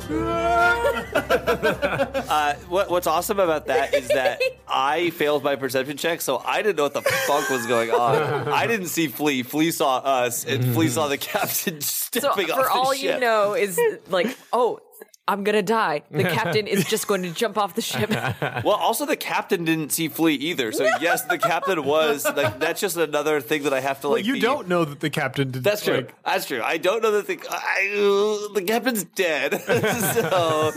Uh, 1.15 2.55
what, 2.69 2.91
what's 2.91 3.07
awesome 3.07 3.39
about 3.39 3.67
that 3.67 3.95
is 3.95 4.09
that 4.09 4.41
I 4.67 5.11
failed 5.11 5.45
my 5.45 5.57
perception 5.57 5.97
check, 5.97 6.21
so 6.21 6.39
I 6.45 6.63
didn't 6.63 6.77
know 6.77 6.85
what 6.85 6.95
the 6.95 7.03
fuck 7.03 7.49
was 7.51 7.67
going 7.67 7.91
on. 7.91 8.49
I 8.49 8.64
didn't 8.67 8.87
see 8.87 9.09
Flea. 9.09 9.43
Flea 9.43 9.71
saw 9.71 9.99
us, 9.99 10.45
and 10.45 10.75
Flea 10.75 10.89
saw 10.89 11.09
the 11.09 11.19
captain 11.19 11.81
So 11.81 12.19
stepping 12.21 12.51
off 12.51 12.59
for 12.65 12.71
all 12.71 12.93
ship. 12.95 13.15
you 13.15 13.21
know 13.21 13.55
is 13.55 13.81
like, 14.09 14.37
oh, 14.53 14.81
I'm 15.27 15.43
gonna 15.43 15.63
die. 15.63 16.03
The 16.11 16.25
captain 16.39 16.67
is 16.67 16.85
just 16.85 17.07
going 17.09 17.23
to 17.23 17.31
jump 17.33 17.57
off 17.57 17.75
the 17.75 17.81
ship. 17.83 18.11
Well, 18.65 18.77
also 18.77 19.07
the 19.07 19.17
captain 19.17 19.65
didn't 19.65 19.91
see 19.91 20.09
Flea 20.09 20.35
either. 20.35 20.71
So 20.73 20.85
yes, 21.01 21.23
the 21.25 21.39
captain 21.39 21.83
was 21.85 22.25
like 22.25 22.59
that's 22.61 22.81
just 22.81 22.97
another 22.97 23.41
thing 23.41 23.63
that 23.65 23.73
I 23.73 23.81
have 23.81 24.01
to 24.03 24.09
Well, 24.09 24.17
like. 24.19 24.27
you 24.27 24.35
be- 24.35 24.41
don't 24.41 24.69
know 24.69 24.85
that 24.85 25.01
the 25.01 25.09
captain 25.11 25.51
did. 25.51 25.65
That's 25.65 25.83
true. 25.85 25.97
like- 25.97 26.23
That's 26.25 26.47
true. 26.47 26.63
I 26.63 26.77
don't 26.79 27.03
know 27.03 27.11
that 27.13 27.27
the 27.27 27.39
I, 27.51 28.49
the 28.55 28.63
captain's 28.63 29.05
dead, 29.05 29.61
so 29.63 30.73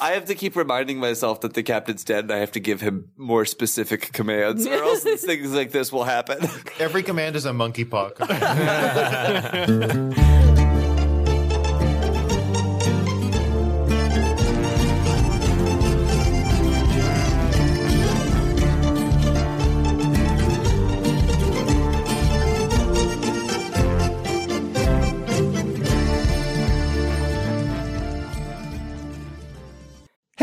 I 0.00 0.12
have 0.12 0.24
to 0.26 0.34
keep 0.34 0.56
reminding 0.56 0.98
myself 0.98 1.40
that 1.42 1.54
the 1.54 1.62
captain's 1.62 2.02
dead, 2.04 2.24
and 2.24 2.32
I 2.32 2.38
have 2.38 2.52
to 2.52 2.60
give 2.60 2.80
him 2.80 3.10
more 3.16 3.44
specific 3.44 4.12
commands, 4.12 4.66
or 4.66 4.72
else 4.74 5.02
things 5.04 5.54
like 5.54 5.70
this 5.72 5.92
will 5.92 6.04
happen. 6.04 6.38
Every 6.78 7.02
command 7.02 7.36
is 7.36 7.44
a 7.44 7.52
monkey 7.52 7.84
paw. 7.84 8.10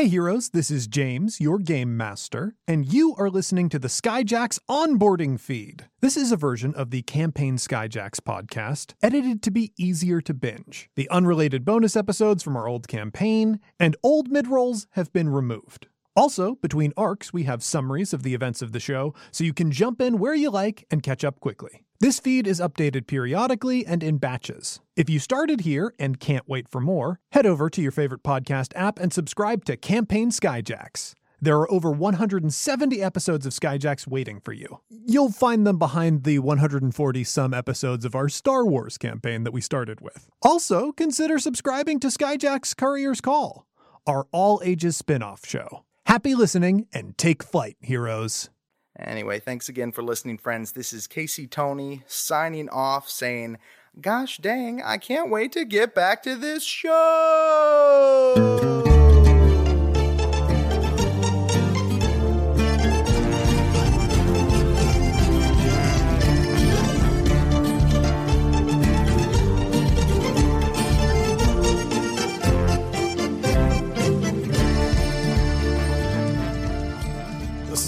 Hey 0.03 0.09
heroes, 0.09 0.49
this 0.49 0.69
is 0.69 0.87
James, 0.87 1.39
your 1.39 1.59
game 1.59 1.95
master, 1.95 2.55
and 2.67 2.85
you 2.91 3.15
are 3.17 3.29
listening 3.29 3.69
to 3.69 3.79
the 3.79 3.87
Skyjacks 3.87 4.59
onboarding 4.69 5.39
feed. 5.39 5.85
This 6.01 6.17
is 6.17 6.33
a 6.33 6.35
version 6.35 6.73
of 6.75 6.91
the 6.91 7.03
Campaign 7.03 7.55
Skyjacks 7.55 8.19
podcast, 8.19 8.95
edited 9.01 9.41
to 9.43 9.49
be 9.49 9.71
easier 9.77 10.19
to 10.19 10.33
binge. 10.33 10.89
The 10.97 11.09
unrelated 11.09 11.63
bonus 11.63 11.95
episodes 11.95 12.43
from 12.43 12.57
our 12.57 12.67
old 12.67 12.89
campaign 12.89 13.61
and 13.79 13.95
old 14.03 14.29
midrolls 14.29 14.87
have 14.89 15.13
been 15.13 15.29
removed. 15.29 15.87
Also, 16.17 16.55
between 16.55 16.91
arcs, 16.97 17.31
we 17.31 17.43
have 17.43 17.63
summaries 17.63 18.11
of 18.11 18.23
the 18.23 18.33
events 18.33 18.61
of 18.61 18.73
the 18.73 18.81
show, 18.81 19.13
so 19.31 19.45
you 19.45 19.53
can 19.53 19.71
jump 19.71 20.01
in 20.01 20.19
where 20.19 20.35
you 20.35 20.49
like 20.49 20.85
and 20.91 21.01
catch 21.01 21.23
up 21.23 21.39
quickly. 21.39 21.85
This 22.03 22.19
feed 22.19 22.47
is 22.47 22.59
updated 22.59 23.07
periodically 23.07 23.85
and 23.85 24.03
in 24.03 24.17
batches. 24.17 24.81
If 24.97 25.09
you 25.09 25.19
started 25.19 25.61
here 25.61 25.93
and 25.97 26.19
can't 26.19 26.49
wait 26.49 26.67
for 26.67 26.81
more, 26.81 27.21
head 27.31 27.45
over 27.45 27.69
to 27.69 27.81
your 27.81 27.93
favorite 27.93 28.23
podcast 28.23 28.73
app 28.75 28.99
and 28.99 29.13
subscribe 29.13 29.63
to 29.63 29.77
Campaign 29.77 30.29
Skyjacks. 30.29 31.13
There 31.39 31.57
are 31.59 31.71
over 31.71 31.91
170 31.91 33.01
episodes 33.01 33.45
of 33.45 33.53
Skyjacks 33.53 34.05
waiting 34.05 34.41
for 34.41 34.51
you. 34.51 34.81
You'll 34.89 35.31
find 35.31 35.65
them 35.65 35.79
behind 35.79 36.25
the 36.25 36.39
140 36.39 37.23
some 37.23 37.53
episodes 37.53 38.03
of 38.03 38.15
our 38.15 38.27
Star 38.27 38.65
Wars 38.65 38.97
campaign 38.97 39.45
that 39.45 39.53
we 39.53 39.61
started 39.61 40.01
with. 40.01 40.27
Also, 40.41 40.91
consider 40.91 41.39
subscribing 41.39 42.01
to 42.01 42.07
Skyjacks 42.07 42.75
Courier's 42.75 43.21
Call, 43.21 43.65
our 44.05 44.27
all 44.33 44.59
ages 44.65 44.97
spin 44.97 45.23
off 45.23 45.45
show. 45.45 45.85
Happy 46.07 46.35
listening 46.35 46.85
and 46.91 47.17
take 47.17 47.41
flight, 47.41 47.77
heroes. 47.79 48.49
Anyway, 48.99 49.39
thanks 49.39 49.69
again 49.69 49.91
for 49.91 50.03
listening, 50.03 50.37
friends. 50.37 50.73
This 50.73 50.93
is 50.93 51.07
Casey 51.07 51.47
Tony 51.47 52.03
signing 52.05 52.69
off 52.69 53.09
saying, 53.09 53.57
Gosh 53.99 54.37
dang, 54.37 54.81
I 54.81 54.97
can't 54.97 55.29
wait 55.29 55.51
to 55.53 55.65
get 55.65 55.93
back 55.95 56.23
to 56.23 56.35
this 56.35 56.63
show! 56.63 56.93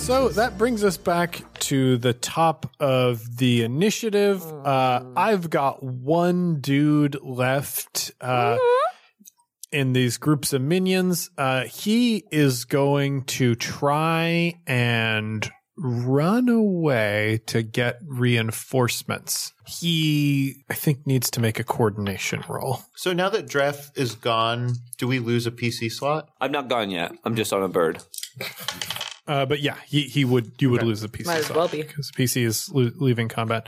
So 0.06 0.30
that 0.30 0.60
brings 0.60 0.84
us 0.84 0.98
back 0.98 1.42
to 1.62 1.98
the 1.98 2.14
top 2.14 2.72
of 2.80 3.38
the 3.38 3.64
initiative. 3.64 4.44
Uh, 4.44 5.04
I've 5.18 5.50
got 5.50 5.82
one 5.82 6.62
dude 6.62 7.18
left 7.24 8.12
uh, 8.22 8.60
in 9.72 9.94
these 9.94 10.20
groups 10.20 10.54
of 10.54 10.62
minions. 10.62 11.32
Uh, 11.40 11.64
he 11.64 12.24
is 12.32 12.66
going 12.66 13.24
to 13.24 13.56
try 13.56 14.54
and 14.68 15.52
run 15.76 16.50
away 16.50 17.42
to 17.48 17.64
get 17.64 17.98
reinforcements. 18.06 19.54
He, 19.66 20.64
I 20.70 20.76
think, 20.76 21.08
needs 21.08 21.32
to 21.32 21.40
make 21.40 21.60
a 21.60 21.64
coordination 21.64 22.44
roll. 22.48 22.84
So 22.96 23.12
now 23.12 23.30
that 23.30 23.48
Dref 23.48 23.90
is 23.98 24.14
gone, 24.14 24.74
do 25.00 25.08
we 25.08 25.18
lose 25.18 25.48
a 25.48 25.52
PC 25.52 25.92
slot? 25.92 26.30
I'm 26.40 26.52
not 26.52 26.70
gone 26.70 26.92
yet. 26.92 27.12
I'm 27.24 27.36
just 27.36 27.52
on 27.52 27.64
a 27.64 27.68
bird. 27.68 28.04
Uh, 29.28 29.46
but 29.46 29.60
yeah, 29.62 29.78
he, 29.88 30.04
he 30.04 30.24
would 30.26 30.54
you 30.62 30.70
would 30.70 30.84
lose 30.84 31.02
the 31.02 31.08
PC 31.08 31.26
Might 31.26 31.38
as 31.40 31.50
well 31.50 31.68
be. 31.68 31.82
because 31.82 32.12
PC 32.12 32.44
is 32.46 32.70
lo- 32.72 32.92
leaving 32.96 33.28
combat. 33.28 33.68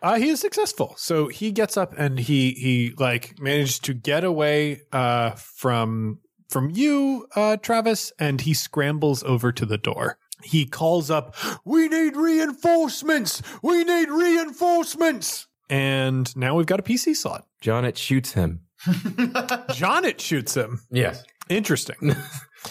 Uh, 0.00 0.14
he 0.14 0.28
is 0.28 0.40
successful, 0.40 0.94
so 0.96 1.26
he 1.28 1.50
gets 1.50 1.76
up 1.76 1.92
and 1.98 2.18
he 2.20 2.52
he 2.52 2.92
like 2.98 3.34
managed 3.40 3.84
to 3.84 3.92
get 3.94 4.22
away 4.24 4.82
uh, 4.92 5.30
from 5.32 6.20
from 6.48 6.70
you, 6.70 7.26
uh, 7.36 7.56
Travis, 7.58 8.12
and 8.18 8.40
he 8.40 8.54
scrambles 8.54 9.22
over 9.24 9.52
to 9.52 9.66
the 9.66 9.76
door. 9.76 10.18
He 10.44 10.66
calls 10.66 11.10
up, 11.10 11.34
"We 11.64 11.88
need 11.88 12.16
reinforcements! 12.16 13.42
We 13.62 13.82
need 13.84 14.08
reinforcements!" 14.08 15.46
And 15.68 16.34
now 16.36 16.54
we've 16.54 16.64
got 16.64 16.80
a 16.80 16.82
PC 16.84 17.14
slot. 17.16 17.46
Jonnit 17.62 17.96
shoots 17.98 18.32
him. 18.32 18.60
Jonnit 18.86 20.20
shoots 20.20 20.54
him. 20.54 20.80
Yes. 20.90 21.24
Interesting. 21.48 22.14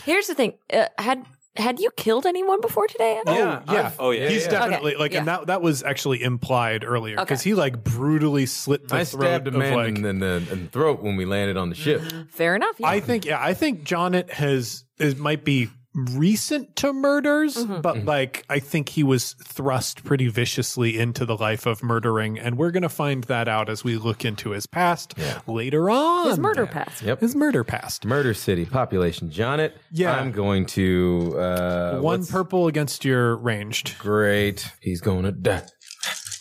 Here's 0.05 0.27
the 0.27 0.33
thing: 0.35 0.53
uh, 0.71 0.85
had 0.97 1.25
had 1.57 1.79
you 1.79 1.91
killed 1.97 2.25
anyone 2.25 2.61
before 2.61 2.87
today? 2.87 3.17
Evan? 3.17 3.33
Oh, 3.33 3.37
yeah, 3.37 3.61
yeah. 3.73 3.91
Oh, 3.99 4.11
yeah. 4.11 4.29
He's 4.29 4.45
yeah, 4.45 4.51
definitely 4.51 4.93
Okay, 4.93 4.99
like, 5.01 5.13
and 5.15 5.27
that 5.27 5.47
that 5.47 5.61
was 5.61 5.83
actually 5.83 6.23
implied 6.23 6.83
earlier 6.83 7.15
because 7.17 7.41
Okay. 7.41 7.49
he 7.49 7.53
like 7.55 7.83
brutally 7.83 8.45
slit 8.45 8.87
the 8.87 8.95
I 8.95 9.03
throat 9.03 9.47
of 9.47 9.53
man 9.53 9.73
like. 9.75 9.87
in, 9.89 10.01
the, 10.01 10.09
in 10.09 10.19
the 10.19 10.35
in 10.51 10.63
the 10.65 10.69
throat 10.69 11.01
when 11.01 11.15
we 11.15 11.25
landed 11.25 11.57
on 11.57 11.69
the 11.69 11.75
ship. 11.75 12.01
Fair 12.29 12.55
enough. 12.55 12.75
Yeah. 12.79 12.87
I 12.87 12.99
think 12.99 13.25
yeah, 13.25 13.43
I 13.43 13.53
think 13.53 13.83
Jonnit 13.83 14.29
has 14.31 14.83
is 14.99 15.15
might 15.17 15.43
be 15.43 15.69
recent 15.97 16.75
to 16.77 16.93
murders, 16.93 17.55
Mm-hmm. 17.57 17.81
but 17.81 18.05
like 18.05 18.45
I 18.49 18.59
think 18.59 18.89
he 18.89 19.03
was 19.03 19.33
thrust 19.43 20.03
pretty 20.03 20.27
viciously 20.27 20.97
into 20.97 21.25
the 21.25 21.35
life 21.35 21.65
of 21.65 21.81
murdering, 21.83 22.37
and 22.39 22.57
we're 22.57 22.71
gonna 22.71 22.87
find 22.89 23.23
that 23.25 23.47
out 23.47 23.69
as 23.69 23.83
we 23.83 23.97
look 23.97 24.23
into 24.23 24.51
his 24.51 24.67
past 24.67 25.15
later 25.47 25.89
on. 25.89 26.27
his 26.29 26.37
murder 26.39 26.67
past. 26.67 27.01
Yep. 27.01 27.19
His 27.21 27.35
murder 27.35 27.63
past. 27.63 28.05
Murder 28.05 28.33
City 28.33 28.65
population. 28.65 29.29
Jonnit. 29.29 29.73
Yeah. 29.91 30.13
I'm 30.15 30.31
going 30.31 30.65
to 30.67 31.35
uh, 31.37 31.99
One 31.99 32.25
purple 32.25 32.67
against 32.67 33.03
your 33.03 33.35
ranged. 33.35 33.97
Great. 33.97 34.71
He's 34.81 35.01
gonna 35.01 35.31
die. 35.31 35.63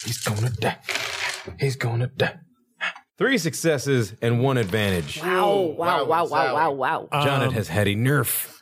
He's 0.05 0.19
gonna 0.19 0.51
die. 0.51 0.79
He's 1.59 1.77
gonna 1.77 2.09
die. 2.09 2.39
Three 3.19 3.39
successes 3.39 4.13
and 4.21 4.43
one 4.43 4.59
advantage. 4.59 5.23
Wow! 5.23 5.75
Wow! 5.79 6.05
Wow! 6.05 6.27
Wow! 6.27 6.55
Wow! 6.55 6.71
Wow! 6.73 7.09
Um, 7.11 7.27
Jonnit 7.27 7.53
has 7.53 7.69
had 7.69 7.89
a 7.89 7.95
nerf. 7.95 8.56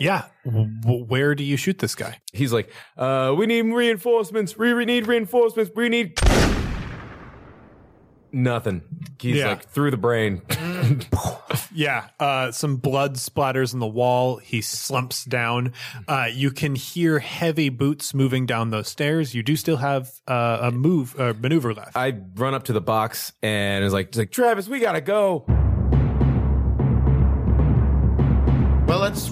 Yeah. 0.00 0.24
W- 0.44 1.04
where 1.04 1.34
do 1.34 1.42
you 1.44 1.56
shoot 1.56 1.78
this 1.78 1.94
guy? 1.94 2.20
He's 2.32 2.52
like, 2.52 2.70
uh, 2.96 3.34
we 3.36 3.46
need 3.46 3.62
reinforcements. 3.62 4.56
We 4.56 4.72
re- 4.72 4.84
need 4.84 5.06
reinforcements. 5.06 5.72
We 5.74 5.88
need 5.88 6.18
nothing. 8.32 8.82
He's 9.20 9.36
Yeah. 9.36 9.48
like 9.48 9.68
through 9.68 9.90
the 9.90 9.96
brain. 9.96 10.42
Yeah, 11.74 12.08
uh, 12.20 12.50
some 12.50 12.76
blood 12.76 13.14
splatters 13.14 13.72
on 13.72 13.80
the 13.80 13.86
wall. 13.86 14.36
He 14.36 14.60
slumps 14.60 15.24
down. 15.24 15.72
Uh, 16.06 16.26
you 16.30 16.50
can 16.50 16.74
hear 16.74 17.18
heavy 17.18 17.70
boots 17.70 18.12
moving 18.12 18.44
down 18.44 18.68
those 18.70 18.88
stairs. 18.88 19.34
You 19.34 19.42
do 19.42 19.56
still 19.56 19.78
have 19.78 20.10
uh, 20.28 20.58
a 20.62 20.70
move, 20.70 21.18
uh, 21.18 21.32
maneuver 21.40 21.72
left. 21.72 21.96
I 21.96 22.18
run 22.34 22.52
up 22.52 22.64
to 22.64 22.74
the 22.74 22.82
box 22.82 23.32
and 23.42 23.84
is 23.86 23.92
like, 23.94 24.14
like 24.16 24.30
Travis, 24.30 24.68
we 24.68 24.80
gotta 24.80 25.00
go. 25.00 25.46
Let's 29.12 29.30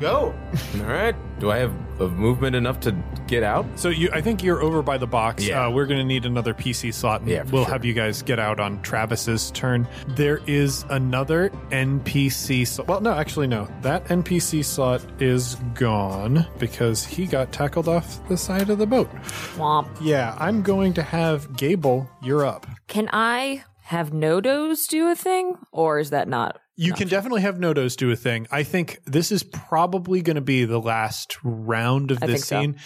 go. 0.00 0.32
All 0.80 0.86
right. 0.86 1.14
Do 1.40 1.50
I 1.50 1.58
have 1.58 1.72
a 2.00 2.08
movement 2.08 2.54
enough 2.56 2.78
to 2.80 2.92
get 3.26 3.42
out? 3.42 3.66
so 3.76 3.88
you, 3.88 4.08
I 4.12 4.20
think 4.20 4.42
you're 4.42 4.62
over 4.62 4.80
by 4.82 4.96
the 4.98 5.06
box. 5.06 5.44
Yeah. 5.46 5.66
Uh, 5.66 5.70
we're 5.70 5.86
going 5.86 5.98
to 5.98 6.04
need 6.04 6.24
another 6.24 6.54
PC 6.54 6.94
slot. 6.94 7.20
And 7.22 7.30
Yeah, 7.30 7.42
we'll 7.44 7.64
sure. 7.64 7.72
have 7.72 7.84
you 7.84 7.92
guys 7.94 8.22
get 8.22 8.38
out 8.38 8.58
on 8.60 8.80
Travis's 8.82 9.50
turn. 9.52 9.86
There 10.08 10.40
is 10.46 10.84
another 10.90 11.50
NPC. 11.70 12.66
Slot. 12.66 12.88
Well, 12.88 13.00
no, 13.00 13.12
actually, 13.12 13.48
no. 13.48 13.68
That 13.82 14.04
NPC 14.06 14.64
slot 14.64 15.04
is 15.20 15.56
gone 15.74 16.46
because 16.58 17.04
he 17.04 17.26
got 17.26 17.52
tackled 17.52 17.88
off 17.88 18.26
the 18.28 18.36
side 18.36 18.70
of 18.70 18.78
the 18.78 18.86
boat. 18.86 19.10
Womp. 19.56 19.88
Yeah, 20.00 20.36
I'm 20.38 20.62
going 20.62 20.94
to 20.94 21.02
have 21.02 21.56
Gable. 21.56 22.08
You're 22.22 22.46
up. 22.46 22.66
Can 22.86 23.08
I 23.12 23.64
have 23.88 24.10
Nodoze 24.10 24.86
do 24.86 25.08
a 25.08 25.16
thing, 25.16 25.54
or 25.72 25.98
is 25.98 26.10
that 26.10 26.28
not? 26.28 26.58
You 26.76 26.92
can 26.92 27.08
definitely 27.08 27.40
have 27.40 27.56
Nodoze 27.56 27.96
do 27.96 28.10
a 28.10 28.16
thing. 28.16 28.46
I 28.50 28.62
think 28.62 28.98
this 29.06 29.32
is 29.32 29.42
probably 29.42 30.20
going 30.20 30.36
to 30.36 30.42
be 30.42 30.66
the 30.66 30.78
last 30.78 31.38
round 31.42 32.10
of 32.10 32.22
I 32.22 32.26
this 32.26 32.34
think 32.34 32.44
so. 32.44 32.60
scene. 32.60 32.76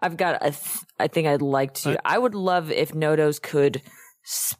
I've 0.00 0.16
got. 0.16 0.36
A 0.36 0.52
th- 0.52 0.84
I 1.00 1.08
think 1.08 1.26
I'd 1.26 1.42
like 1.42 1.74
to. 1.82 1.98
Uh, 1.98 2.00
I 2.04 2.16
would 2.18 2.36
love 2.36 2.70
if 2.70 2.92
Nodoze 2.92 3.42
could 3.42 3.82
s- 4.24 4.54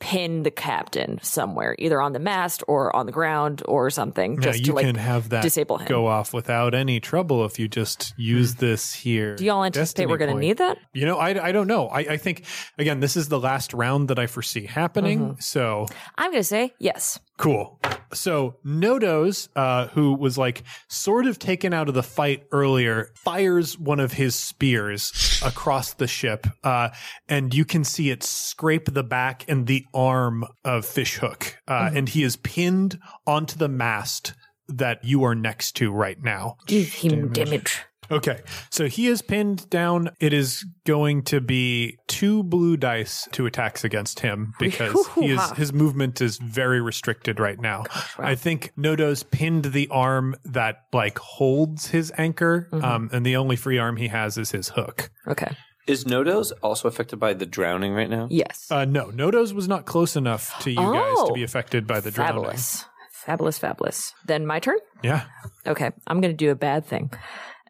pin 0.00 0.42
the 0.42 0.50
captain 0.50 1.20
somewhere, 1.22 1.76
either 1.78 2.00
on 2.00 2.12
the 2.12 2.18
mast 2.18 2.64
or 2.66 2.94
on 2.96 3.06
the 3.06 3.12
ground 3.12 3.62
or 3.68 3.90
something, 3.90 4.36
Now, 4.36 4.42
just 4.42 4.60
you 4.60 4.66
to 4.66 4.72
like 4.72 4.86
can 4.86 4.94
have 4.96 5.28
that 5.28 5.42
disable 5.42 5.78
him. 5.78 5.86
go 5.86 6.06
off 6.06 6.32
without 6.32 6.74
any 6.74 7.00
trouble 7.00 7.44
if 7.44 7.58
you 7.58 7.68
just 7.68 8.14
use 8.16 8.56
this 8.56 8.92
here. 8.94 9.36
Do 9.36 9.44
y'all 9.44 9.62
anticipate 9.62 10.04
Destiny 10.04 10.06
we're 10.06 10.18
going 10.18 10.34
to 10.34 10.40
need 10.40 10.56
that? 10.58 10.78
You 10.94 11.06
know, 11.06 11.18
I, 11.18 11.48
I 11.48 11.52
don't 11.52 11.66
know. 11.66 11.88
I, 11.88 11.98
I 12.00 12.16
think, 12.16 12.44
again, 12.78 13.00
this 13.00 13.16
is 13.16 13.28
the 13.28 13.38
last 13.38 13.74
round 13.74 14.08
that 14.08 14.18
I 14.18 14.26
foresee 14.26 14.66
happening. 14.66 15.20
Mm-hmm. 15.20 15.40
So 15.40 15.86
I'm 16.16 16.30
going 16.30 16.40
to 16.40 16.44
say 16.44 16.72
yes. 16.78 17.20
Cool. 17.40 17.80
So 18.12 18.56
Nodoze, 18.66 19.48
uh, 19.56 19.86
who 19.88 20.12
was 20.14 20.36
like 20.36 20.62
sort 20.88 21.26
of 21.26 21.38
taken 21.38 21.72
out 21.72 21.88
of 21.88 21.94
the 21.94 22.02
fight 22.02 22.44
earlier, 22.52 23.08
fires 23.14 23.78
one 23.78 23.98
of 23.98 24.12
his 24.12 24.34
spears 24.34 25.40
across 25.42 25.94
the 25.94 26.06
ship, 26.06 26.46
uh, 26.62 26.90
and 27.28 27.54
you 27.54 27.64
can 27.64 27.82
see 27.82 28.10
it 28.10 28.22
scrape 28.22 28.92
the 28.92 29.02
back 29.02 29.46
and 29.48 29.66
the 29.66 29.86
arm 29.94 30.44
of 30.66 30.84
Fishhook, 30.84 31.56
uh, 31.66 31.90
and 31.94 32.10
he 32.10 32.22
is 32.24 32.36
pinned 32.36 32.98
onto 33.26 33.56
the 33.56 33.68
mast 33.68 34.34
that 34.68 35.02
you 35.02 35.24
are 35.24 35.34
next 35.34 35.76
to 35.76 35.90
right 35.90 36.22
now. 36.22 36.56
Give 36.66 36.92
him 36.92 37.32
damage. 37.32 37.80
Okay, 38.10 38.40
so 38.70 38.86
he 38.88 39.06
is 39.06 39.22
pinned 39.22 39.68
down. 39.70 40.10
It 40.20 40.32
is 40.32 40.64
going 40.84 41.22
to 41.24 41.40
be 41.40 41.98
two 42.08 42.42
blue 42.42 42.76
dice 42.76 43.28
to 43.32 43.46
attacks 43.46 43.84
against 43.84 44.20
him 44.20 44.52
because 44.58 45.06
he 45.14 45.26
is 45.30 45.50
his 45.52 45.72
movement 45.72 46.20
is 46.20 46.36
very 46.38 46.80
restricted 46.80 47.38
right 47.38 47.60
now. 47.60 47.84
I 48.18 48.34
think 48.34 48.72
Nodoze 48.76 49.28
pinned 49.30 49.66
the 49.66 49.88
arm 49.88 50.34
that 50.44 50.84
like 50.92 51.18
holds 51.18 51.88
his 51.88 52.12
anchor, 52.18 52.68
um, 52.72 53.10
and 53.12 53.24
the 53.24 53.36
only 53.36 53.56
free 53.56 53.78
arm 53.78 53.96
he 53.96 54.08
has 54.08 54.36
is 54.38 54.50
his 54.50 54.70
hook. 54.70 55.10
Okay. 55.28 55.56
Is 55.86 56.04
Nodoze 56.04 56.52
also 56.62 56.86
affected 56.88 57.18
by 57.18 57.32
the 57.32 57.46
drowning 57.46 57.92
right 57.94 58.08
now? 58.10 58.28
Yes. 58.30 58.66
Uh, 58.70 58.84
no, 58.84 59.06
Nodoze 59.06 59.52
was 59.52 59.66
not 59.66 59.86
close 59.86 60.14
enough 60.14 60.56
to 60.62 60.70
you 60.70 60.76
guys 60.76 61.14
to 61.16 61.26
Oh. 61.30 61.32
be 61.34 61.42
affected 61.42 61.86
by 61.86 62.00
the 62.00 62.10
drowning. 62.10 62.34
fabulous. 62.44 62.84
Fabulous, 63.12 63.58
fabulous. 63.58 64.14
Then 64.26 64.46
my 64.46 64.60
turn? 64.60 64.78
Yeah. 65.02 65.24
Okay. 65.66 65.90
I'm 66.06 66.20
going 66.20 66.32
to 66.32 66.36
do 66.36 66.50
a 66.50 66.54
bad 66.54 66.86
thing. 66.86 67.10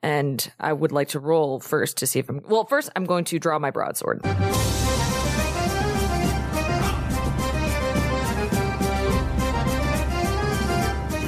And 0.02 0.50
I 0.58 0.72
would 0.72 0.92
like 0.92 1.08
to 1.08 1.20
roll 1.20 1.60
first 1.60 1.98
to 1.98 2.06
see 2.06 2.18
if 2.20 2.28
I'm. 2.28 2.40
Well, 2.48 2.64
first, 2.64 2.90
I'm 2.96 3.04
going 3.04 3.24
to 3.26 3.38
draw 3.38 3.58
my 3.58 3.70
broadsword. 3.70 4.22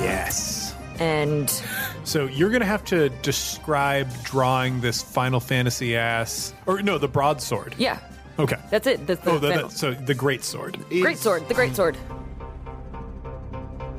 Yes. 0.00 0.74
And 0.98 1.50
So 2.04 2.26
you're 2.26 2.50
going 2.50 2.60
to 2.60 2.66
have 2.66 2.84
to 2.86 3.08
describe 3.22 4.08
drawing 4.24 4.80
this 4.80 5.02
Final 5.02 5.40
Fantasy 5.40 5.96
ass, 5.96 6.52
or 6.66 6.82
no, 6.82 6.98
the 6.98 7.08
broadsword. 7.08 7.74
Yeah, 7.78 7.98
Okay. 8.38 8.56
that's 8.70 8.86
it. 8.86 9.06
That's 9.06 9.20
the 9.24 9.30
Oh, 9.32 9.38
the, 9.38 9.50
final- 9.52 9.68
the, 9.68 9.74
so 9.74 9.94
the 9.94 10.14
great 10.14 10.42
sword. 10.44 10.78
great 10.88 11.18
sword. 11.18 11.46
The 11.48 11.54
great 11.54 11.76
sword. 11.76 11.96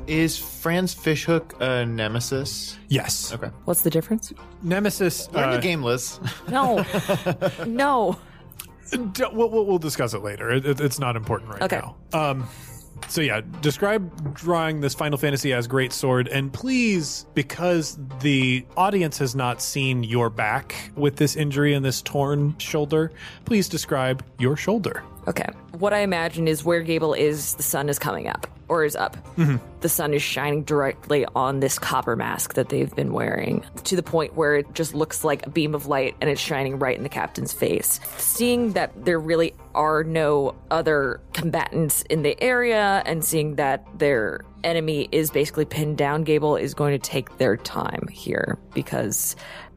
Is 0.06 0.36
Franz 0.38 0.92
Fishhook 0.92 1.54
a 1.60 1.86
nemesis? 1.86 2.78
Yes. 2.88 3.32
Okay. 3.32 3.50
What's 3.64 3.82
the 3.82 3.90
difference? 3.90 4.32
Nemesis. 4.62 5.30
Learn 5.32 5.48
uh, 5.48 5.56
the 5.56 5.62
game, 5.62 5.82
Liz. 5.82 6.20
No, 6.48 6.84
no. 7.66 8.18
d- 8.90 9.24
we'll, 9.32 9.48
we'll, 9.50 9.64
we'll 9.64 9.78
discuss 9.78 10.12
it 10.12 10.22
later. 10.22 10.50
It, 10.50 10.66
it- 10.66 10.80
it's 10.80 10.98
not 10.98 11.16
important 11.16 11.52
right 11.52 11.62
Okay. 11.62 11.80
now. 11.80 11.96
Um, 12.12 12.46
so 13.08 13.20
yeah, 13.22 13.40
describe 13.60 14.34
drawing 14.34 14.80
this 14.80 14.94
Final 14.94 15.18
Fantasy 15.18 15.52
as 15.52 15.66
great 15.66 15.92
sword, 15.92 16.28
and 16.28 16.52
please, 16.52 17.26
because 17.34 17.98
the 18.20 18.64
audience 18.76 19.18
has 19.18 19.34
not 19.34 19.60
seen 19.60 20.04
your 20.04 20.30
back 20.30 20.90
with 20.96 21.16
this 21.16 21.34
injury 21.36 21.74
and 21.74 21.84
this 21.84 22.00
torn 22.02 22.56
shoulder, 22.58 23.10
please 23.46 23.68
describe 23.68 24.22
your 24.38 24.56
shoulder. 24.56 25.02
Okay. 25.26 25.48
What 25.78 25.92
I 25.92 26.00
imagine 26.00 26.48
is 26.48 26.64
where 26.64 26.82
Gable 26.82 27.14
is, 27.14 27.54
the 27.54 27.62
sun 27.62 27.88
is 27.88 27.98
coming 27.98 28.28
up 28.28 28.46
or 28.68 28.84
is 28.84 28.96
up. 28.96 29.16
Mm-hmm. 29.36 29.56
The 29.80 29.88
sun 29.88 30.14
is 30.14 30.22
shining 30.22 30.64
directly 30.64 31.26
on 31.34 31.60
this 31.60 31.78
copper 31.78 32.16
mask 32.16 32.54
that 32.54 32.68
they've 32.68 32.94
been 32.94 33.12
wearing 33.12 33.64
to 33.84 33.96
the 33.96 34.02
point 34.02 34.34
where 34.34 34.56
it 34.56 34.72
just 34.74 34.94
looks 34.94 35.24
like 35.24 35.46
a 35.46 35.50
beam 35.50 35.74
of 35.74 35.86
light 35.86 36.16
and 36.20 36.30
it's 36.30 36.40
shining 36.40 36.78
right 36.78 36.96
in 36.96 37.02
the 37.02 37.08
captain's 37.08 37.52
face. 37.52 38.00
Seeing 38.16 38.72
that 38.72 39.04
there 39.04 39.20
really 39.20 39.54
are 39.74 40.04
no 40.04 40.54
other 40.70 41.20
combatants 41.32 42.02
in 42.02 42.22
the 42.22 42.40
area 42.42 43.02
and 43.04 43.24
seeing 43.24 43.56
that 43.56 43.86
their 43.98 44.40
enemy 44.62 45.08
is 45.12 45.30
basically 45.30 45.66
pinned 45.66 45.98
down, 45.98 46.24
Gable 46.24 46.56
is 46.56 46.72
going 46.72 46.92
to 46.92 46.98
take 46.98 47.36
their 47.36 47.56
time 47.56 48.08
here 48.10 48.58
because 48.72 49.36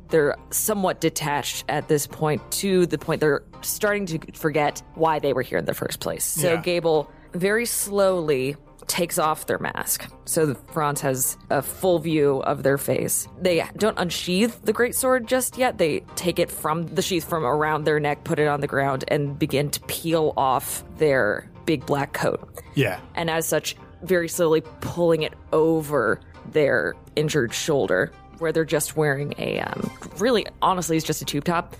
they're 0.09 0.35
somewhat 0.51 1.01
detached 1.01 1.65
at 1.69 1.87
this 1.87 2.07
point 2.07 2.41
to 2.51 2.85
the 2.85 2.97
point 2.97 3.21
they're 3.21 3.43
starting 3.61 4.05
to 4.07 4.19
forget 4.33 4.81
why 4.95 5.19
they 5.19 5.33
were 5.33 5.41
here 5.41 5.57
in 5.57 5.65
the 5.65 5.73
first 5.73 5.99
place. 5.99 6.23
So 6.23 6.53
Yeah. 6.53 6.61
Gable 6.61 7.11
very 7.33 7.65
slowly 7.65 8.55
takes 8.87 9.17
off 9.19 9.47
their 9.47 9.59
mask. 9.59 10.09
So 10.25 10.45
the 10.45 10.55
Franz 10.55 11.01
has 11.01 11.37
a 11.49 11.61
full 11.61 11.99
view 11.99 12.37
of 12.43 12.63
their 12.63 12.77
face. 12.77 13.27
They 13.41 13.63
don't 13.75 13.99
unsheath 13.99 14.61
the 14.63 14.71
great 14.71 14.95
sword 14.95 15.27
just 15.27 15.57
yet. 15.57 15.77
They 15.77 15.99
take 16.15 16.39
it 16.39 16.49
from 16.49 16.85
the 16.87 17.01
sheath 17.01 17.27
from 17.27 17.43
around 17.45 17.83
their 17.83 17.99
neck, 17.99 18.23
put 18.23 18.39
it 18.39 18.47
on 18.47 18.61
the 18.61 18.67
ground, 18.67 19.03
and 19.09 19.37
begin 19.37 19.69
to 19.71 19.81
peel 19.81 20.33
off 20.37 20.85
their 20.97 21.49
big 21.65 21.85
black 21.85 22.13
coat 22.13 22.47
Yeah. 22.75 22.99
and 23.15 23.29
as 23.29 23.45
such, 23.45 23.75
very 24.03 24.29
slowly 24.29 24.61
pulling 24.79 25.23
it 25.23 25.33
over 25.51 26.21
their 26.51 26.93
injured 27.17 27.53
shoulder, 27.53 28.11
where 28.39 28.51
they're 28.51 28.65
just 28.65 28.95
wearing 28.95 29.33
a 29.37 29.59
um, 29.59 29.91
really, 30.17 30.45
honestly, 30.61 30.97
it's 30.97 31.05
just 31.05 31.21
a 31.21 31.25
tube 31.25 31.43
top. 31.43 31.75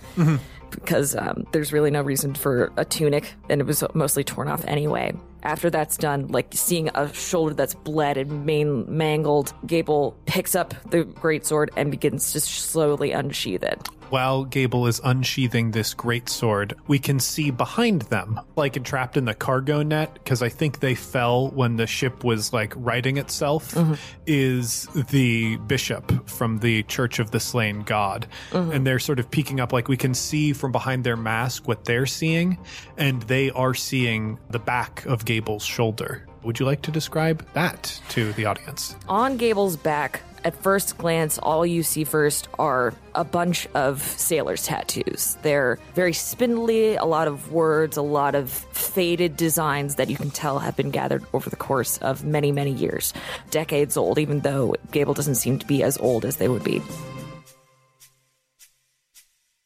Because 0.70 1.16
um, 1.16 1.46
there's 1.52 1.72
really 1.72 1.90
no 1.90 2.02
reason 2.02 2.34
for 2.34 2.70
a 2.76 2.84
tunic, 2.84 3.32
and 3.48 3.62
it 3.62 3.66
was 3.66 3.82
mostly 3.94 4.22
torn 4.22 4.48
off 4.48 4.62
anyway. 4.66 5.14
After 5.42 5.70
that's 5.70 5.96
done, 5.96 6.28
like 6.28 6.48
seeing 6.52 6.90
a 6.94 7.10
shoulder 7.14 7.54
that's 7.54 7.74
bled 7.74 8.18
and 8.18 8.44
main 8.44 8.84
mangled, 8.86 9.54
Gable 9.66 10.14
picks 10.26 10.54
up 10.54 10.74
the 10.90 11.04
great 11.04 11.46
sword 11.46 11.70
and 11.74 11.90
begins 11.90 12.32
to 12.32 12.40
slowly 12.40 13.12
unsheath 13.12 13.62
it. 13.62 13.88
While 14.10 14.44
Gable 14.44 14.86
is 14.86 15.00
unsheathing 15.04 15.70
this 15.70 15.92
great 15.94 16.28
sword, 16.28 16.74
we 16.86 16.98
can 16.98 17.20
see 17.20 17.50
behind 17.50 18.02
them, 18.02 18.40
like 18.56 18.76
entrapped 18.76 19.16
in 19.16 19.24
the 19.24 19.34
cargo 19.34 19.82
net, 19.82 20.14
because 20.14 20.42
I 20.42 20.48
think 20.48 20.80
they 20.80 20.94
fell 20.94 21.48
when 21.50 21.76
the 21.76 21.86
ship 21.86 22.24
was 22.24 22.52
like 22.52 22.72
righting 22.76 23.18
itself, 23.18 23.74
mm-hmm. 23.74 23.94
is 24.26 24.88
the 25.10 25.56
bishop 25.58 26.28
from 26.28 26.58
the 26.58 26.82
Church 26.84 27.18
of 27.18 27.30
the 27.30 27.40
Slain 27.40 27.82
God. 27.82 28.26
Mm-hmm. 28.50 28.72
And 28.72 28.86
they're 28.86 28.98
sort 28.98 29.20
of 29.20 29.30
peeking 29.30 29.60
up, 29.60 29.72
like 29.72 29.88
we 29.88 29.96
can 29.96 30.14
see 30.14 30.52
from 30.52 30.72
behind 30.72 31.04
their 31.04 31.16
mask 31.16 31.68
what 31.68 31.84
they're 31.84 32.06
seeing, 32.06 32.58
and 32.96 33.22
they 33.22 33.50
are 33.50 33.74
seeing 33.74 34.38
the 34.50 34.58
back 34.58 35.04
of 35.06 35.24
Gable's 35.24 35.64
shoulder. 35.64 36.26
Would 36.44 36.60
you 36.60 36.66
like 36.66 36.82
to 36.82 36.90
describe 36.90 37.46
that 37.52 38.00
to 38.10 38.32
the 38.34 38.44
audience? 38.44 38.96
On 39.08 39.36
Gable's 39.36 39.76
back, 39.76 40.22
at 40.44 40.54
first 40.62 40.98
glance, 40.98 41.38
all 41.38 41.66
you 41.66 41.82
see 41.82 42.04
first 42.04 42.48
are 42.58 42.94
a 43.14 43.24
bunch 43.24 43.66
of 43.74 44.02
sailors' 44.02 44.64
tattoos. 44.64 45.36
They're 45.42 45.78
very 45.94 46.12
spindly, 46.12 46.96
a 46.96 47.04
lot 47.04 47.28
of 47.28 47.52
words, 47.52 47.96
a 47.96 48.02
lot 48.02 48.34
of 48.34 48.50
faded 48.50 49.36
designs 49.36 49.96
that 49.96 50.08
you 50.08 50.16
can 50.16 50.30
tell 50.30 50.58
have 50.58 50.76
been 50.76 50.90
gathered 50.90 51.24
over 51.32 51.50
the 51.50 51.56
course 51.56 51.98
of 51.98 52.24
many, 52.24 52.52
many 52.52 52.72
years. 52.72 53.12
Decades 53.50 53.96
old, 53.96 54.18
even 54.18 54.40
though 54.40 54.74
Gable 54.92 55.14
doesn't 55.14 55.36
seem 55.36 55.58
to 55.58 55.66
be 55.66 55.82
as 55.82 55.98
old 55.98 56.24
as 56.24 56.36
they 56.36 56.48
would 56.48 56.64
be. 56.64 56.82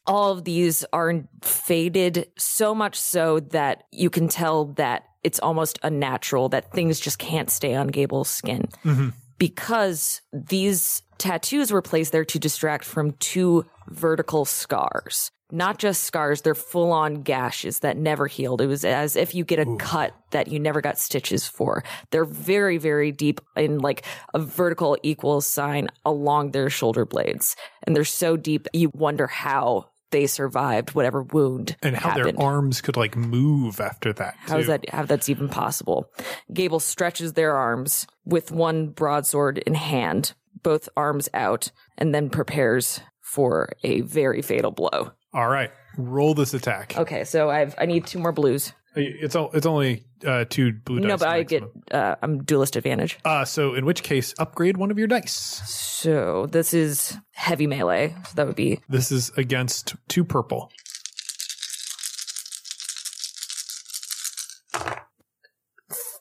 All 0.05 0.33
of 0.33 0.43
these 0.43 0.83
are 0.91 1.23
faded 1.41 2.27
so 2.37 2.75
much 2.75 2.99
so 2.99 3.39
that 3.39 3.83
you 3.91 4.09
can 4.09 4.27
tell 4.27 4.65
that 4.73 5.03
it's 5.23 5.39
almost 5.39 5.79
unnatural, 5.83 6.49
that 6.49 6.71
things 6.73 6.99
just 6.99 7.17
can't 7.17 7.49
stay 7.49 7.75
on 7.75 7.87
Gable's 7.87 8.29
skin 8.29 8.67
mm-hmm. 8.83 9.09
Because 9.43 10.21
these 10.31 11.01
tattoos 11.17 11.69
were 11.69 11.81
placed 11.81 12.13
there 12.13 12.23
to 12.23 12.39
distract 12.39 12.85
from 12.85 13.11
two 13.19 13.65
vertical 13.89 14.45
scars. 14.45 15.31
Not 15.51 15.79
just 15.79 16.05
scars, 16.05 16.43
they're 16.43 16.55
full 16.55 16.93
on 16.93 17.23
gashes 17.23 17.79
that 17.79 17.97
never 17.97 18.27
healed. 18.27 18.61
It 18.61 18.67
was 18.67 18.85
as 18.85 19.17
if 19.17 19.35
you 19.35 19.43
get 19.43 19.59
a 19.59 19.75
cut 19.75 20.15
that 20.31 20.47
you 20.47 20.61
never 20.61 20.79
got 20.79 20.97
stitches 20.97 21.45
for. 21.45 21.83
They're 22.09 22.23
very, 22.23 22.77
very 22.77 23.11
deep 23.11 23.41
in 23.57 23.79
like 23.79 24.05
a 24.33 24.39
vertical 24.39 24.97
equals 25.03 25.45
sign 25.45 25.89
along 26.05 26.51
their 26.51 26.69
shoulder 26.69 27.05
blades. 27.05 27.57
And 27.85 27.97
they're 27.97 28.05
so 28.05 28.37
deep, 28.37 28.67
you 28.71 28.91
wonder 28.93 29.27
how 29.27 29.89
they 30.13 30.25
survived 30.27 30.95
whatever 30.95 31.21
wound 31.23 31.75
And 31.81 31.97
how 31.97 32.11
happened. 32.11 32.37
their 32.37 32.45
arms 32.45 32.79
could 32.79 32.95
like 32.95 33.17
move 33.17 33.81
after 33.81 34.13
that. 34.13 34.35
How 34.39 34.59
is 34.59 34.67
that? 34.67 34.87
How 34.89 35.03
that's 35.03 35.27
even 35.27 35.49
possible? 35.49 36.09
Gable 36.53 36.79
stretches 36.79 37.33
their 37.33 37.57
arms 37.57 38.07
with 38.23 38.51
one 38.51 38.87
broadsword 38.89 39.57
in 39.57 39.73
hand, 39.73 40.33
both 40.61 40.87
arms 40.95 41.27
out, 41.33 41.71
and 41.97 42.15
then 42.15 42.29
prepares 42.29 43.01
for 43.19 43.69
a 43.83 44.01
very 44.01 44.41
fatal 44.41 44.71
blow. 44.71 45.11
All 45.33 45.49
right, 45.49 45.71
roll 45.97 46.33
this 46.35 46.53
attack. 46.53 46.95
Okay, 46.97 47.23
so 47.23 47.49
I've 47.49 47.75
I 47.77 47.85
need 47.87 48.05
two 48.05 48.19
more 48.19 48.31
blues. 48.31 48.71
It's 48.95 49.35
all, 49.35 49.49
it's 49.53 49.65
only 49.65 50.03
uh, 50.25 50.45
two 50.49 50.73
blue 50.73 50.99
dice. 50.99 51.07
no, 51.07 51.17
but 51.17 51.27
I 51.27 51.43
get 51.43 51.63
maximum. 51.63 51.83
uh, 51.91 52.15
I'm 52.21 52.43
duelist 52.43 52.75
advantage. 52.75 53.17
Uh, 53.25 53.43
so 53.45 53.73
in 53.73 53.85
which 53.85 54.03
case, 54.03 54.33
upgrade 54.37 54.77
one 54.77 54.91
of 54.91 54.97
your 54.99 55.07
dice. 55.07 55.33
So 55.33 56.45
this 56.47 56.73
is 56.73 57.17
heavy 57.31 57.65
melee. 57.67 58.15
So 58.27 58.31
that 58.35 58.47
would 58.47 58.55
be 58.55 58.81
This 58.89 59.11
is 59.11 59.31
against 59.37 59.95
two 60.07 60.23
purple. 60.23 60.71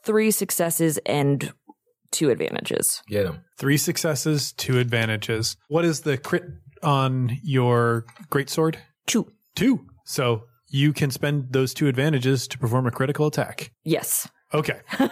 three 0.05 0.31
successes 0.31 0.99
and 1.07 1.53
two 2.11 2.31
advantages. 2.31 3.03
Get 3.09 3.27
him. 3.27 3.45
Three 3.57 3.77
successes, 3.77 4.53
two 4.53 4.79
advantages. 4.79 5.57
What 5.69 5.85
is 5.85 6.01
the 6.01 6.19
crit 6.19 6.45
on 6.83 7.39
your 7.43 8.07
greatsword? 8.31 8.77
Two. 9.07 9.31
Two. 9.55 9.87
So 10.05 10.45
you 10.73 10.93
can 10.93 11.11
spend 11.11 11.53
those 11.53 11.75
two 11.75 11.87
advantages 11.87 12.49
to 12.49 12.59
perform 12.59 12.87
a 12.87 12.91
critical 12.91 13.27
attack. 13.27 13.71
Yes. 13.85 14.29
Okay. 14.55 14.81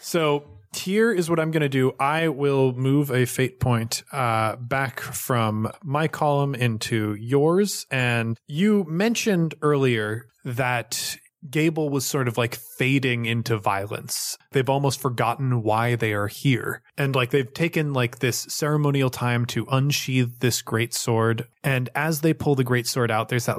so 0.00 0.44
here 0.76 1.10
is 1.10 1.30
what 1.30 1.40
I'm 1.40 1.50
going 1.50 1.62
to 1.62 1.68
do. 1.68 1.92
I 1.98 2.28
will 2.28 2.72
move 2.74 3.10
a 3.10 3.24
fate 3.24 3.58
point 3.58 4.02
uh, 4.12 4.56
back 4.56 5.00
from 5.00 5.70
my 5.82 6.08
column 6.08 6.54
into 6.54 7.14
yours. 7.14 7.86
And 7.90 8.38
you 8.46 8.84
mentioned 8.88 9.54
earlier 9.62 10.26
that 10.44 11.16
Gable 11.48 11.88
was 11.88 12.04
sort 12.04 12.28
of 12.28 12.36
like 12.36 12.56
fading 12.76 13.24
into 13.24 13.56
violence. 13.56 14.36
They've 14.52 14.68
almost 14.68 15.00
forgotten 15.00 15.62
why 15.62 15.94
they 15.94 16.12
are 16.12 16.28
here. 16.28 16.82
And 16.98 17.14
like 17.14 17.30
they've 17.30 17.52
taken 17.52 17.94
like 17.94 18.18
this 18.18 18.46
ceremonial 18.50 19.10
time 19.10 19.46
to 19.46 19.66
unsheath 19.70 20.40
this 20.40 20.60
great 20.60 20.92
sword. 20.92 21.46
And 21.64 21.88
as 21.94 22.20
they 22.20 22.34
pull 22.34 22.56
the 22.56 22.64
great 22.64 22.86
sword 22.86 23.10
out, 23.10 23.28
there's 23.30 23.46
that 23.46 23.58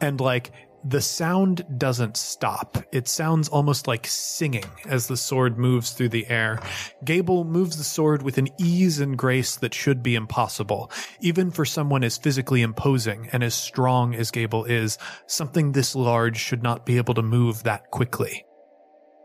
and 0.00 0.20
like 0.20 0.52
the 0.82 1.00
sound 1.00 1.64
doesn't 1.76 2.16
stop. 2.16 2.78
It 2.90 3.06
sounds 3.06 3.48
almost 3.48 3.86
like 3.86 4.06
singing 4.06 4.64
as 4.86 5.06
the 5.06 5.16
sword 5.16 5.58
moves 5.58 5.90
through 5.90 6.08
the 6.08 6.26
air. 6.28 6.58
Gable 7.04 7.44
moves 7.44 7.76
the 7.76 7.84
sword 7.84 8.22
with 8.22 8.38
an 8.38 8.48
ease 8.58 8.98
and 8.98 9.16
grace 9.16 9.56
that 9.56 9.74
should 9.74 10.02
be 10.02 10.14
impossible. 10.14 10.90
Even 11.20 11.50
for 11.50 11.64
someone 11.64 12.02
as 12.02 12.16
physically 12.16 12.62
imposing 12.62 13.28
and 13.32 13.44
as 13.44 13.54
strong 13.54 14.14
as 14.14 14.30
Gable 14.30 14.64
is, 14.64 14.96
something 15.26 15.72
this 15.72 15.94
large 15.94 16.38
should 16.38 16.62
not 16.62 16.86
be 16.86 16.96
able 16.96 17.14
to 17.14 17.22
move 17.22 17.62
that 17.64 17.90
quickly. 17.90 18.46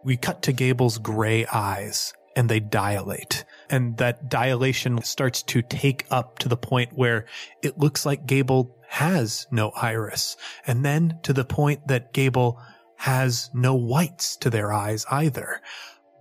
We 0.04 0.18
cut 0.18 0.42
to 0.44 0.54
Gable's 0.54 0.98
gray 0.98 1.46
eyes 1.46 2.14
and 2.36 2.50
they 2.50 2.60
dilate. 2.60 3.46
And 3.70 3.98
that 3.98 4.30
dilation 4.30 5.02
starts 5.04 5.42
to 5.44 5.62
take 5.62 6.06
up 6.12 6.38
to 6.40 6.50
the 6.50 6.58
point 6.58 6.92
where 6.94 7.26
it 7.64 7.78
looks 7.78 8.06
like 8.06 8.28
Gable 8.28 8.75
has 8.96 9.46
no 9.52 9.72
iris. 9.72 10.38
And 10.66 10.86
then 10.86 11.20
to 11.24 11.34
the 11.34 11.44
point 11.44 11.86
that 11.90 12.14
Gable 12.14 12.62
has 12.96 13.50
no 13.54 13.76
whites 13.76 14.38
to 14.38 14.50
their 14.50 14.72
eyes 14.72 15.06
either. 15.12 15.60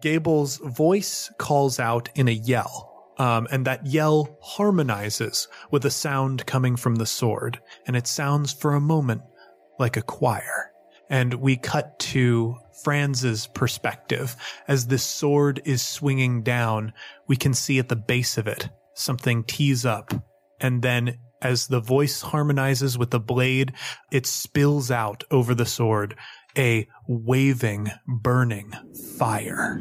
Gable's 0.02 0.56
voice 0.56 1.30
calls 1.38 1.78
out 1.78 2.08
in 2.16 2.26
a 2.26 2.32
yell. 2.32 2.90
Um, 3.16 3.46
and 3.52 3.64
that 3.64 3.86
yell 3.86 4.36
harmonizes 4.42 5.46
with 5.70 5.84
a 5.84 5.90
sound 5.90 6.46
coming 6.46 6.74
from 6.74 6.96
the 6.96 7.06
sword. 7.06 7.60
And 7.86 7.94
it 7.94 8.08
sounds 8.08 8.52
for 8.52 8.74
a 8.74 8.80
moment 8.80 9.22
like 9.78 9.96
a 9.96 10.02
choir. 10.02 10.72
And 11.08 11.34
we 11.34 11.56
cut 11.56 11.96
to 12.00 12.56
Franz's 12.82 13.46
perspective. 13.46 14.34
As 14.66 14.88
this 14.88 15.04
sword 15.04 15.62
is 15.64 15.80
swinging 15.80 16.42
down, 16.42 16.92
we 17.28 17.36
can 17.36 17.54
see 17.54 17.78
at 17.78 17.88
the 17.88 17.94
base 17.94 18.36
of 18.36 18.48
it 18.48 18.68
something 18.94 19.44
tease 19.44 19.86
up. 19.86 20.12
And 20.60 20.82
then 20.82 21.18
as 21.44 21.68
the 21.68 21.80
voice 21.80 22.22
harmonizes 22.22 22.98
with 22.98 23.10
the 23.10 23.20
blade, 23.20 23.72
it 24.10 24.26
spills 24.26 24.90
out 24.90 25.22
over 25.30 25.54
the 25.54 25.66
sword 25.66 26.16
a 26.56 26.88
waving, 27.06 27.90
burning 28.06 28.72
fire. 29.18 29.80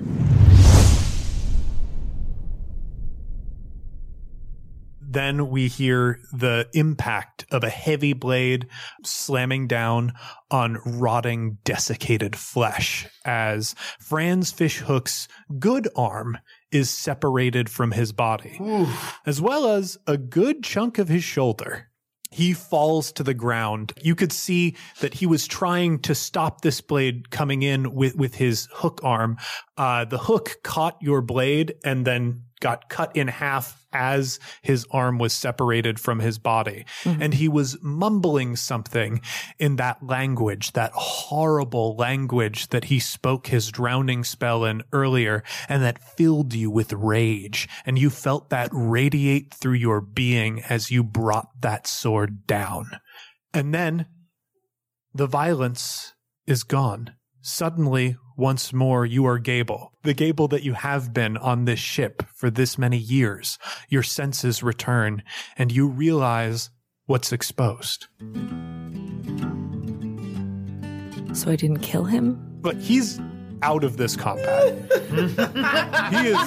Then 5.14 5.49
we 5.49 5.68
hear 5.68 6.20
the 6.32 6.68
impact 6.74 7.45
of 7.51 7.64
a 7.64 7.70
heavy 7.70 8.14
blade 8.14 8.68
slamming 9.03 9.68
down 9.68 10.14
on 10.49 10.80
rotting, 10.86 11.59
desiccated 11.64 12.36
flesh 12.36 13.07
as 13.24 13.76
Franz 13.99 14.51
Fishhook's 14.51 15.28
good 15.59 15.88
arm 15.95 16.39
is 16.72 16.89
separated 16.89 17.70
from 17.70 17.91
his 17.91 18.11
body, 18.11 18.59
as 19.26 19.39
well 19.39 19.68
as 19.68 19.99
a 20.07 20.18
good 20.18 20.64
chunk 20.64 20.97
of 20.97 21.09
his 21.09 21.24
shoulder. 21.24 21.89
He 22.32 22.53
falls 22.53 23.11
to 23.11 23.24
the 23.24 23.36
ground. 23.36 23.93
You 24.01 24.16
could 24.16 24.32
see 24.32 24.76
that 25.01 25.14
he 25.14 25.28
was 25.28 25.45
trying 25.45 25.99
to 25.99 26.16
stop 26.16 26.61
this 26.61 26.82
blade 26.82 27.30
coming 27.30 27.61
in 27.61 27.93
with, 27.93 28.16
with 28.16 28.34
his 28.34 28.68
hook 28.74 29.01
arm. 29.03 29.38
Uh, 29.78 30.05
the 30.05 30.18
hook 30.18 30.57
caught 30.64 30.97
your 30.99 31.22
blade 31.22 31.76
and 31.86 32.07
then 32.07 32.45
got 32.64 32.88
cut 32.88 33.14
in 33.14 33.28
half 33.28 33.86
as 33.91 34.39
his 34.61 34.88
arm 34.89 35.20
was 35.20 35.34
separated 35.34 35.99
from 35.99 36.20
his 36.20 36.39
body. 36.39 36.86
Mm-hmm. 37.03 37.22
And 37.22 37.34
he 37.34 37.49
was 37.49 37.78
mumbling 37.82 38.55
something 38.55 39.20
in 39.59 39.76
that 39.76 40.01
language, 40.01 40.72
that 40.72 40.93
horrible 40.93 41.97
language 41.97 42.70
that 42.70 42.86
he 42.86 42.99
spoke 42.99 43.47
his 43.47 43.70
drowning 43.70 44.24
spell 44.24 44.64
in 44.64 44.82
earlier 44.93 45.43
and 45.68 45.84
that 45.84 46.01
filled 46.01 46.53
you 46.53 46.72
with 46.72 46.93
rage. 46.93 47.68
And 47.86 47.99
you 47.99 48.09
felt 48.09 48.49
that 48.49 48.70
radiate 48.72 49.53
through 49.53 49.74
your 49.74 49.99
being 49.99 50.61
as 50.61 50.89
you 50.89 51.03
brought 51.03 51.49
that 51.59 51.86
sword 51.86 52.47
down. 52.47 52.91
And 53.53 53.74
then 53.74 54.05
the 55.14 55.28
violence 55.28 56.14
is 56.47 56.64
gone. 56.64 57.14
Suddenly, 57.41 58.16
once 58.36 58.74
more, 58.74 59.06
you 59.06 59.26
are 59.26 59.38
Gable, 59.38 59.94
the 60.04 60.14
Gable 60.14 60.48
that 60.50 60.64
you 60.64 60.74
have 60.74 61.14
been 61.14 61.38
on 61.38 61.66
this 61.66 61.80
ship 61.80 62.24
for 62.36 62.50
this 62.50 62.78
many 62.78 62.98
years. 62.98 63.58
Your 63.90 64.04
senses 64.04 64.64
return, 64.64 65.24
and 65.58 65.72
you 65.72 65.88
realize 65.88 66.70
what's 67.06 67.32
exposed. 67.32 68.08
So 71.34 71.50
I 71.50 71.56
didn't 71.56 71.80
kill 71.80 72.06
him? 72.06 72.40
But 72.62 72.78
he's 72.78 73.20
out 73.64 73.84
of 73.84 73.97
this 73.97 74.16
combat. 74.16 74.74
he 76.11 76.28
is 76.28 76.38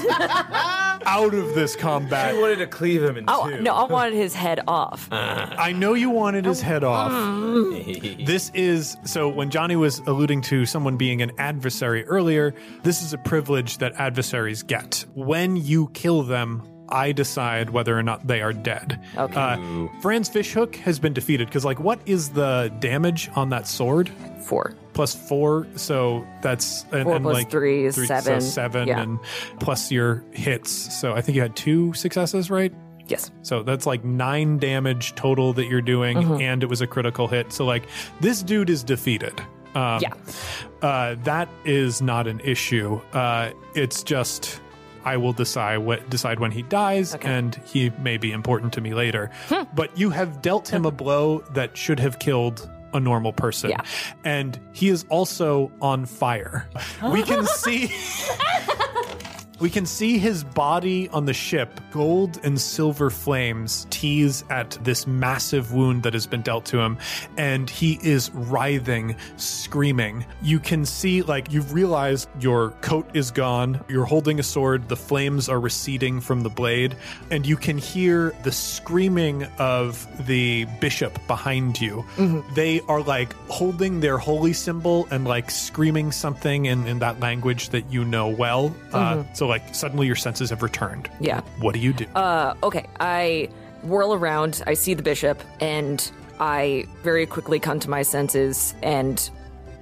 out 1.08 1.34
of 1.34 1.54
this 1.54 1.74
combat. 1.76 2.34
I 2.34 2.38
wanted 2.40 2.56
to 2.58 2.66
cleave 2.66 3.02
him 3.02 3.16
in 3.16 3.24
Oh, 3.28 3.48
two. 3.48 3.60
no, 3.62 3.74
I 3.74 3.84
wanted 3.84 4.14
his 4.14 4.34
head 4.34 4.60
off. 4.68 5.08
I 5.12 5.72
know 5.72 5.94
you 5.94 6.10
wanted 6.10 6.44
his 6.44 6.60
head 6.60 6.84
off. 6.84 7.10
this 8.26 8.50
is 8.54 8.96
so 9.04 9.28
when 9.28 9.50
Johnny 9.50 9.76
was 9.76 10.00
alluding 10.00 10.42
to 10.42 10.66
someone 10.66 10.96
being 10.96 11.22
an 11.22 11.32
adversary 11.38 12.04
earlier, 12.06 12.54
this 12.82 13.02
is 13.02 13.12
a 13.12 13.18
privilege 13.18 13.78
that 13.78 13.94
adversaries 13.94 14.62
get. 14.62 15.04
When 15.14 15.56
you 15.56 15.88
kill 15.94 16.22
them, 16.22 16.62
I 16.88 17.10
decide 17.12 17.70
whether 17.70 17.98
or 17.98 18.02
not 18.02 18.26
they 18.28 18.42
are 18.42 18.52
dead. 18.52 19.00
Okay. 19.16 19.34
Uh, 19.40 19.88
Franz 20.00 20.28
Fishhook 20.28 20.76
has 20.76 20.98
been 21.00 21.12
defeated 21.14 21.48
because, 21.48 21.64
like, 21.64 21.80
what 21.80 21.98
is 22.06 22.28
the 22.30 22.72
damage 22.78 23.28
on 23.34 23.48
that 23.50 23.66
sword? 23.66 24.08
Four. 24.46 24.74
Plus 24.97 25.14
four, 25.14 25.66
so 25.76 26.26
that's 26.42 26.84
and, 26.90 27.05
Four 27.05 27.14
and 27.16 27.22
plus 27.22 27.34
like 27.34 27.51
three 27.51 27.84
is 27.84 27.94
so 27.97 28.05
seven. 28.07 28.40
seven, 28.40 28.88
Yeah. 28.88 29.03
and 29.03 29.18
plus 29.61 29.92
your 29.92 30.24
hits. 30.32 30.70
So 30.99 31.12
I 31.12 31.20
think 31.20 31.36
you 31.36 31.42
had 31.42 31.55
two 31.55 31.92
successes, 31.92 32.51
right? 32.51 32.72
Yes. 33.07 33.30
So 33.42 33.62
that's 33.62 33.84
like 33.86 34.05
nine 34.05 34.59
damage 34.59 35.14
total 35.14 35.53
that 35.53 35.66
you're 35.66 35.82
doing, 35.82 36.16
Mm-hmm. 36.16 36.40
and 36.40 36.62
it 36.62 36.66
was 36.70 36.80
a 36.80 36.86
critical 36.86 37.28
hit. 37.28 37.53
So 37.53 37.64
like 37.66 37.84
this 38.20 38.42
dude 38.42 38.70
is 38.70 38.82
defeated. 38.82 39.38
Um, 39.74 40.01
Yeah. 40.01 40.14
uh, 40.82 41.16
that 41.24 41.49
is 41.66 42.01
not 42.01 42.26
an 42.26 42.40
issue. 42.40 42.99
Uh, 43.12 43.51
it's 43.74 44.03
just 44.03 44.61
I 45.05 45.18
will 45.18 45.34
decide 45.34 45.78
what 45.78 46.09
decide 46.11 46.40
when 46.40 46.51
he 46.51 46.62
dies, 46.62 47.14
Okay. 47.14 47.28
and 47.28 47.55
he 47.66 47.90
may 48.03 48.16
be 48.16 48.32
important 48.32 48.72
to 48.72 48.80
me 48.80 48.92
later. 48.94 49.30
But 49.74 49.97
you 49.97 50.11
have 50.11 50.42
dealt 50.42 50.66
him 50.68 50.84
a 50.86 50.90
blow 50.90 51.44
that 51.53 51.76
should 51.76 52.01
have 52.01 52.18
killed 52.18 52.68
a 52.93 53.01
normal 53.01 53.32
person, 53.32 53.70
Yeah. 53.70 53.82
and 54.24 54.59
he 54.72 54.89
is 54.89 55.05
also 55.09 55.70
on 55.80 56.07
fire. 56.07 56.68
We 57.12 57.22
can 57.22 57.45
see. 57.57 57.91
We 59.59 59.70
can 59.70 59.86
see 59.86 60.18
his 60.18 60.44
body 60.44 61.09
on 61.09 61.24
the 61.24 61.32
ship. 61.32 61.80
Gold 61.90 62.38
and 62.44 62.61
silver 62.61 63.09
flames 63.09 63.86
tease 63.88 64.44
at 64.50 64.72
this 64.82 65.07
massive 65.07 65.72
wound 65.72 66.02
that 66.02 66.12
has 66.12 66.26
been 66.26 66.42
dealt 66.42 66.66
to 66.66 66.78
him, 66.78 66.98
and 67.38 67.70
he 67.70 67.98
is 68.02 68.30
writhing, 68.34 69.16
screaming. 69.38 70.26
You 70.42 70.61
can 70.61 70.84
see, 70.84 71.22
like, 71.22 71.50
you've 71.50 71.72
realized 71.72 72.28
your 72.38 72.72
coat 72.82 73.09
is 73.14 73.30
gone. 73.30 73.82
You're 73.88 74.04
holding 74.04 74.38
a 74.40 74.42
sword. 74.42 74.90
The 74.90 74.96
flames 74.96 75.48
are 75.48 75.59
receding 75.59 76.20
from 76.20 76.42
the 76.42 76.50
blade, 76.50 76.94
and 77.30 77.46
you 77.46 77.57
can 77.57 77.78
hear 77.78 78.34
the 78.42 78.52
screaming 78.52 79.44
of 79.59 80.07
the 80.26 80.66
bishop 80.80 81.18
behind 81.26 81.80
you. 81.80 82.04
They 82.54 82.82
are 82.88 83.00
like 83.00 83.32
holding 83.48 84.00
their 84.00 84.18
holy 84.18 84.52
symbol 84.52 85.09
and 85.11 85.24
like 85.26 85.50
screaming 85.50 86.12
something 86.12 86.66
in, 86.66 86.86
in 86.86 86.98
that 86.98 87.20
language 87.20 87.70
that 87.70 87.90
you 87.90 88.04
know 88.04 88.28
well. 88.28 88.74
Uh, 88.92 89.24
so, 89.32 89.45
like, 89.47 89.74
suddenly 89.74 90.07
your 90.07 90.16
senses 90.16 90.51
have 90.51 90.62
returned. 90.62 91.11
Yeah. 91.20 91.40
What 91.61 91.74
do 91.74 91.80
you 91.80 91.92
do? 91.92 92.07
Uh, 92.14 92.55
okay. 92.62 92.86
I 93.01 93.49
whirl 93.82 94.14
around. 94.14 94.62
I 94.66 94.74
see 94.74 94.94
the 94.94 95.03
bishop, 95.03 95.42
and 95.61 96.11
I 96.40 96.86
very 97.03 97.26
quickly 97.26 97.59
come 97.59 97.80
to 97.80 97.90
my 97.90 98.03
senses 98.03 98.74
and 98.82 99.30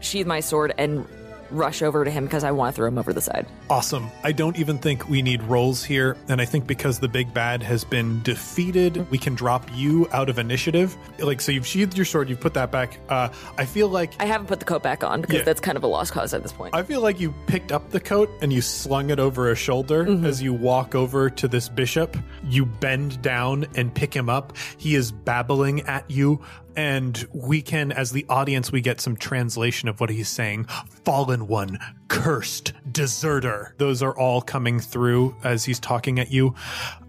sheathe 0.00 0.26
my 0.26 0.40
sword 0.40 0.74
and 0.78 1.06
rush 1.54 1.82
over 1.82 2.04
to 2.04 2.10
him 2.10 2.24
because 2.24 2.44
I 2.44 2.50
want 2.50 2.74
to 2.74 2.76
throw 2.76 2.88
him 2.88 2.98
over 2.98 3.12
the 3.12 3.20
side. 3.20 3.46
Awesome. 3.70 4.10
I 4.22 4.32
don't 4.32 4.58
even 4.58 4.78
think 4.78 5.08
we 5.08 5.22
need 5.22 5.42
rolls 5.44 5.82
here. 5.84 6.16
And 6.28 6.40
I 6.40 6.44
think 6.44 6.66
because 6.66 6.98
the 6.98 7.08
big 7.08 7.32
bad 7.32 7.62
has 7.62 7.84
been 7.84 8.22
defeated, 8.22 9.10
we 9.10 9.18
can 9.18 9.34
drop 9.34 9.68
you 9.74 10.08
out 10.12 10.28
of 10.28 10.38
initiative. 10.38 10.96
Like, 11.18 11.40
so 11.40 11.52
you've 11.52 11.66
sheathed 11.66 11.96
your 11.96 12.04
sword, 12.04 12.28
you've 12.28 12.40
put 12.40 12.54
that 12.54 12.70
back. 12.70 12.98
Uh, 13.08 13.28
I 13.56 13.64
feel 13.64 13.88
like. 13.88 14.12
I 14.20 14.26
haven't 14.26 14.46
put 14.46 14.58
the 14.60 14.64
coat 14.66 14.82
back 14.82 15.02
on 15.04 15.20
because 15.20 15.36
Yeah. 15.38 15.42
that's 15.44 15.60
kind 15.60 15.76
of 15.76 15.84
a 15.84 15.86
lost 15.86 16.12
cause 16.12 16.34
at 16.34 16.42
this 16.42 16.52
point. 16.52 16.74
I 16.74 16.82
feel 16.82 17.00
like 17.00 17.20
you 17.20 17.34
picked 17.46 17.72
up 17.72 17.90
the 17.90 18.00
coat 18.00 18.30
and 18.42 18.52
you 18.52 18.60
slung 18.60 19.10
it 19.10 19.18
over 19.18 19.50
a 19.50 19.56
shoulder 19.56 20.06
as 20.26 20.42
you 20.42 20.52
walk 20.52 20.94
over 20.94 21.30
to 21.30 21.48
this 21.48 21.68
bishop. 21.68 22.16
You 22.44 22.66
bend 22.66 23.22
down 23.22 23.66
and 23.76 23.92
pick 23.94 24.14
him 24.14 24.28
up. 24.28 24.52
He 24.76 24.94
is 24.94 25.12
babbling 25.12 25.82
at 25.82 26.10
you. 26.10 26.40
And 26.76 27.26
we 27.32 27.62
can, 27.62 27.92
as 27.92 28.10
the 28.10 28.26
audience, 28.28 28.72
we 28.72 28.80
get 28.80 29.00
some 29.00 29.16
translation 29.16 29.88
of 29.88 30.00
what 30.00 30.10
he's 30.10 30.28
saying. 30.28 30.64
Fallen 31.04 31.46
one, 31.46 31.78
cursed, 32.08 32.72
deserter. 32.90 33.74
Those 33.78 34.02
are 34.02 34.16
all 34.16 34.40
coming 34.40 34.80
through 34.80 35.36
as 35.44 35.64
he's 35.64 35.80
talking 35.80 36.18
at 36.18 36.30
you. 36.30 36.54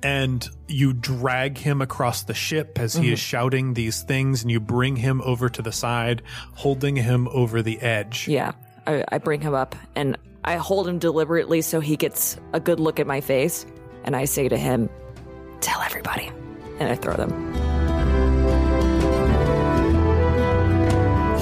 And 0.03 0.47
you 0.68 0.93
drag 0.93 1.57
him 1.57 1.82
across 1.82 2.24
the 2.24 2.34
ship 2.34 2.80
as 2.80 2.93
he 2.93 3.11
is 3.11 3.20
mm-hmm. 3.20 3.26
shouting 3.26 3.74
these 3.74 4.03
things 4.03 4.41
and 4.41 4.51
you 4.51 4.59
bring 4.59 4.95
him 4.95 5.22
over 5.24 5.49
to 5.49 5.61
the 5.61 5.72
side, 5.72 6.22
holding 6.53 6.95
him 6.95 7.28
over 7.30 7.61
the 7.61 7.80
edge. 7.82 8.28
yeah. 8.28 8.53
I, 8.88 9.03
I 9.11 9.18
bring 9.18 9.41
him 9.41 9.55
up 9.55 9.76
and 9.95 10.16
I 10.43 10.57
hold 10.57 10.88
him 10.88 10.99
deliberately 10.99 11.61
so 11.61 11.80
he 11.80 11.97
gets 11.97 12.38
a 12.53 12.59
good 12.59 12.80
look 12.80 12.99
at 12.99 13.07
my 13.07 13.20
face. 13.20 13.66
And 14.03 14.16
I 14.16 14.26
say 14.26 14.47
to 14.47 14.57
him, 14.57 14.89
Tell 15.61 15.82
everybody. 15.82 16.32
And 16.80 16.89
I 16.89 16.95
throw 16.95 17.16
them. 17.16 17.74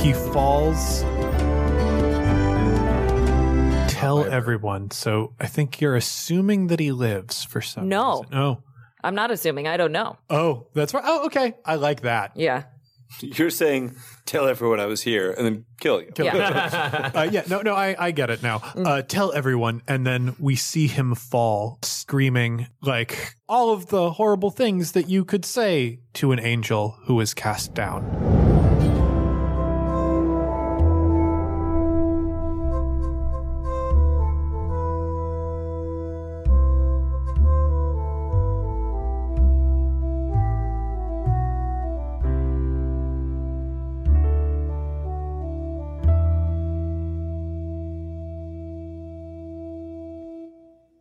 He 0.04 0.12
falls. 0.12 1.02
Tell 3.90 4.26
everyone. 4.26 4.92
So 4.92 5.34
I 5.40 5.48
think 5.48 5.80
you're 5.80 5.96
assuming 5.96 6.68
that 6.68 6.80
he 6.82 6.92
lives 6.92 7.46
for 7.46 7.62
some 7.62 7.88
No. 7.88 8.24
reason. 8.24 8.36
Oh. 8.38 8.64
I'm 9.02 9.16
not 9.16 9.32
assuming. 9.32 9.68
I 9.68 9.78
don't 9.78 9.94
know. 9.94 10.18
Oh, 10.30 10.68
that's 10.74 10.94
right. 10.94 11.04
Oh, 11.06 11.26
okay. 11.28 11.54
I 11.66 11.76
like 11.76 12.02
that. 12.02 12.34
Yeah. 12.36 12.64
You're 13.22 13.50
saying, 13.52 13.96
tell 14.26 14.48
everyone 14.48 14.80
I 14.80 14.88
was 14.88 15.02
here 15.04 15.32
and 15.32 15.46
then 15.46 15.66
kill 15.80 16.02
you. 16.02 16.12
Yeah. 16.18 17.12
Uh, 17.16 17.30
yeah, 17.32 17.44
no, 17.48 17.62
no, 17.62 17.76
I, 17.76 17.96
I 17.98 18.12
get 18.12 18.30
it 18.30 18.42
now. 18.42 18.62
Uh, 18.76 19.04
tell 19.04 19.32
everyone, 19.34 19.84
and 19.88 20.06
then 20.06 20.36
we 20.40 20.56
see 20.56 20.88
him 20.88 21.14
fall, 21.16 21.78
screaming 21.84 22.68
like 22.82 23.36
all 23.48 23.72
of 23.72 23.88
the 23.88 24.12
horrible 24.12 24.50
things 24.52 24.94
that 24.94 25.10
you 25.10 25.24
could 25.26 25.46
say 25.46 26.00
to 26.16 26.32
an 26.32 26.40
angel 26.40 26.98
who 27.06 27.20
is 27.22 27.34
cast 27.36 27.74
down. 27.76 28.43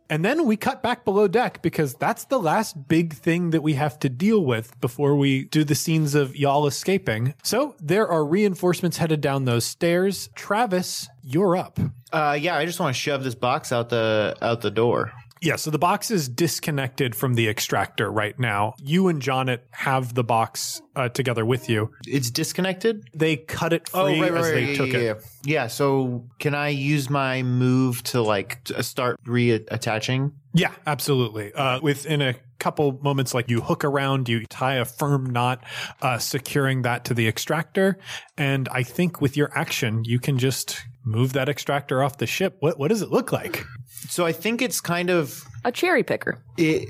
And 0.09 0.23
then 0.23 0.45
we 0.45 0.57
cut 0.57 0.83
back 0.83 1.05
below 1.05 1.27
deck 1.27 1.61
because 1.61 1.95
that's 1.95 2.25
the 2.25 2.39
last 2.39 2.87
big 2.87 3.13
thing 3.13 3.51
that 3.51 3.61
we 3.61 3.73
have 3.73 3.97
to 3.99 4.09
deal 4.09 4.43
with 4.43 4.79
before 4.81 5.15
we 5.15 5.45
do 5.45 5.63
the 5.63 5.75
scenes 5.75 6.13
of 6.13 6.35
y'all 6.35 6.67
escaping. 6.67 7.33
So 7.43 7.75
there 7.79 8.07
are 8.07 8.25
reinforcements 8.25 8.97
headed 8.97 9.21
down 9.21 9.45
those 9.45 9.65
stairs. 9.65 10.29
Travis, 10.35 11.09
you're 11.23 11.55
up. 11.55 11.79
Uh, 12.11 12.37
yeah, 12.39 12.55
I 12.55 12.65
just 12.65 12.79
want 12.79 12.95
to 12.95 13.01
shove 13.01 13.23
this 13.23 13.33
box 13.33 13.71
out 13.71 13.89
the 13.89 14.35
out 14.41 14.61
the 14.61 14.69
door. 14.69 15.11
Yeah, 15.43 15.57
so 15.57 15.71
the 15.71 15.77
box 15.77 16.09
is 16.09 16.29
disconnected 16.29 17.15
from 17.15 17.33
the 17.33 17.49
extractor 17.49 18.09
right 18.09 18.39
now. 18.39 18.75
You 18.81 19.09
and 19.09 19.21
Jonet 19.21 19.59
have 19.71 20.13
the 20.13 20.23
box 20.23 20.81
uh, 20.95 21.09
together 21.09 21.45
with 21.45 21.69
you. 21.69 21.91
It's 22.07 22.31
disconnected. 22.31 23.09
They 23.13 23.35
cut 23.35 23.73
it 23.73 23.89
free 23.89 24.21
as 24.21 24.45
they 24.45 24.71
yeah, 24.71 24.77
took 24.77 24.87
yeah, 24.93 24.99
it. 24.99 25.03
yeah. 25.03 25.13
Yeah, 25.45 25.67
So 25.67 26.29
can 26.39 26.55
I 26.55 26.69
use 26.69 27.09
my 27.09 27.43
move 27.43 28.01
to 28.03 28.21
like 28.21 28.63
t- 28.63 28.81
start 28.83 29.21
reattaching? 29.25 30.31
Yeah, 30.53 30.71
absolutely. 30.87 31.51
Uh, 31.53 31.81
within 31.81 32.21
a 32.21 32.35
couple 32.59 32.97
moments, 33.01 33.33
like 33.33 33.49
you 33.49 33.59
hook 33.59 33.83
around, 33.83 34.29
you 34.29 34.45
tie 34.45 34.75
a 34.75 34.85
firm 34.85 35.29
knot, 35.29 35.61
uh, 36.01 36.19
securing 36.19 36.83
that 36.83 37.03
to 37.05 37.13
the 37.13 37.27
extractor. 37.27 37.99
And 38.37 38.69
I 38.69 38.83
think 38.83 39.19
with 39.19 39.35
your 39.35 39.51
action, 39.53 40.03
you 40.05 40.19
can 40.19 40.37
just 40.37 40.85
move 41.03 41.33
that 41.33 41.49
extractor 41.49 42.01
off 42.01 42.17
the 42.17 42.27
ship. 42.27 42.55
What, 42.61 42.79
what 42.79 42.87
does 42.87 43.01
it 43.01 43.09
look 43.09 43.33
like? 43.33 43.65
So 44.09 44.25
I 44.25 44.31
think 44.31 44.61
it's 44.61 44.81
kind 44.81 45.09
of 45.09 45.43
A 45.63 45.71
cherry 45.71 46.03
picker. 46.03 46.39
it. 46.57 46.89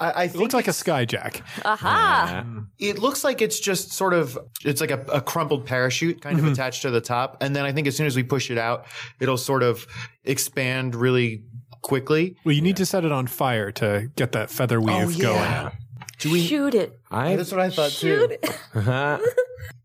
I, 0.00 0.10
I 0.10 0.24
It 0.24 0.34
looks 0.34 0.54
like 0.54 0.68
a 0.68 0.72
skyjack. 0.72 1.42
Aha! 1.64 2.44
it 2.78 2.98
looks 2.98 3.22
like 3.22 3.40
it's 3.40 3.60
just 3.60 3.92
sort 3.92 4.14
of 4.14 4.38
it's 4.64 4.80
like 4.80 4.90
a, 4.90 5.00
a 5.12 5.20
crumpled 5.20 5.66
parachute 5.66 6.20
kind 6.20 6.38
of 6.38 6.44
mm-hmm. 6.44 6.52
attached 6.52 6.82
to 6.82 6.90
the 6.90 7.00
top, 7.00 7.36
and 7.40 7.54
then 7.54 7.64
I 7.64 7.72
think 7.72 7.86
as 7.86 7.96
soon 7.96 8.06
as 8.06 8.16
we 8.16 8.22
push 8.22 8.50
it 8.50 8.58
out, 8.58 8.86
it'll 9.20 9.38
sort 9.38 9.62
of 9.62 9.86
expand 10.24 10.94
really 10.94 11.44
quickly. 11.82 12.36
Well, 12.44 12.54
you 12.54 12.62
need 12.62 12.76
to 12.76 12.86
set 12.86 13.04
it 13.04 13.12
on 13.12 13.26
fire 13.26 13.70
to 13.72 14.10
get 14.16 14.32
that 14.32 14.50
feather 14.50 14.80
weave 14.80 15.16
oh, 15.16 15.20
going. 15.20 15.72
Shoot 16.18 16.74
it. 16.74 17.00
I 17.10 17.36
That's 17.36 17.50
what 17.50 17.60
I 17.60 17.70
thought 17.70 17.90
Shoot 17.90 18.30
too. 18.30 18.48
it. 18.74 19.20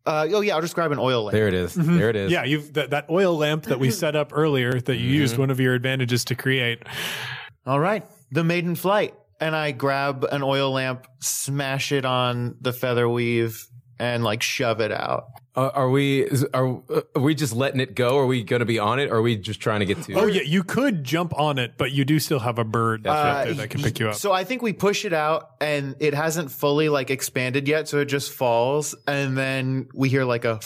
Uh, 0.05 0.25
oh 0.31 0.39
yeah, 0.39 0.55
I'll 0.55 0.61
just 0.61 0.73
grab 0.73 0.93
an 0.93 0.99
oil 0.99 1.25
lamp. 1.25 1.33
there 1.33 1.49
it 1.49 1.53
is. 1.53 1.75
There 1.75 2.09
it 2.09 2.15
is. 2.15 2.31
Yeah, 2.31 2.45
you've 2.45 2.73
that, 2.75 2.91
that 2.91 3.09
oil 3.09 3.35
lamp 3.37 3.65
that 3.65 3.77
we 3.77 3.91
set 4.05 4.15
up 4.15 4.31
earlier 4.33 4.79
that 4.79 4.95
you 4.95 5.09
used 5.09 5.37
one 5.37 5.49
of 5.49 5.59
your 5.59 5.73
advantages 5.73 6.23
to 6.25 6.35
create. 6.35 6.81
All 7.65 7.77
right, 7.79 8.05
the 8.31 8.45
maiden 8.45 8.75
flight. 8.75 9.13
And 9.41 9.53
I 9.53 9.71
grab 9.71 10.23
an 10.31 10.43
oil 10.43 10.71
lamp, 10.71 11.05
smash 11.19 11.91
it 11.91 12.05
on 12.05 12.55
the 12.61 12.71
feather 12.71 13.07
weave, 13.09 13.67
and 13.99 14.23
like 14.23 14.41
shove 14.41 14.79
it 14.79 14.93
out. 14.93 15.25
Uh, 15.57 15.71
are 15.73 15.89
we? 15.89 16.29
Are, 16.53 16.79
uh, 16.89 17.01
are 17.15 17.21
we 17.21 17.33
just 17.33 17.55
letting 17.55 17.79
it 17.79 17.95
go? 17.95 18.19
Are 18.19 18.27
we 18.27 18.43
going 18.43 18.59
to 18.59 18.65
be 18.65 18.77
on 18.77 18.99
it? 18.99 19.09
Or 19.09 19.15
are 19.15 19.21
we 19.23 19.35
just 19.35 19.59
trying 19.59 19.79
to 19.79 19.87
get 19.87 20.03
to? 20.03 20.13
Oh 20.13 20.27
it? 20.27 20.35
yeah, 20.35 20.41
you 20.43 20.63
could 20.63 21.03
jump 21.03 21.37
on 21.37 21.57
it, 21.57 21.73
but 21.77 21.91
you 21.91 22.05
do 22.05 22.19
still 22.19 22.37
have 22.37 22.59
a 22.59 22.63
bird 22.63 23.03
That's 23.03 23.15
right 23.15 23.33
right. 23.33 23.45
there 23.45 23.53
that 23.55 23.69
can 23.71 23.81
pick 23.81 23.99
you 23.99 24.09
up. 24.09 24.15
So 24.15 24.31
I 24.31 24.43
think 24.43 24.61
we 24.61 24.71
push 24.71 25.03
it 25.03 25.13
out, 25.13 25.49
and 25.59 25.95
it 25.99 26.13
hasn't 26.13 26.51
fully 26.51 26.89
like 26.89 27.09
expanded 27.09 27.67
yet, 27.67 27.87
so 27.87 27.97
it 27.97 28.05
just 28.05 28.31
falls, 28.33 28.93
and 29.07 29.35
then 29.35 29.87
we 29.95 30.09
hear 30.09 30.25
like 30.25 30.45
a, 30.45 30.59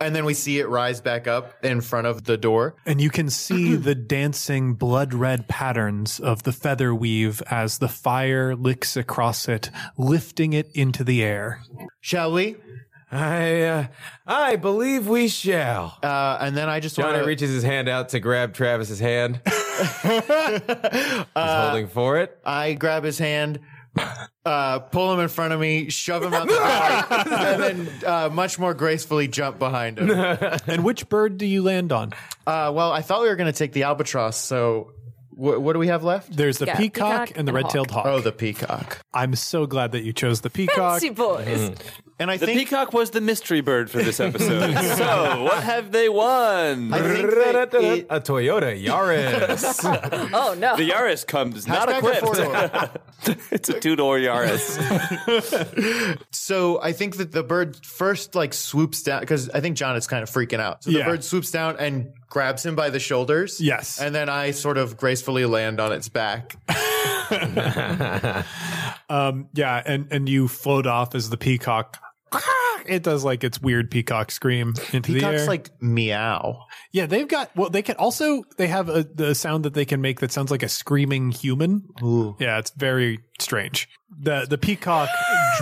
and 0.00 0.14
then 0.14 0.24
we 0.24 0.34
see 0.34 0.60
it 0.60 0.68
rise 0.68 1.00
back 1.00 1.26
up 1.26 1.64
in 1.64 1.80
front 1.80 2.06
of 2.06 2.22
the 2.22 2.36
door. 2.36 2.76
and 2.86 3.00
you 3.00 3.10
can 3.10 3.28
see 3.28 3.74
the 3.76 3.96
dancing 3.96 4.74
blood 4.74 5.12
red 5.12 5.48
patterns 5.48 6.20
of 6.20 6.44
the 6.44 6.52
feather 6.52 6.94
weave 6.94 7.42
as 7.50 7.78
the 7.78 7.88
fire 7.88 8.54
licks 8.54 8.96
across 8.96 9.48
it, 9.48 9.70
lifting 9.96 10.52
it 10.52 10.70
into 10.72 11.02
the 11.02 11.20
air. 11.24 11.62
Shall 12.00 12.30
we? 12.30 12.56
I, 13.14 13.62
uh, 13.62 13.86
I 14.26 14.56
believe 14.56 15.06
we 15.08 15.28
shall. 15.28 15.98
Uh, 16.02 16.38
and 16.40 16.56
then 16.56 16.68
I 16.68 16.80
just 16.80 16.96
Johnny 16.96 17.12
want 17.12 17.22
to 17.22 17.26
reaches 17.28 17.50
his 17.50 17.62
hand 17.62 17.88
out 17.88 18.10
to 18.10 18.20
grab 18.20 18.54
Travis's 18.54 18.98
hand. 19.00 19.40
He's 20.14 21.24
holding 21.34 21.88
for 21.88 22.18
it. 22.18 22.38
I 22.44 22.74
grab 22.74 23.04
his 23.04 23.18
hand, 23.18 23.60
uh, 24.44 24.78
pull 24.80 25.12
him 25.12 25.20
in 25.20 25.28
front 25.28 25.52
of 25.52 25.60
me, 25.60 25.90
shove 25.90 26.22
him 26.22 26.34
out 26.34 26.48
the 26.48 26.54
back, 27.08 27.26
and 27.26 27.62
then 27.62 27.90
uh, 28.06 28.28
much 28.32 28.58
more 28.58 28.74
gracefully 28.74 29.28
jump 29.28 29.58
behind 29.58 29.98
him. 29.98 30.10
And 30.66 30.84
which 30.84 31.08
bird 31.08 31.38
do 31.38 31.46
you 31.46 31.62
land 31.62 31.92
on? 31.92 32.12
Uh, 32.46 32.72
well, 32.74 32.92
I 32.92 33.02
thought 33.02 33.22
we 33.22 33.28
were 33.28 33.36
going 33.36 33.52
to 33.52 33.56
take 33.58 33.72
the 33.72 33.84
albatross, 33.84 34.36
so 34.36 34.92
wh- 35.30 35.60
what 35.60 35.72
do 35.74 35.78
we 35.78 35.88
have 35.88 36.04
left? 36.04 36.36
There's 36.36 36.58
the 36.58 36.66
Yeah, 36.66 36.76
peacock, 36.76 37.26
peacock 37.28 37.38
and 37.38 37.46
the 37.48 37.50
and 37.54 37.56
red-tailed 37.64 37.90
hawk. 37.90 38.06
Oh, 38.06 38.20
the 38.20 38.32
peacock. 38.32 38.98
I'm 39.12 39.34
so 39.34 39.66
glad 39.66 39.92
that 39.92 40.02
you 40.02 40.12
chose 40.12 40.40
the 40.40 40.50
peacock. 40.50 41.00
Fancy 41.00 41.10
boys. 41.10 41.72
And 42.16 42.30
I 42.30 42.36
The 42.36 42.46
think 42.46 42.58
peacock 42.60 42.92
was 42.92 43.10
the 43.10 43.20
mystery 43.20 43.60
bird 43.60 43.90
for 43.90 43.98
this 44.00 44.20
episode. 44.20 44.72
so, 44.96 45.42
what 45.42 45.64
have 45.64 45.90
they 45.90 46.08
won? 46.08 46.94
I 46.94 47.00
think 47.00 47.28
that 47.30 47.74
it- 47.74 48.06
A 48.08 48.20
Toyota 48.20 48.80
Yaris. 48.80 50.30
Oh 50.32 50.54
no. 50.54 50.76
The 50.76 50.88
Yaris 50.90 51.26
comes 51.26 51.66
not 51.66 51.88
equipped. 51.88 52.22
it's 53.50 53.68
a 53.68 53.80
two 53.80 53.96
door 53.96 54.16
Yaris. 54.18 54.78
So 56.30 56.80
I 56.80 56.92
think 56.92 57.16
that 57.16 57.32
the 57.32 57.42
bird 57.42 57.84
first 57.84 58.36
like 58.36 58.54
swoops 58.54 59.02
down 59.02 59.18
because 59.20 59.50
I 59.50 59.60
think 59.60 59.76
John 59.76 59.96
is 59.96 60.06
kind 60.06 60.22
of 60.22 60.30
freaking 60.30 60.60
out. 60.60 60.84
So 60.84 60.90
the 60.92 60.98
Yeah. 60.98 61.06
bird 61.06 61.24
swoops 61.24 61.50
down 61.50 61.76
and 61.78 62.12
grabs 62.28 62.64
him 62.64 62.76
by 62.76 62.90
the 62.90 63.00
shoulders. 63.00 63.60
Yes. 63.60 64.00
And 64.00 64.14
then 64.14 64.28
I 64.28 64.52
sort 64.52 64.78
of 64.78 64.96
gracefully 64.96 65.46
land 65.46 65.80
on 65.80 65.90
its 65.92 66.08
back. 66.08 66.56
Um, 69.08 69.48
yeah, 69.54 69.82
and 69.84 70.08
and 70.10 70.28
you 70.28 70.48
float 70.48 70.86
off 70.86 71.14
as 71.14 71.28
the 71.30 71.36
peacock. 71.36 71.98
It 72.86 73.02
does 73.02 73.24
like 73.24 73.44
its 73.44 73.62
weird 73.62 73.90
peacock 73.90 74.30
scream 74.30 74.74
into 74.92 75.12
the 75.12 75.20
Peacock's 75.20 75.40
air. 75.42 75.46
like 75.46 75.70
meow. 75.80 76.66
yeah, 76.92 77.06
they've 77.06 77.26
got. 77.26 77.50
Well, 77.56 77.70
they 77.70 77.80
can 77.80 77.96
also 77.96 78.44
they 78.58 78.66
have 78.66 78.90
a 78.90 79.04
the 79.04 79.34
sound 79.34 79.64
that 79.64 79.72
they 79.72 79.86
can 79.86 80.02
make 80.02 80.20
that 80.20 80.30
sounds 80.30 80.50
like 80.50 80.62
a 80.62 80.68
screaming 80.68 81.30
human. 81.30 81.84
Yeah, 82.38 82.58
it's 82.58 82.72
very 82.76 83.20
strange. 83.38 83.88
the 84.10 84.46
The 84.46 84.58
peacock 84.58 85.08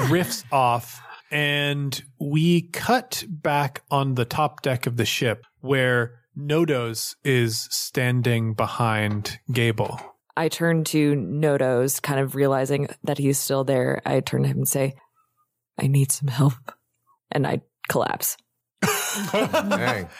drifts 0.08 0.42
off, 0.52 1.00
and 1.30 2.02
we 2.18 2.62
cut 2.62 3.24
back 3.28 3.82
on 3.88 4.16
the 4.16 4.24
top 4.24 4.62
deck 4.62 4.86
of 4.88 4.96
the 4.96 5.06
ship 5.06 5.44
where 5.60 6.16
Nodoze 6.36 7.14
is 7.22 7.68
standing 7.70 8.54
behind 8.54 9.38
Gable. 9.52 10.00
I 10.36 10.48
turn 10.48 10.82
to 10.84 11.14
Nodoze, 11.14 12.02
kind 12.02 12.18
of 12.18 12.34
realizing 12.34 12.88
that 13.04 13.18
he's 13.18 13.38
still 13.38 13.62
there. 13.62 14.02
I 14.04 14.18
turn 14.20 14.42
to 14.42 14.48
him 14.48 14.56
and 14.58 14.68
say, 14.68 14.94
I 15.78 15.86
need 15.86 16.12
some 16.12 16.28
help. 16.28 16.72
And 17.30 17.46
I 17.46 17.62
collapse. 17.88 18.36
Dang. 19.32 20.08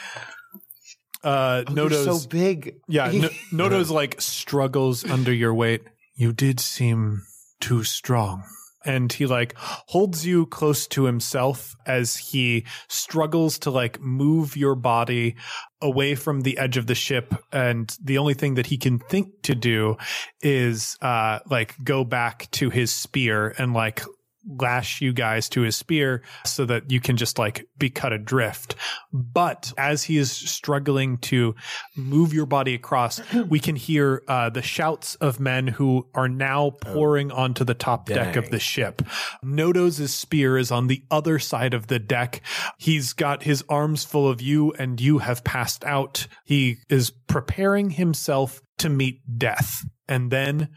Uh, 1.23 1.63
You're 1.73 1.89
so 1.89 2.19
big. 2.27 2.75
yeah, 2.89 3.09
no, 3.09 3.29
Nodoze 3.69 3.89
like 3.89 4.19
struggles 4.19 5.09
under 5.09 5.31
your 5.31 5.53
weight. 5.53 5.83
You 6.15 6.33
did 6.33 6.59
seem 6.59 7.21
too 7.61 7.85
strong. 7.85 8.43
And 8.85 9.09
he 9.13 9.25
like 9.25 9.53
holds 9.57 10.25
you 10.25 10.45
close 10.47 10.85
to 10.87 11.05
himself 11.05 11.73
as 11.85 12.17
he 12.17 12.65
struggles 12.89 13.57
to 13.59 13.71
like 13.71 14.01
move 14.01 14.57
your 14.57 14.75
body 14.75 15.37
away 15.81 16.15
from 16.15 16.41
the 16.41 16.57
edge 16.57 16.75
of 16.75 16.87
the 16.87 16.95
ship. 16.95 17.33
And 17.53 17.95
the 18.03 18.17
only 18.17 18.33
thing 18.33 18.55
that 18.55 18.65
he 18.65 18.77
can 18.77 18.99
think 18.99 19.43
to 19.43 19.55
do 19.55 19.95
is, 20.41 20.97
uh, 21.01 21.39
like 21.49 21.75
go 21.81 22.03
back 22.03 22.51
to 22.51 22.69
his 22.69 22.91
spear 22.91 23.55
and 23.57 23.73
like 23.73 24.03
lash 24.47 25.01
you 25.01 25.13
guys 25.13 25.47
to 25.49 25.61
his 25.61 25.75
spear 25.75 26.21
so 26.45 26.65
that 26.65 26.91
you 26.91 26.99
can 26.99 27.17
just 27.17 27.39
like 27.39 27.67
be 27.77 27.89
cut 27.89 28.13
adrift. 28.13 28.75
But 29.11 29.73
as 29.77 30.03
he 30.03 30.17
is 30.17 30.31
struggling 30.31 31.17
to 31.19 31.55
move 31.95 32.33
your 32.33 32.45
body 32.45 32.73
across, 32.73 33.21
we 33.33 33.59
can 33.59 33.75
hear 33.75 34.23
uh, 34.27 34.49
the 34.49 34.61
shouts 34.61 35.15
of 35.15 35.39
men 35.39 35.67
who 35.67 36.07
are 36.13 36.29
now 36.29 36.71
pouring 36.81 37.31
onto 37.31 37.63
the 37.63 37.73
top 37.73 38.07
deck 38.07 38.35
of 38.35 38.49
the 38.49 38.59
ship. 38.59 39.01
Nodoze's 39.43 40.13
spear 40.13 40.57
is 40.57 40.71
on 40.71 40.87
the 40.87 41.03
other 41.09 41.39
side 41.39 41.73
of 41.73 41.87
the 41.87 41.99
deck. 41.99 42.41
He's 42.77 43.13
got 43.13 43.43
his 43.43 43.63
arms 43.69 44.03
full 44.03 44.27
of 44.27 44.41
you 44.41 44.71
and 44.73 44.99
you 44.99 45.19
have 45.19 45.43
passed 45.43 45.83
out. 45.85 46.27
He 46.43 46.77
is 46.89 47.11
preparing 47.11 47.91
himself 47.91 48.61
to 48.79 48.89
meet 48.89 49.21
death. 49.37 49.85
And 50.07 50.31
then 50.31 50.69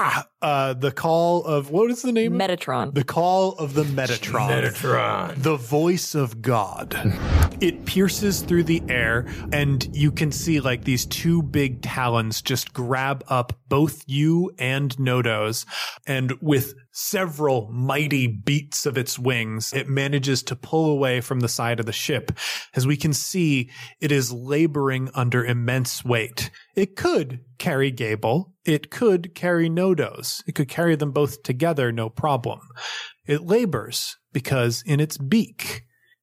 uh, 0.42 0.74
the 0.74 0.92
call 0.92 1.44
of 1.44 1.70
what 1.70 1.90
is 1.90 2.02
the 2.02 2.12
name? 2.12 2.32
Metatron. 2.32 2.94
the 2.94 3.04
call 3.04 3.52
of 3.52 3.74
the 3.74 3.84
Metatron. 3.84 4.48
Metatron. 4.48 5.42
The 5.42 5.56
voice 5.56 6.14
of 6.14 6.42
God. 6.42 6.96
It 7.60 7.84
pierces 7.84 8.40
through 8.40 8.64
the 8.64 8.82
air, 8.88 9.26
and 9.52 9.86
you 9.94 10.10
can 10.10 10.32
see 10.32 10.60
like 10.60 10.84
these 10.84 11.06
two 11.06 11.42
big 11.42 11.82
talons 11.82 12.40
just 12.40 12.72
grab 12.72 13.22
up 13.28 13.52
both 13.68 14.02
you 14.06 14.50
and 14.58 14.96
Nodoze. 14.96 15.66
And 16.06 16.32
with 16.40 16.74
several 16.92 17.70
mighty 17.70 18.26
beats 18.26 18.86
of 18.86 18.98
its 18.98 19.18
wings, 19.18 19.72
it 19.72 19.88
manages 19.88 20.42
to 20.44 20.56
pull 20.56 20.90
away 20.90 21.20
from 21.20 21.40
the 21.40 21.48
side 21.48 21.80
of 21.80 21.86
the 21.86 21.92
ship. 21.92 22.32
As 22.74 22.86
we 22.86 22.96
can 22.96 23.12
see, 23.12 23.70
it 24.00 24.10
is 24.10 24.32
laboring 24.32 25.10
under 25.14 25.44
immense 25.44 26.04
weight. 26.04 26.50
It 26.80 26.96
could 26.96 27.40
carry 27.58 27.90
Gable. 27.90 28.54
It 28.64 28.90
could 28.90 29.34
carry 29.34 29.68
Nodoze. 29.68 30.42
It 30.46 30.54
could 30.54 30.70
carry 30.70 30.96
them 30.96 31.12
both 31.12 31.42
together, 31.42 31.92
no 31.92 32.08
problem. 32.08 32.60
It 33.26 33.42
labors 33.42 34.16
because 34.32 34.82
in 34.86 34.98
its 34.98 35.18
beak 35.18 35.82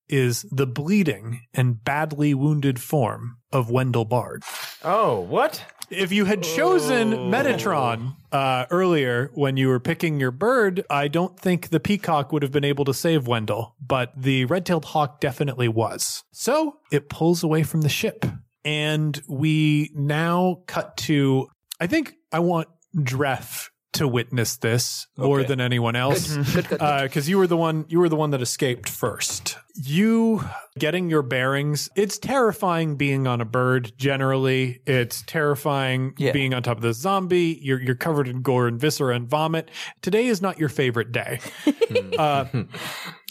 is 0.09 0.47
the 0.51 0.65
bleeding 0.65 1.41
and 1.53 1.83
badly 1.83 2.33
wounded 2.33 2.81
form 2.81 3.37
of 3.51 3.69
Wendell 3.69 4.05
Bard. 4.05 4.41
Oh, 4.83 5.19
what? 5.19 5.63
If 5.91 6.11
you 6.11 6.25
had 6.25 6.41
chosen 6.41 7.11
Metatron 7.11 8.15
uh, 8.31 8.65
earlier 8.71 9.29
when 9.35 9.57
you 9.57 9.67
were 9.67 9.79
picking 9.79 10.19
your 10.19 10.31
bird, 10.31 10.83
I 10.89 11.07
don't 11.07 11.39
think 11.39 11.69
the 11.69 11.79
peacock 11.79 12.31
would 12.31 12.41
have 12.41 12.51
been 12.51 12.65
able 12.65 12.85
to 12.85 12.95
save 12.95 13.27
Wendell, 13.27 13.75
but 13.79 14.11
the 14.19 14.45
red 14.45 14.65
tailed 14.65 14.85
hawk 14.85 15.19
definitely 15.21 15.67
was. 15.67 16.23
So 16.31 16.77
it 16.91 17.09
pulls 17.09 17.43
away 17.43 17.61
from 17.61 17.81
the 17.81 17.89
ship. 17.89 18.25
And 18.67 19.21
we 19.29 19.91
now 19.95 20.63
cut 20.67 20.97
to, 20.97 21.47
I 21.79 21.87
think 21.87 22.15
I 22.33 22.39
want 22.39 22.67
Dref 22.95 23.69
to 23.93 24.07
witness 24.07 24.57
this 24.57 25.07
more 25.17 25.43
than 25.43 25.59
anyone 25.61 25.95
else. 25.95 26.35
Because 26.37 27.27
you 27.29 27.37
were 27.37 27.47
the 27.47 27.57
one 27.57 27.85
you 27.87 27.99
were 27.99 28.09
the 28.09 28.15
one 28.17 28.31
that 28.31 28.41
escaped 28.41 28.89
first. 28.89 29.57
You 29.75 30.43
getting 30.77 31.09
your 31.09 31.21
bearings 31.23 31.89
it's 31.95 32.17
terrifying 32.19 32.95
being 32.97 33.25
on 33.25 33.41
a 33.41 33.45
bird 33.45 33.93
generally. 33.97 34.81
It's 34.85 35.23
terrifying 35.23 36.13
Yeah. 36.17 36.31
being 36.33 36.53
on 36.53 36.61
top 36.61 36.77
of 36.77 36.83
the 36.83 36.93
zombie. 36.93 37.57
You're 37.61 37.81
you're 37.81 37.95
covered 37.95 38.27
in 38.27 38.41
gore 38.41 38.67
and 38.67 38.79
viscera 38.79 39.15
and 39.15 39.27
vomit. 39.27 39.71
Today 40.01 40.27
is 40.27 40.41
not 40.41 40.59
your 40.59 40.69
favorite 40.69 41.11
day. 41.13 41.39
Uh, 42.19 42.45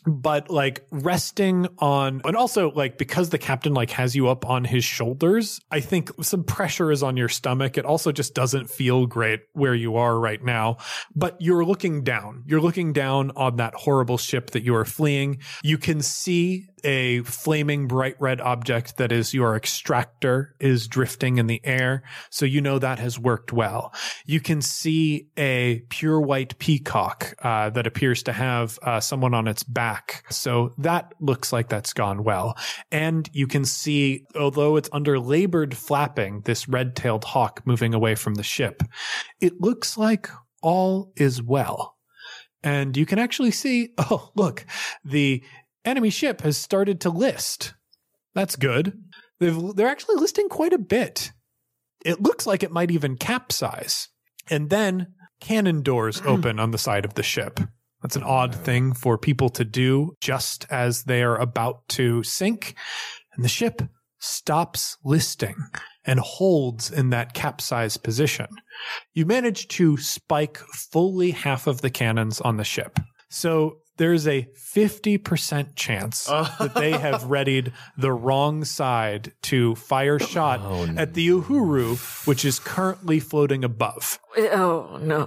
but 0.06 0.50
like 0.50 0.86
resting 0.90 1.66
on 1.78 2.22
and 2.24 2.36
also 2.36 2.70
like 2.72 2.98
because 2.98 3.30
the 3.30 3.38
captain 3.38 3.74
like 3.74 3.90
has 3.90 4.14
you 4.14 4.28
up 4.28 4.48
on 4.48 4.64
his 4.64 4.84
shoulders 4.84 5.60
i 5.70 5.80
think 5.80 6.10
some 6.22 6.44
pressure 6.44 6.90
is 6.90 7.02
on 7.02 7.16
your 7.16 7.28
stomach. 7.28 7.78
It 7.78 7.84
also 7.84 8.12
just 8.12 8.34
doesn't 8.34 8.68
feel 8.68 9.06
great 9.06 9.40
where 9.52 9.74
you 9.74 9.96
are 9.96 10.18
right 10.18 10.42
now. 10.42 10.78
But 11.14 11.36
you're 11.40 11.64
looking 11.64 12.02
down. 12.02 12.44
You're 12.46 12.60
looking 12.60 12.92
down 12.92 13.30
on 13.36 13.56
that 13.56 13.74
horrible 13.74 14.18
ship 14.18 14.50
that 14.50 14.62
you 14.62 14.74
are 14.74 14.84
fleeing. 14.84 15.38
You 15.62 15.78
can 15.78 16.00
see 16.02 16.68
a 16.86 17.22
flaming 17.22 17.88
bright 17.88 18.14
red 18.20 18.40
object 18.40 18.96
that 18.96 19.10
is 19.10 19.34
your 19.34 19.56
extractor 19.56 20.54
is 20.60 20.86
drifting 20.86 21.38
in 21.38 21.48
the 21.48 21.60
air. 21.64 22.04
So 22.30 22.46
you 22.46 22.60
know 22.60 22.78
that 22.78 23.00
has 23.00 23.18
worked 23.18 23.52
well. 23.52 23.92
You 24.24 24.40
can 24.40 24.62
see 24.62 25.28
a 25.36 25.82
pure 25.90 26.20
white 26.20 26.56
peacock 26.58 27.34
uh, 27.42 27.70
that 27.70 27.88
appears 27.88 28.22
to 28.22 28.32
have 28.32 28.78
uh, 28.82 29.00
someone 29.00 29.34
on 29.34 29.48
its 29.48 29.64
back. 29.64 30.24
So 30.30 30.74
that 30.78 31.12
looks 31.20 31.52
like 31.52 31.68
that's 31.68 31.92
gone 31.92 32.22
well. 32.22 32.56
And 32.92 33.28
you 33.32 33.48
can 33.48 33.64
see 33.64 34.24
although 34.36 34.76
it's 34.76 34.88
under 34.92 35.18
labored 35.18 35.76
flapping 35.76 36.42
this 36.42 36.68
red-tailed 36.68 37.24
hawk 37.24 37.62
moving 37.64 37.94
away 37.94 38.14
from 38.14 38.34
the 38.34 38.42
ship 38.44 38.82
it 39.40 39.60
looks 39.60 39.96
like 39.96 40.30
all 40.62 41.12
is 41.16 41.42
well. 41.42 41.96
And 42.62 42.96
you 42.96 43.06
can 43.06 43.18
actually 43.18 43.50
see 43.50 43.90
oh 43.98 44.30
look 44.34 44.64
the 45.04 45.42
enemy 45.86 46.10
ship 46.10 46.42
has 46.42 46.56
started 46.56 47.00
to 47.02 47.10
list. 47.10 47.74
That's 48.34 48.56
good. 48.56 49.02
They've, 49.38 49.74
they're 49.74 49.88
actually 49.88 50.16
listing 50.16 50.48
quite 50.48 50.72
a 50.72 50.78
bit. 50.78 51.32
It 52.04 52.22
looks 52.22 52.46
like 52.46 52.62
it 52.62 52.72
might 52.72 52.90
even 52.90 53.16
capsize. 53.16 54.08
And 54.50 54.70
then 54.70 55.14
cannon 55.40 55.82
doors 55.82 56.20
open 56.26 56.58
on 56.58 56.70
the 56.70 56.78
side 56.78 57.04
of 57.04 57.14
the 57.14 57.22
ship. 57.22 57.60
That's 58.02 58.16
an 58.16 58.22
odd 58.22 58.54
thing 58.54 58.92
for 58.92 59.18
people 59.18 59.48
to 59.50 59.64
do 59.64 60.12
just 60.20 60.66
as 60.70 61.04
they 61.04 61.22
are 61.22 61.36
about 61.36 61.88
to 61.88 62.22
sink. 62.22 62.74
And 63.34 63.44
the 63.44 63.48
ship 63.48 63.82
stops 64.18 64.96
listing 65.04 65.56
and 66.04 66.20
holds 66.20 66.90
in 66.90 67.10
that 67.10 67.34
capsized 67.34 68.02
position. 68.02 68.46
You 69.14 69.26
manage 69.26 69.68
to 69.68 69.96
spike 69.96 70.58
fully 70.58 71.32
half 71.32 71.66
of 71.66 71.80
the 71.80 71.90
cannons 71.90 72.40
on 72.40 72.56
the 72.56 72.64
ship. 72.64 72.98
So 73.28 73.78
there's 73.96 74.26
a 74.26 74.48
50% 74.56 75.68
chance 75.76 76.24
that 76.26 76.72
they 76.74 76.92
have 76.92 77.24
readied 77.30 77.72
the 77.96 78.12
wrong 78.12 78.64
side 78.64 79.32
to 79.42 79.74
fire 79.76 80.18
shot 80.18 80.60
at 80.98 81.14
the 81.14 81.28
Uhuru, 81.28 82.26
which 82.26 82.44
is 82.44 82.58
currently 82.58 83.20
floating 83.20 83.64
above. 83.64 84.18
Oh 84.36 84.98
no. 85.02 85.22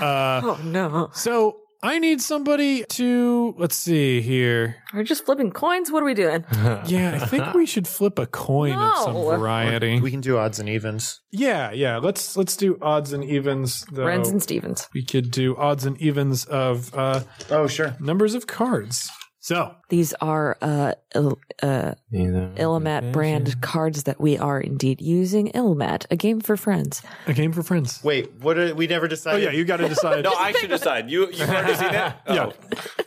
Uh, 0.00 0.40
Oh 0.44 0.60
no. 0.62 1.10
so 1.12 1.58
I 1.84 1.98
need 1.98 2.20
somebody 2.20 2.84
to, 2.90 3.54
let's 3.58 3.74
see 3.74 4.20
here. 4.20 4.76
We're 4.94 5.02
just 5.02 5.24
flipping 5.24 5.50
coins. 5.50 5.90
What 5.90 6.02
are 6.02 6.06
we 6.06 6.14
doing? 6.14 6.44
Yeah, 6.86 7.18
I 7.20 7.26
think 7.26 7.54
we 7.54 7.66
should 7.66 7.88
flip 7.88 8.18
a 8.18 8.26
coin 8.26 8.72
of 8.72 8.98
some 8.98 9.14
No. 9.14 9.24
variety. 9.36 10.00
We 10.00 10.10
can 10.10 10.20
do 10.20 10.38
odds 10.38 10.58
and 10.60 10.68
evens. 10.68 11.20
Yeah, 11.32 11.72
yeah. 11.72 11.96
Let's 11.98 12.36
let's 12.36 12.56
do 12.56 12.78
odds 12.82 13.12
and 13.12 13.24
evens. 13.24 13.84
Though. 13.90 14.04
Rens 14.04 14.28
and 14.28 14.42
Stevens. 14.42 14.88
we 14.94 15.04
could 15.04 15.30
do 15.30 15.56
odds 15.56 15.84
and 15.84 15.96
evens 16.00 16.44
of 16.44 16.94
uh, 16.94 17.20
Oh, 17.50 17.66
sure. 17.66 17.96
numbers 18.00 18.34
of 18.34 18.46
cards. 18.46 19.10
So 19.44 19.74
These 19.88 20.14
are 20.20 20.56
uh, 20.62 20.92
Il- 21.16 21.36
uh, 21.64 21.94
Illimat 22.12 23.10
brand 23.12 23.60
cards 23.60 24.04
that 24.04 24.20
we 24.20 24.38
are 24.38 24.60
indeed 24.60 25.00
using. 25.00 25.50
Illimat, 25.50 26.06
a 26.12 26.16
game 26.16 26.40
for 26.40 26.56
friends. 26.56 27.02
a 27.26 27.32
game 27.32 27.50
for 27.52 27.64
friends. 27.64 28.04
Wait, 28.04 28.30
what? 28.40 28.56
Are, 28.56 28.72
we 28.72 28.86
never 28.86 29.08
decided. 29.08 29.42
Oh 29.42 29.50
yeah, 29.50 29.56
you 29.56 29.64
got 29.64 29.78
to 29.78 29.88
decide. 29.88 30.22
No, 30.30 30.32
I 30.32 30.52
should 30.52 30.70
decide. 30.70 31.10
You 31.10 31.26
you've 31.26 31.50
already 31.50 31.74
seen 31.74 31.88
it. 31.88 32.14
yeah. 32.28 32.50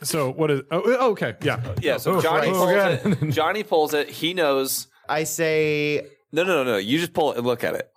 So 0.02 0.30
what 0.30 0.50
is? 0.50 0.60
Oh, 0.70 0.82
oh, 0.84 1.10
okay. 1.12 1.36
Yeah. 1.40 1.58
Yeah. 1.80 1.96
So 1.96 2.20
Johnny 2.20 2.50
pulls 2.50 2.70
it. 2.70 3.30
Johnny 3.30 3.62
pulls 3.62 3.94
it. 3.94 4.10
He 4.10 4.34
knows. 4.34 4.88
I 5.08 5.24
say 5.24 6.06
No, 6.32 6.44
no, 6.44 6.62
no, 6.62 6.72
no. 6.72 6.76
You 6.76 6.98
just 6.98 7.14
pull 7.14 7.32
it 7.32 7.38
and 7.38 7.46
look 7.46 7.64
at 7.64 7.74
it. 7.76 7.90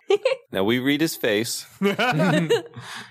now 0.50 0.64
we 0.64 0.78
read 0.78 1.02
his 1.02 1.14
face, 1.14 1.66
and 1.82 2.50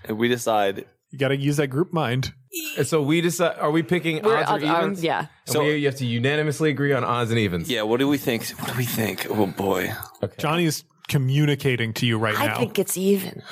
we 0.10 0.28
decide. 0.28 0.86
You 1.12 1.18
got 1.18 1.30
to 1.30 1.38
use 1.38 1.58
that 1.58 1.68
group 1.68 1.92
mind. 1.92 2.34
And 2.78 2.86
so 2.86 3.02
we 3.02 3.22
decide. 3.22 3.58
Are 3.58 3.72
we 3.72 3.84
picking 3.84 4.22
We're- 4.24 4.44
odds 4.44 4.64
or 4.64 4.68
uh, 4.68 4.78
evens? 4.80 5.04
yeah. 5.04 5.28
So 5.46 5.64
we, 5.64 5.78
you 5.78 5.86
have 5.88 5.96
to 5.98 6.06
unanimously 6.06 6.70
agree 6.70 6.94
on 6.94 7.04
odds 7.04 7.32
and 7.32 7.40
evens. 7.40 7.70
Yeah. 7.70 7.84
What 7.84 8.00
do 8.00 8.08
we 8.08 8.18
think? 8.18 8.48
What 8.50 8.72
do 8.72 8.78
we 8.78 8.86
think? 8.86 9.28
Oh 9.30 9.46
boy. 9.48 9.92
Johnny's 10.38 10.84
communicating 11.08 11.92
to 11.94 12.06
you 12.06 12.18
right 12.20 12.36
now. 12.36 12.42
I 12.44 12.48
now. 12.48 12.58
think 12.60 12.78
it's 12.80 12.96
evens. 12.98 13.44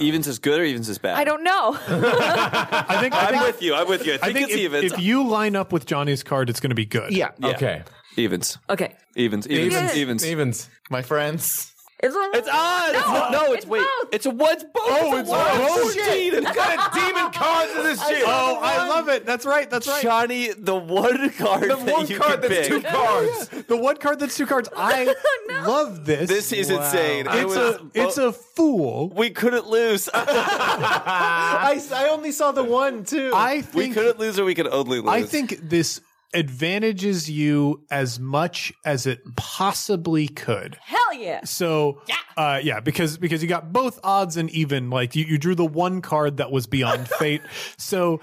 Evens 0.00 0.26
is 0.26 0.38
good 0.40 0.60
or 0.60 0.64
evens 0.64 0.88
is 0.88 0.98
bad? 0.98 1.16
I 1.16 1.24
don't 1.24 1.44
know. 1.44 1.78
I 1.88 2.98
think. 3.00 3.14
I 3.14 3.26
I'm 3.26 3.32
think, 3.34 3.46
with 3.46 3.62
you. 3.62 3.74
I'm 3.74 3.88
with 3.88 4.06
you. 4.06 4.14
I 4.14 4.16
think, 4.18 4.24
I 4.24 4.32
think 4.32 4.44
it's 4.50 4.54
if, 4.54 4.60
evens. 4.60 4.92
if 4.92 4.98
you 4.98 5.26
line 5.26 5.54
up 5.56 5.72
with 5.72 5.86
Johnny's 5.86 6.22
card, 6.22 6.50
it's 6.50 6.60
going 6.60 6.70
to 6.70 6.74
be 6.76 6.86
good. 6.86 7.12
yeah. 7.12 7.30
Yeah. 7.38 7.48
Okay. 7.50 7.82
Evens. 8.16 8.58
okay. 8.70 8.94
Evens. 9.16 9.46
Evens. 9.48 9.74
Evens. 9.74 9.96
Evens. 9.96 10.24
Evens. 10.24 10.70
My 10.90 11.02
friends. 11.02 11.72
It's, 12.04 12.14
It's 12.36 12.48
odds. 12.52 12.92
No, 13.06 13.30
no, 13.30 13.44
it's, 13.52 13.64
it's 13.64 13.66
wait. 13.66 13.80
both. 13.80 14.14
It's 14.14 14.26
a 14.26 14.30
what's 14.30 14.62
both. 14.62 14.72
Oh, 14.76 15.16
it's 15.16 15.30
both. 15.30 15.94
Shit. 15.94 16.34
It's 16.34 16.52
got 16.54 16.94
a 16.94 16.94
demon 17.00 17.32
cards 17.32 17.72
in 17.74 17.82
this 17.82 18.06
shit. 18.06 18.24
Oh, 18.26 18.60
I 18.62 18.88
love 18.88 19.08
it. 19.08 19.24
That's 19.24 19.46
right. 19.46 19.70
That's 19.70 19.88
right. 19.88 20.02
Johnny, 20.02 20.48
the 20.52 20.76
one 20.76 21.30
card 21.30 21.62
the 21.62 21.76
that 21.76 21.92
one 21.92 22.06
you 22.06 22.18
card 22.18 22.42
can 22.42 22.50
that's 22.50 22.68
pick. 22.68 22.82
two 22.82 22.82
cards. 22.82 23.48
The 23.68 23.76
one 23.76 23.96
card 23.96 24.20
that's 24.20 24.36
two 24.36 24.46
cards. 24.46 24.68
I 24.76 25.14
love 25.66 26.04
this. 26.04 26.28
This 26.28 26.52
is 26.52 26.68
insane. 26.68 27.26
It's 27.28 27.44
was, 27.44 27.56
a 27.56 27.80
it's 27.94 28.18
a 28.18 28.32
fool. 28.32 29.08
we 29.08 29.30
couldn't 29.30 29.66
lose. 29.66 30.10
I, 30.14 31.80
I 31.92 32.08
only 32.10 32.32
saw 32.32 32.52
the 32.52 32.64
one 32.64 33.04
too. 33.04 33.32
I 33.34 33.62
think 33.62 33.74
we 33.74 33.90
couldn't 33.90 34.18
lose, 34.18 34.38
or 34.38 34.44
we 34.44 34.54
could 34.54 34.68
only 34.68 35.00
lose. 35.00 35.08
I 35.08 35.22
think 35.22 35.58
this 35.62 36.00
advantages 36.34 37.30
you 37.30 37.84
as 37.90 38.18
much 38.20 38.72
as 38.84 39.06
it 39.06 39.20
possibly 39.36 40.28
could. 40.28 40.76
Hell 40.82 41.14
yeah. 41.14 41.44
So 41.44 42.00
yeah, 42.08 42.16
uh, 42.36 42.60
yeah, 42.62 42.80
because 42.80 43.16
because 43.18 43.42
you 43.42 43.48
got 43.48 43.72
both 43.72 43.98
odds 44.02 44.36
and 44.36 44.50
even. 44.50 44.90
Like 44.90 45.14
you, 45.16 45.24
you 45.24 45.38
drew 45.38 45.54
the 45.54 45.64
one 45.64 46.02
card 46.02 46.36
that 46.38 46.50
was 46.50 46.66
beyond 46.66 47.08
fate. 47.18 47.42
So 47.78 48.20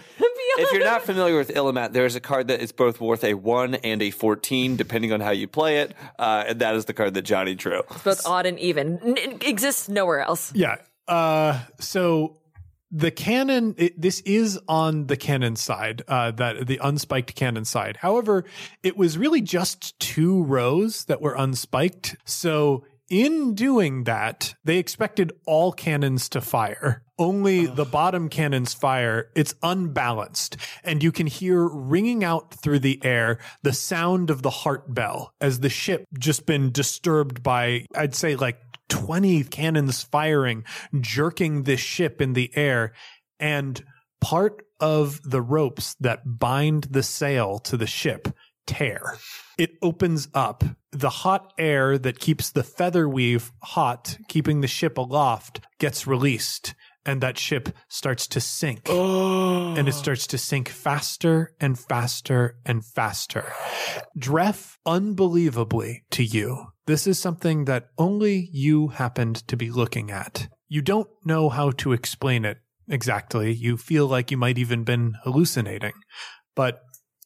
if 0.57 0.71
you're 0.73 0.83
not 0.83 1.01
familiar 1.05 1.37
with 1.37 1.49
Illimat, 1.49 1.93
there's 1.93 2.15
a 2.15 2.19
card 2.21 2.47
that 2.49 2.61
is 2.61 2.71
both 2.71 2.99
worth 2.99 3.23
a 3.23 3.33
one 3.33 3.75
and 3.75 4.01
a 4.01 4.11
fourteen, 4.11 4.75
depending 4.75 5.11
on 5.13 5.21
how 5.21 5.31
you 5.31 5.47
play 5.47 5.79
it, 5.79 5.93
uh, 6.19 6.43
and 6.47 6.59
that 6.59 6.75
is 6.75 6.85
the 6.85 6.93
card 6.93 7.13
that 7.13 7.23
Johnny 7.23 7.55
drew. 7.55 7.79
It's 7.91 8.03
Both 8.03 8.25
odd 8.27 8.45
and 8.45 8.59
even. 8.59 8.99
N- 9.17 9.37
exists 9.41 9.87
nowhere 9.89 10.19
else. 10.21 10.51
yeah, 10.53 10.75
uh, 11.07 11.59
so 11.79 12.37
the 12.91 13.11
cannon. 13.11 13.75
It, 13.77 13.99
this 13.99 14.19
is 14.21 14.59
on 14.67 15.07
the 15.07 15.17
cannon 15.17 15.55
side, 15.55 16.03
uh, 16.07 16.31
that 16.31 16.67
the 16.67 16.77
unspiked 16.77 17.35
cannon 17.35 17.65
side. 17.65 17.97
However, 17.97 18.43
it 18.83 18.97
was 18.97 19.17
really 19.17 19.41
just 19.41 19.99
two 19.99 20.43
rows 20.43 21.05
that 21.05 21.21
were 21.21 21.35
unspiked. 21.35 22.15
So. 22.25 22.83
In 23.09 23.55
doing 23.55 24.05
that, 24.05 24.55
they 24.63 24.77
expected 24.77 25.33
all 25.45 25.73
cannons 25.73 26.29
to 26.29 26.39
fire. 26.39 27.03
Only 27.19 27.65
the 27.65 27.83
bottom 27.83 28.29
cannons 28.29 28.73
fire. 28.73 29.29
It's 29.35 29.53
unbalanced. 29.61 30.55
And 30.81 31.03
you 31.03 31.11
can 31.11 31.27
hear 31.27 31.67
ringing 31.67 32.23
out 32.23 32.53
through 32.53 32.79
the 32.79 33.03
air 33.03 33.39
the 33.63 33.73
sound 33.73 34.29
of 34.29 34.43
the 34.43 34.49
heart 34.49 34.93
bell 34.93 35.33
as 35.41 35.59
the 35.59 35.67
ship 35.67 36.05
just 36.17 36.45
been 36.45 36.71
disturbed 36.71 37.43
by, 37.43 37.85
I'd 37.93 38.15
say 38.15 38.37
like 38.37 38.61
20 38.91 39.45
cannons 39.45 40.03
firing, 40.03 40.65
jerking 40.99 41.63
this 41.63 41.79
ship 41.79 42.21
in 42.21 42.33
the 42.33 42.51
air. 42.55 42.91
And 43.39 43.81
part 44.19 44.61
of 44.79 45.21
the 45.23 45.41
ropes 45.41 45.95
that 45.99 46.19
bind 46.39 46.83
the 46.91 47.01
sail 47.01 47.57
to 47.59 47.77
the 47.77 47.87
ship 47.87 48.27
tear. 48.67 49.17
It 49.57 49.71
opens 49.81 50.27
up. 50.33 50.63
The 50.91 51.09
hot 51.09 51.53
air 51.57 51.97
that 51.97 52.19
keeps 52.19 52.51
the 52.51 52.63
feather 52.63 53.07
weave 53.07 53.51
hot, 53.63 54.17
keeping 54.27 54.61
the 54.61 54.67
ship 54.67 54.97
aloft, 54.97 55.61
gets 55.79 56.05
released. 56.05 56.75
and 57.05 57.21
that 57.21 57.37
ship 57.37 57.69
starts 57.87 58.27
to 58.27 58.39
sink. 58.39 58.81
Oh. 58.87 59.73
And 59.75 59.87
it 59.87 59.93
starts 59.93 60.27
to 60.27 60.37
sink 60.37 60.69
faster 60.69 61.51
and 61.59 61.77
faster 61.77 62.57
and 62.65 62.85
faster. 62.85 63.51
Dref, 64.17 64.77
unbelievably 64.85 66.03
to 66.11 66.23
you, 66.23 66.70
this 66.87 67.07
is 67.07 67.19
something 67.19 67.65
that 67.65 67.89
only 67.97 68.49
you 68.51 68.89
happened 68.89 69.47
to 69.47 69.55
be 69.55 69.69
looking 69.69 70.11
at. 70.11 70.47
You 70.67 70.81
don't 70.81 71.09
know 71.25 71.49
how 71.49 71.71
to 71.71 71.93
explain 71.93 72.45
it 72.45 72.57
exactly. 72.87 73.51
You 73.53 73.77
feel 73.77 74.07
like 74.07 74.31
you 74.31 74.37
might 74.37 74.57
even 74.57 74.83
been 74.83 75.15
hallucinating, 75.23 75.93
but 76.55 76.81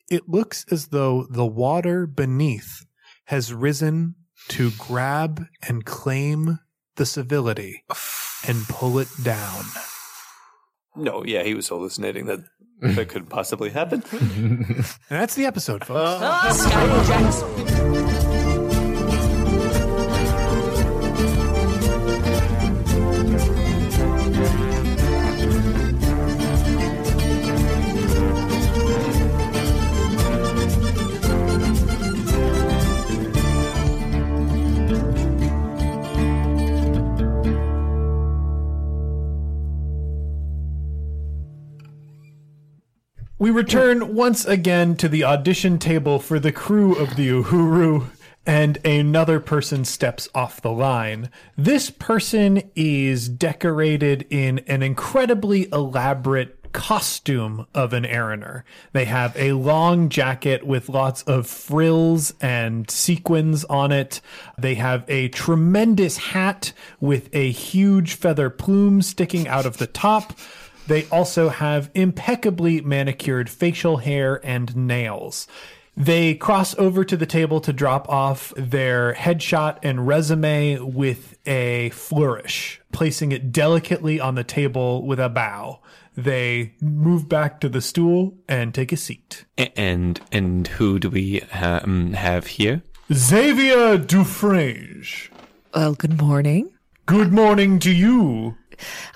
it 0.09 0.27
looks 0.27 0.65
as 0.71 0.87
though 0.87 1.25
the 1.29 1.45
water 1.45 2.05
beneath 2.05 2.85
has 3.25 3.53
risen 3.53 4.15
to 4.49 4.71
grab 4.77 5.45
and 5.67 5.85
claim 5.85 6.59
the 6.95 7.05
civility 7.05 7.83
and 8.47 8.67
pull 8.67 8.99
it 8.99 9.09
down. 9.23 9.63
No, 10.95 11.25
yeah, 11.25 11.43
he 11.43 11.53
was 11.53 11.67
hallucinating. 11.67 12.25
That 12.25 12.39
that 12.81 13.09
could 13.09 13.29
possibly 13.29 13.69
happen. 13.69 14.03
And 15.09 15.21
that's 15.21 15.35
the 15.35 15.45
episode, 15.45 15.85
folks. 15.85 16.21
Ah, 16.21 18.11
We 43.45 43.51
return 43.51 44.15
once 44.15 44.43
again 44.45 44.95
to 44.95 45.07
the 45.07 45.23
audition 45.23 45.77
table 45.77 46.17
for 46.17 46.39
the 46.39 46.51
crew 46.51 46.95
of 46.95 47.15
the 47.15 47.29
Uhuru, 47.29 48.07
and 48.43 48.83
another 48.83 49.39
person 49.39 49.85
steps 49.85 50.27
off 50.33 50.61
the 50.61 50.71
line. 50.71 51.29
This 51.55 51.91
person 51.91 52.63
is 52.75 53.29
decorated 53.29 54.25
in 54.31 54.63
an 54.65 54.81
incredibly 54.81 55.71
elaborate 55.71 56.71
costume 56.71 57.67
of 57.75 57.93
an 57.93 58.03
Ariner. 58.03 58.63
They 58.93 59.05
have 59.05 59.37
a 59.37 59.53
long 59.53 60.09
jacket 60.09 60.65
with 60.65 60.89
lots 60.89 61.21
of 61.21 61.45
frills 61.45 62.33
and 62.41 62.89
sequins 62.89 63.63
on 63.65 63.91
it. 63.91 64.21
They 64.57 64.73
have 64.73 65.05
a 65.07 65.29
tremendous 65.29 66.17
hat 66.17 66.73
with 66.99 67.29
a 67.31 67.51
huge 67.51 68.15
feather 68.15 68.49
plume 68.49 69.03
sticking 69.03 69.47
out 69.47 69.67
of 69.67 69.77
the 69.77 69.87
top. 69.87 70.33
They 70.87 71.05
also 71.07 71.49
have 71.49 71.89
impeccably 71.95 72.81
manicured 72.81 73.49
facial 73.49 73.97
hair 73.97 74.39
and 74.45 74.75
nails. 74.75 75.47
They 75.97 76.35
cross 76.35 76.77
over 76.77 77.05
to 77.05 77.15
the 77.15 77.25
table 77.25 77.61
to 77.61 77.71
drop 77.71 78.09
off 78.09 78.53
their 78.57 79.13
headshot 79.13 79.79
and 79.81 80.05
resume 80.05 80.93
with 80.93 81.37
a 81.47 81.89
flourish, 81.91 82.81
placing 82.91 83.31
it 83.31 83.51
delicately 83.53 84.19
on 84.19 84.35
the 84.35 84.43
table 84.43 85.05
with 85.07 85.19
a 85.19 85.29
bow. 85.29 85.79
They 86.17 86.73
move 86.81 87.27
back 87.29 87.59
to 87.61 87.69
the 87.69 87.81
stool 87.81 88.37
and 88.47 88.73
take 88.73 88.91
a 88.91 88.97
seat. 88.97 89.45
and 89.57 90.19
and 90.31 90.67
who 90.67 90.99
do 90.99 91.09
we 91.09 91.41
um, 91.53 92.13
have 92.13 92.47
here? 92.47 92.83
Xavier 93.13 93.97
Dufrange, 93.97 95.29
Well, 95.73 95.93
good 95.93 96.19
morning. 96.21 96.71
good 97.05 97.31
morning 97.31 97.79
to 97.79 97.91
you. 97.91 98.57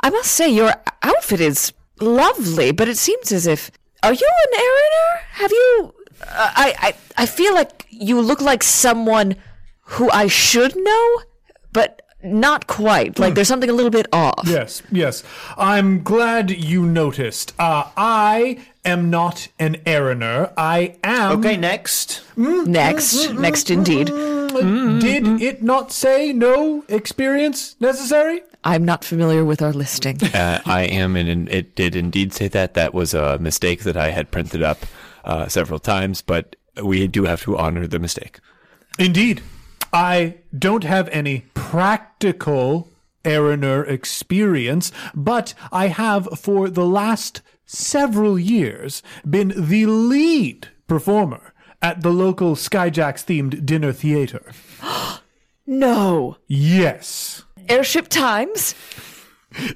I 0.04 0.10
must 0.10 0.32
say, 0.32 0.50
your 0.50 0.74
outfit 1.04 1.42
is 1.42 1.74
lovely, 2.00 2.72
but 2.72 2.88
it 2.88 2.98
seems 2.98 3.32
as 3.32 3.48
if. 3.48 3.72
Are 4.04 4.14
you 4.14 4.30
an 4.46 4.60
Ariner? 4.60 5.20
Have 5.32 5.52
you. 5.52 5.94
Uh, 6.22 6.52
I, 6.56 6.76
I, 6.80 6.96
I 7.24 7.26
feel 7.26 7.54
like 7.54 7.86
you 7.90 8.20
look 8.22 8.42
like 8.42 8.64
someone 8.64 9.36
who 9.84 10.10
I 10.12 10.28
should 10.28 10.76
know, 10.76 11.22
but 11.74 12.02
not 12.24 12.68
quite. 12.68 13.18
Like 13.20 13.36
there's 13.36 13.48
something 13.48 13.70
a 13.70 13.74
little 13.74 13.92
bit 13.92 14.08
off. 14.12 14.44
Yes, 14.46 14.84
yes. 14.92 15.24
I'm 15.58 16.04
glad 16.04 16.52
you 16.52 16.86
noticed. 16.86 17.54
Uh, 17.58 17.90
I 17.96 18.60
am 18.84 19.10
not 19.10 19.48
an 19.58 19.76
Ariner. 19.86 20.52
I 20.58 20.98
am. 21.04 21.40
Okay, 21.40 21.56
next. 21.58 22.22
Mm, 22.36 22.68
next, 22.68 23.16
mm, 23.16 23.36
mm, 23.36 23.40
next 23.40 23.70
indeed. 23.70 24.08
Did 24.08 25.42
it 25.42 25.64
not 25.64 25.92
say 25.92 26.34
no 26.34 26.84
experience 26.90 27.76
necessary? 27.80 28.42
I'm 28.64 28.84
not 28.84 29.04
familiar 29.04 29.46
with 29.46 29.62
our 29.62 29.74
listing. 29.74 30.18
Uh, 30.34 30.62
I 30.66 30.84
am, 30.84 31.16
and 31.16 31.50
it 31.50 31.76
did 31.76 31.96
indeed 31.96 32.34
say 32.34 32.48
that. 32.50 32.74
That 32.74 32.94
was 32.94 33.14
a 33.14 33.38
mistake 33.40 33.84
that 33.84 33.98
I 33.98 34.12
had 34.12 34.32
printed 34.32 34.64
up 34.64 34.86
uh, 35.26 35.48
several 35.48 35.80
times, 35.80 36.22
but 36.22 36.56
we 36.82 37.08
do 37.08 37.26
have 37.26 37.42
to 37.44 37.58
honor 37.58 37.88
the 37.88 38.00
mistake. 38.00 38.40
Indeed. 38.98 39.42
I 39.92 40.36
don't 40.58 40.84
have 40.84 41.10
any 41.10 41.46
practical 41.54 42.90
Ariner 43.24 43.88
experience, 43.88 44.92
but 45.16 45.54
I 45.72 45.88
have 45.88 46.28
for 46.40 46.70
the 46.70 46.86
last 46.86 47.42
several 47.66 48.40
years 48.40 49.04
been 49.28 49.54
the 49.56 49.86
lead 49.86 50.70
performer 50.88 51.54
at 51.82 52.02
the 52.02 52.12
local 52.12 52.56
Skyjacks 52.56 53.26
themed 53.26 53.66
dinner 53.66 53.92
theater. 53.92 54.52
no. 55.66 56.38
Yes. 56.48 57.44
Airship 57.70 58.08
Times? 58.10 58.76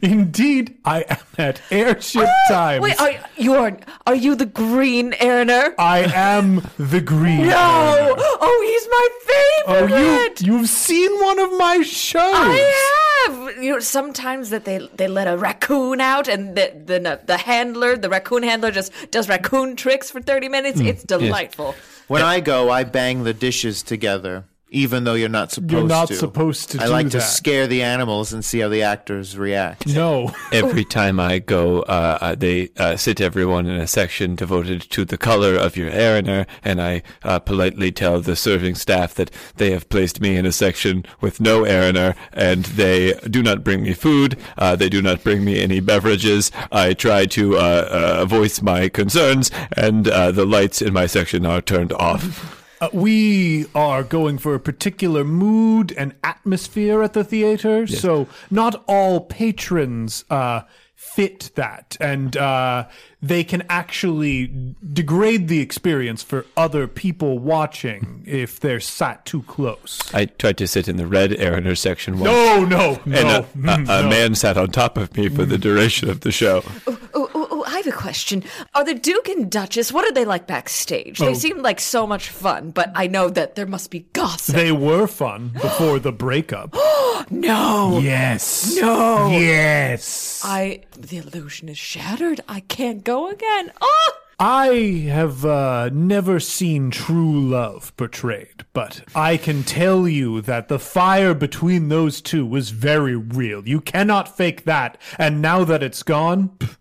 Indeed, 0.02 0.78
I 0.86 1.02
am 1.10 1.18
at 1.38 1.62
Airship 1.72 2.28
Times. 2.48 2.84
Wait, 2.84 3.00
are 3.02 3.12
you 3.38 3.56
are 3.56 3.78
are 4.06 4.16
you 4.16 4.36
the 4.36 4.46
Green 4.46 5.14
Ariner? 5.14 5.74
I 5.80 6.12
am 6.14 6.62
the 6.78 7.02
green. 7.02 7.48
No! 7.48 7.56
Oh, 7.56 8.64
he's 8.70 8.88
my 8.90 9.86
favorite. 9.90 10.42
Oh, 10.42 10.46
you 10.46 10.58
you've 10.60 10.70
seen 10.70 11.12
one 11.22 11.40
of 11.40 11.58
my 11.58 11.82
shows. 11.82 12.22
I 12.36 13.28
have. 13.28 13.64
You 13.64 13.72
know, 13.74 13.80
sometimes 13.80 14.52
that 14.52 14.66
they 14.66 14.88
they 14.96 15.08
let 15.08 15.28
a 15.28 15.38
raccoon 15.38 16.02
out, 16.02 16.28
and 16.28 16.56
the 16.56 16.72
the 16.86 17.20
the 17.26 17.38
handler, 17.38 17.98
the 17.98 18.10
raccoon 18.10 18.44
handler, 18.44 18.70
just 18.70 18.92
does 19.10 19.28
raccoon 19.28 19.76
tricks 19.76 20.12
for 20.12 20.22
thirty 20.22 20.50
minutes. 20.50 20.80
Hmm. 20.80 20.88
It's 20.88 21.04
delightful. 21.04 21.74
When 22.08 22.22
I 22.22 22.42
go, 22.42 22.70
I 22.70 22.84
bang 22.84 23.24
the 23.24 23.34
dishes 23.34 23.82
together, 23.82 24.46
even 24.74 25.04
though 25.04 25.14
you're 25.14 25.30
not 25.30 25.52
supposed 25.52 25.70
to. 25.70 25.76
You're 25.78 25.88
not 25.88 26.10
supposed 26.10 26.72
to 26.72 26.82
I 26.82 26.86
do 26.88 26.92
like 26.92 27.10
to 27.12 27.22
scare 27.22 27.68
the 27.68 27.84
animals 27.84 28.34
and 28.34 28.44
see 28.44 28.60
how 28.60 28.70
the 28.70 28.82
actors 28.82 29.38
react. 29.38 29.88
No. 29.88 30.34
Every 30.52 30.84
time 30.84 31.20
I 31.20 31.40
go, 31.40 31.84
uh, 31.84 32.18
uh, 32.20 32.36
they 32.36 32.70
uh, 32.78 32.98
sit 32.98 33.22
everyone 33.22 33.68
in 33.68 33.80
a 33.80 33.88
section 33.88 34.36
devoted 34.36 34.82
to 34.90 35.06
the 35.06 35.18
color 35.18 35.56
of 35.56 35.78
your 35.78 35.92
Ariner, 35.92 36.48
and 36.64 36.82
I 36.82 37.04
uh, 37.24 37.40
politely 37.40 37.92
tell 37.92 38.20
the 38.20 38.36
serving 38.36 38.76
staff 38.76 39.14
that 39.14 39.30
they 39.58 39.72
have 39.72 39.88
placed 39.90 40.20
me 40.20 40.36
in 40.36 40.46
a 40.46 40.52
section 40.52 41.06
with 41.22 41.40
no 41.40 41.62
Ariner, 41.62 42.16
and 42.34 42.66
they 42.66 43.14
do 43.30 43.44
not 43.44 43.64
bring 43.64 43.84
me 43.84 43.94
food. 43.94 44.38
Uh, 44.58 44.76
they 44.76 44.90
do 44.90 45.02
not 45.02 45.24
bring 45.24 45.46
me 45.46 45.62
any 45.62 45.80
beverages. 45.80 46.52
I 46.72 46.94
try 46.94 47.28
to 47.28 47.58
uh, 47.58 48.20
uh, 48.20 48.26
voice 48.26 48.62
my 48.62 48.90
concerns, 48.90 49.52
and 49.78 50.08
uh, 50.08 50.32
the 50.32 50.46
lights 50.46 50.82
in 50.82 50.94
my 50.94 51.06
section 51.06 51.46
are 51.46 51.62
turned 51.62 51.94
off. 51.94 52.60
Uh, 52.82 52.90
we 52.92 53.66
are 53.74 54.04
going 54.04 54.38
for 54.38 54.56
a 54.56 54.60
particular 54.60 55.24
mood 55.24 55.94
and 55.98 56.14
atmosphere 56.24 57.02
at 57.02 57.14
the 57.14 57.24
theater, 57.24 57.88
so 57.88 58.28
not 58.50 58.84
all 58.88 59.22
patrons 59.22 60.26
uh, 60.30 60.62
fit 60.96 61.52
that, 61.56 61.98
and 62.00 62.36
uh, 62.38 62.88
they 63.22 63.44
can 63.44 63.62
actually 63.70 64.76
degrade 64.94 65.48
the 65.48 65.60
experience 65.60 66.24
for 66.24 66.46
other 66.58 66.88
people 66.88 67.40
watching 67.40 68.24
if 68.26 68.60
they're 68.60 68.80
sat 68.80 69.26
too 69.26 69.44
close. 69.44 70.02
I 70.14 70.26
tried 70.26 70.58
to 70.58 70.68
sit 70.68 70.88
in 70.88 70.98
the 70.98 71.06
red 71.06 71.32
Ariner 71.32 71.78
section 71.78 72.20
once. 72.20 72.32
No, 72.32 72.66
no, 72.66 73.02
no. 73.06 73.18
And 73.18 73.30
a, 73.30 73.40
a, 73.40 73.44
mm, 73.44 73.84
a 73.84 74.02
no. 74.04 74.10
man 74.10 74.36
sat 74.36 74.58
on 74.58 74.72
top 74.72 74.98
of 74.98 75.16
me 75.16 75.30
for 75.30 75.46
the 75.46 75.58
duration 75.58 76.10
of 76.10 76.22
the 76.22 76.32
show. 76.32 76.64
Oh, 76.88 77.00
oh, 77.14 77.30
I 77.74 77.78
have 77.78 77.88
a 77.88 77.92
question. 77.92 78.44
Are 78.76 78.84
the 78.86 78.94
Duke 78.94 79.28
and 79.28 79.50
Duchess? 79.52 79.92
What 79.92 80.06
are 80.06 80.12
they 80.14 80.26
like 80.26 80.46
backstage? 80.46 81.18
They 81.18 81.30
Oh. 81.30 81.34
seem 81.34 81.64
like 81.64 81.80
so 81.80 82.06
much 82.06 82.30
fun, 82.30 82.70
but 82.70 82.92
I 82.94 83.08
know 83.08 83.30
that 83.30 83.56
there 83.56 83.66
must 83.66 83.90
be 83.90 84.02
gossip. 84.14 84.54
They 84.54 84.72
were 84.72 85.08
fun 85.08 85.50
before 85.60 85.98
the 85.98 86.12
breakup. 86.12 86.76
no, 87.32 88.00
yes. 88.00 88.76
no. 88.80 89.30
Yes. 89.32 90.42
I 90.46 90.82
the 90.96 91.18
illusion 91.18 91.68
is 91.68 91.78
shattered. 91.80 92.42
I 92.48 92.60
can't 92.60 93.04
go 93.04 93.30
again. 93.30 93.72
Oh, 93.82 94.12
I 94.40 94.68
have 95.10 95.44
uh, 95.44 95.90
never 95.94 96.40
seen 96.40 96.92
true 96.92 97.40
love 97.42 97.96
portrayed, 97.98 98.66
but 98.74 99.02
I 99.16 99.38
can 99.38 99.64
tell 99.64 100.08
you 100.08 100.42
that 100.42 100.68
the 100.68 100.80
fire 100.80 101.34
between 101.34 101.90
those 101.90 102.22
two 102.22 102.46
was 102.46 102.70
very 102.70 103.16
real. 103.16 103.68
You 103.68 103.82
cannot 103.82 104.36
fake 104.38 104.66
that. 104.66 104.98
And 105.18 105.42
now 105.42 105.64
that 105.64 105.82
it's 105.82 106.04
gone, 106.04 106.50
pff, 106.60 106.78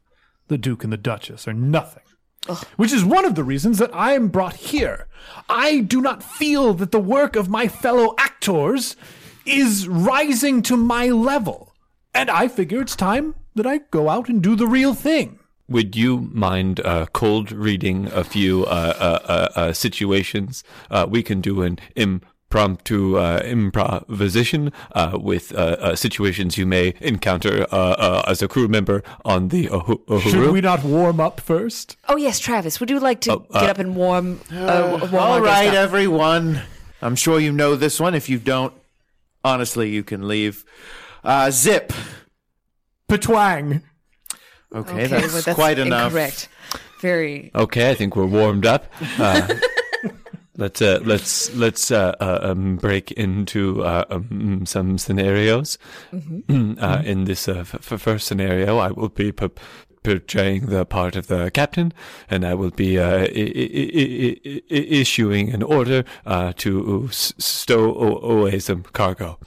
the 0.49 0.59
Duke 0.59 0.85
and 0.85 0.93
the 0.93 0.97
Duchess 0.97 1.47
are 1.49 1.55
nothing. 1.55 2.03
Which 2.77 2.93
is 2.93 3.05
one 3.05 3.25
of 3.25 3.37
the 3.37 3.45
reasons 3.45 3.79
that 3.79 3.95
I 3.95 4.15
am 4.15 4.29
brought 4.29 4.57
here. 4.57 5.07
I 5.49 5.79
do 5.79 6.01
not 6.01 6.25
feel 6.25 6.75
that 6.75 6.91
the 6.91 6.99
work 6.99 7.37
of 7.37 7.49
my 7.49 7.69
fellow 7.69 8.17
actors 8.19 8.97
is 9.47 9.87
rising 9.87 10.63
to 10.63 10.77
my 10.77 11.07
level. 11.07 11.73
And 12.13 12.29
I 12.31 12.49
figure 12.49 12.81
it's 12.81 12.97
time 12.97 13.37
that 13.55 13.67
I 13.67 13.79
go 13.91 14.09
out 14.09 14.29
and 14.29 14.43
do 14.43 14.57
the 14.57 14.67
real 14.67 14.93
thing. 14.93 15.39
Would 15.69 15.97
you 15.97 16.29
mind 16.33 16.81
uh, 16.81 17.07
cold 17.13 17.53
reading 17.53 18.07
a 18.09 18.25
few 18.25 18.65
uh, 18.65 18.69
uh, 18.69 19.27
uh, 19.27 19.59
uh, 19.59 19.73
situations? 19.73 20.65
Uh, 20.91 21.07
we 21.09 21.23
can 21.23 21.41
do 21.41 21.63
an 21.63 21.79
impromptu 22.53 23.17
uh, 23.17 23.41
improvisation 23.45 24.73
uh, 24.95 25.19
with 25.21 25.55
uh, 25.55 25.57
uh, 25.81 25.97
situations 25.97 26.59
you 26.59 26.67
may 26.67 26.93
encounter 27.01 27.67
uh, 27.73 27.77
uh, 27.77 28.23
as 28.27 28.43
a 28.43 28.49
crew 28.49 28.69
member 28.69 29.03
on 29.25 29.49
the 29.49 29.71
Ohu- 29.71 30.21
Should 30.21 30.51
we 30.53 30.61
not 30.61 30.85
warm 30.85 31.19
up 31.21 31.41
first? 31.41 31.97
Oh 32.09 32.17
yes, 32.17 32.39
Travis. 32.39 32.79
Would 32.81 32.91
you 32.91 33.01
like 33.01 33.21
to 33.23 33.33
Oh, 33.33 33.47
uh, 33.53 33.61
get 33.61 33.71
up 33.71 33.79
and 33.79 33.97
warm? 33.97 34.41
Uh, 34.53 34.99
warm 35.01 35.15
All 35.15 35.33
our 35.33 35.41
guest 35.41 35.51
right, 35.51 35.69
up? 35.69 35.75
everyone. 35.75 36.61
I'm 37.01 37.17
sure 37.17 37.41
you 37.41 37.53
know 37.53 37.75
this 37.75 37.99
one. 37.99 38.15
If 38.15 38.29
you 38.29 38.39
don't, 38.39 38.75
honestly, 39.43 39.89
you 39.91 40.05
can 40.05 40.29
leave. 40.29 40.65
Uh, 41.25 41.51
zip. 41.51 41.93
Patwang. 43.09 43.83
Okay, 44.75 45.07
that's, 45.07 45.33
well, 45.33 45.43
that's 45.43 45.55
quite 45.55 45.79
enough. 45.79 46.13
Incorrect. 46.13 46.49
Very. 47.01 47.51
Okay, 47.55 47.91
I 47.91 47.95
think 47.95 48.15
we're 48.15 48.27
warmed 48.27 48.67
up. 48.67 48.93
Let's 50.63 50.81
uh, 50.81 51.01
let's 51.05 51.53
let's 51.57 51.91
uh, 51.91 52.15
uh, 52.21 52.39
um, 52.51 52.77
break 52.77 53.11
into 53.13 53.83
uh, 53.83 54.05
um, 54.11 54.65
some 54.65 54.97
scenarios. 54.97 55.77
Uh, 56.49 57.03
in 57.05 57.25
this 57.25 57.49
uh, 57.49 57.65
f- 57.67 57.81
first 58.01 58.27
scenario, 58.27 58.79
I 58.79 58.91
will 58.93 59.09
be 59.09 59.33
p- 59.33 59.49
portraying 60.05 60.67
the 60.67 60.85
part 60.85 61.17
of 61.17 61.27
the 61.27 61.51
captain, 61.51 61.93
and 62.31 62.45
I 62.45 62.55
will 62.55 62.71
be 62.71 62.99
uh, 62.99 63.09
I- 63.09 63.33
I- 63.45 63.87
I- 64.03 64.39
I- 64.47 64.63
I- 64.71 64.89
issuing 65.03 65.53
an 65.53 65.63
order 65.63 66.05
uh, 66.27 66.53
to 66.59 67.07
s- 67.09 67.33
stow 67.39 67.95
away 68.23 68.59
some 68.61 68.83
cargo. 68.93 69.39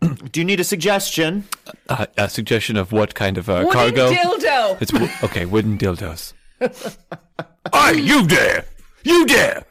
Do 0.32 0.40
you 0.40 0.44
need 0.44 0.60
a 0.60 0.64
suggestion? 0.64 1.44
Uh, 1.88 2.06
a 2.16 2.28
suggestion 2.28 2.76
of 2.76 2.90
what 2.92 3.14
kind 3.14 3.38
of 3.38 3.48
uh, 3.48 3.62
Wooden 3.66 3.72
cargo? 3.72 4.10
dildo. 4.12 4.82
It's 4.82 4.92
wo- 4.92 5.10
okay. 5.22 5.44
Wooden 5.46 5.78
dildos. 5.78 6.32
hey, 7.72 8.00
you 8.00 8.26
there! 8.26 8.64
You 9.04 9.26
there! 9.26 9.64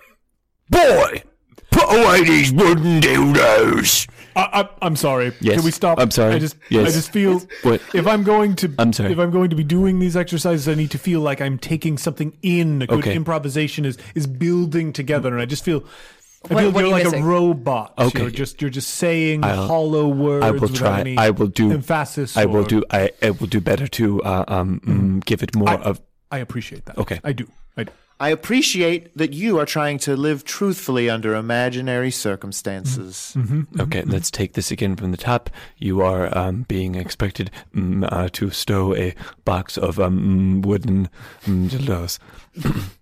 Boy, 0.70 1.24
put 1.72 1.84
away 1.84 2.24
these 2.24 2.52
wooden 2.52 3.02
dildos. 3.02 4.08
I, 4.38 4.64
I, 4.64 4.70
I'm 4.82 4.96
sorry. 4.98 5.32
Yes, 5.40 5.56
Can 5.56 5.64
we 5.64 5.72
stop? 5.72 5.98
I'm 6.00 6.12
sorry. 6.12 6.34
I 6.36 6.40
just, 6.40 6.58
Yes. 6.70 6.90
I 6.90 6.92
just 6.92 7.12
feel 7.12 7.40
What? 7.64 7.82
if 7.94 8.06
I'm 8.06 8.24
going 8.24 8.56
to, 8.58 8.74
I'm 8.78 8.92
sorry. 8.92 9.12
If 9.14 9.18
I'm 9.20 9.32
going 9.32 9.50
to 9.52 9.56
be 9.56 9.64
doing 9.64 10.00
these 10.00 10.18
exercises, 10.18 10.68
I 10.68 10.74
need 10.76 10.92
to 10.92 10.98
feel 10.98 11.22
like 11.22 11.40
I'm 11.40 11.58
taking 11.58 11.98
something 11.98 12.38
in. 12.42 12.82
A 12.82 12.88
good 12.88 13.00
Okay. 13.00 13.16
improvisation 13.16 13.86
is 13.86 13.98
is 14.14 14.28
building 14.28 14.92
together, 14.92 15.32
and 15.32 15.42
I 15.42 15.46
just 15.46 15.64
feel. 15.64 15.86
I 16.46 16.48
feel 16.50 16.56
what 16.56 16.60
are 16.60 16.72
you're 16.74 16.86
you 16.88 16.92
like 16.92 17.04
missing? 17.06 17.24
a 17.24 17.26
robot. 17.28 17.94
Okay. 17.98 18.22
You're 18.22 18.30
just 18.30 18.62
you're 18.62 18.70
just 18.70 18.90
saying 18.96 19.44
I'll- 19.44 19.68
hollow 19.68 20.08
words. 20.10 20.46
I 20.46 20.52
will 20.52 20.68
try. 20.68 21.00
any 21.00 21.18
I 21.18 21.30
will 21.30 21.48
do. 21.48 21.72
emphasis. 21.72 22.36
I 22.38 22.46
will 22.46 22.66
or- 22.66 22.68
do. 22.68 22.84
I, 22.92 23.12
I 23.22 23.32
will 23.32 23.48
do 23.48 23.62
better 23.62 23.88
to 23.88 24.22
uh, 24.24 24.44
um 24.48 24.80
mm, 24.86 25.26
give 25.26 25.42
it 25.44 25.56
more 25.56 25.70
I- 25.70 25.76
of. 25.78 26.02
I 26.30 26.40
appreciate 26.40 26.86
that. 26.86 26.98
Okay. 26.98 27.20
I 27.24 27.32
do. 27.32 27.48
I 27.78 27.86
do. 27.86 27.92
I 28.18 28.30
appreciate 28.30 29.16
that 29.18 29.34
you 29.34 29.60
are 29.60 29.66
trying 29.66 29.98
to 30.00 30.16
live 30.16 30.46
truthfully 30.46 31.10
under 31.10 31.36
imaginary 31.36 32.12
circumstances. 32.12 33.36
Okay, 33.82 34.04
let's 34.04 34.32
take 34.32 34.54
this 34.54 34.72
again 34.72 34.96
from 34.96 35.12
the 35.12 35.18
top. 35.18 35.50
You 35.78 36.02
are 36.02 36.36
um, 36.38 36.64
being 36.70 36.96
expected 36.96 37.52
mm, 37.76 38.08
uh, 38.10 38.30
to 38.34 38.52
stow 38.52 38.96
a 38.96 39.14
box 39.44 39.78
of 39.78 40.00
um, 40.00 40.62
mm, 40.62 40.66
wooden 40.66 41.10
mm, 41.44 41.68
dildos. 41.70 42.20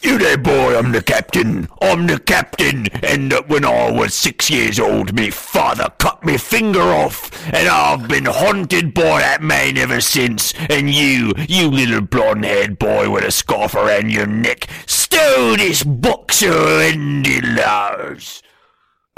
You 0.00 0.16
there, 0.16 0.38
boy, 0.38 0.78
I'm 0.78 0.92
the 0.92 1.02
captain. 1.02 1.66
I'm 1.82 2.06
the 2.06 2.20
captain. 2.20 2.86
And 3.02 3.32
uh, 3.32 3.42
when 3.48 3.64
I 3.64 3.90
was 3.90 4.14
six 4.14 4.48
years 4.48 4.78
old, 4.78 5.12
me 5.12 5.30
father 5.30 5.92
cut 5.98 6.24
me 6.24 6.36
finger 6.36 6.80
off. 6.80 7.32
And 7.52 7.66
I've 7.66 8.06
been 8.06 8.26
haunted 8.26 8.94
by 8.94 9.18
that 9.20 9.42
man 9.42 9.76
ever 9.76 10.00
since. 10.00 10.54
And 10.70 10.88
you, 10.88 11.32
you 11.48 11.68
little 11.68 12.00
blonde 12.00 12.44
haired 12.44 12.78
boy 12.78 13.10
with 13.10 13.24
a 13.24 13.32
scarf 13.32 13.74
around 13.74 14.10
your 14.12 14.26
neck, 14.26 14.68
stow 14.86 15.56
this 15.56 15.82
box 15.82 16.42
of 16.42 16.52
dildos. 16.52 18.42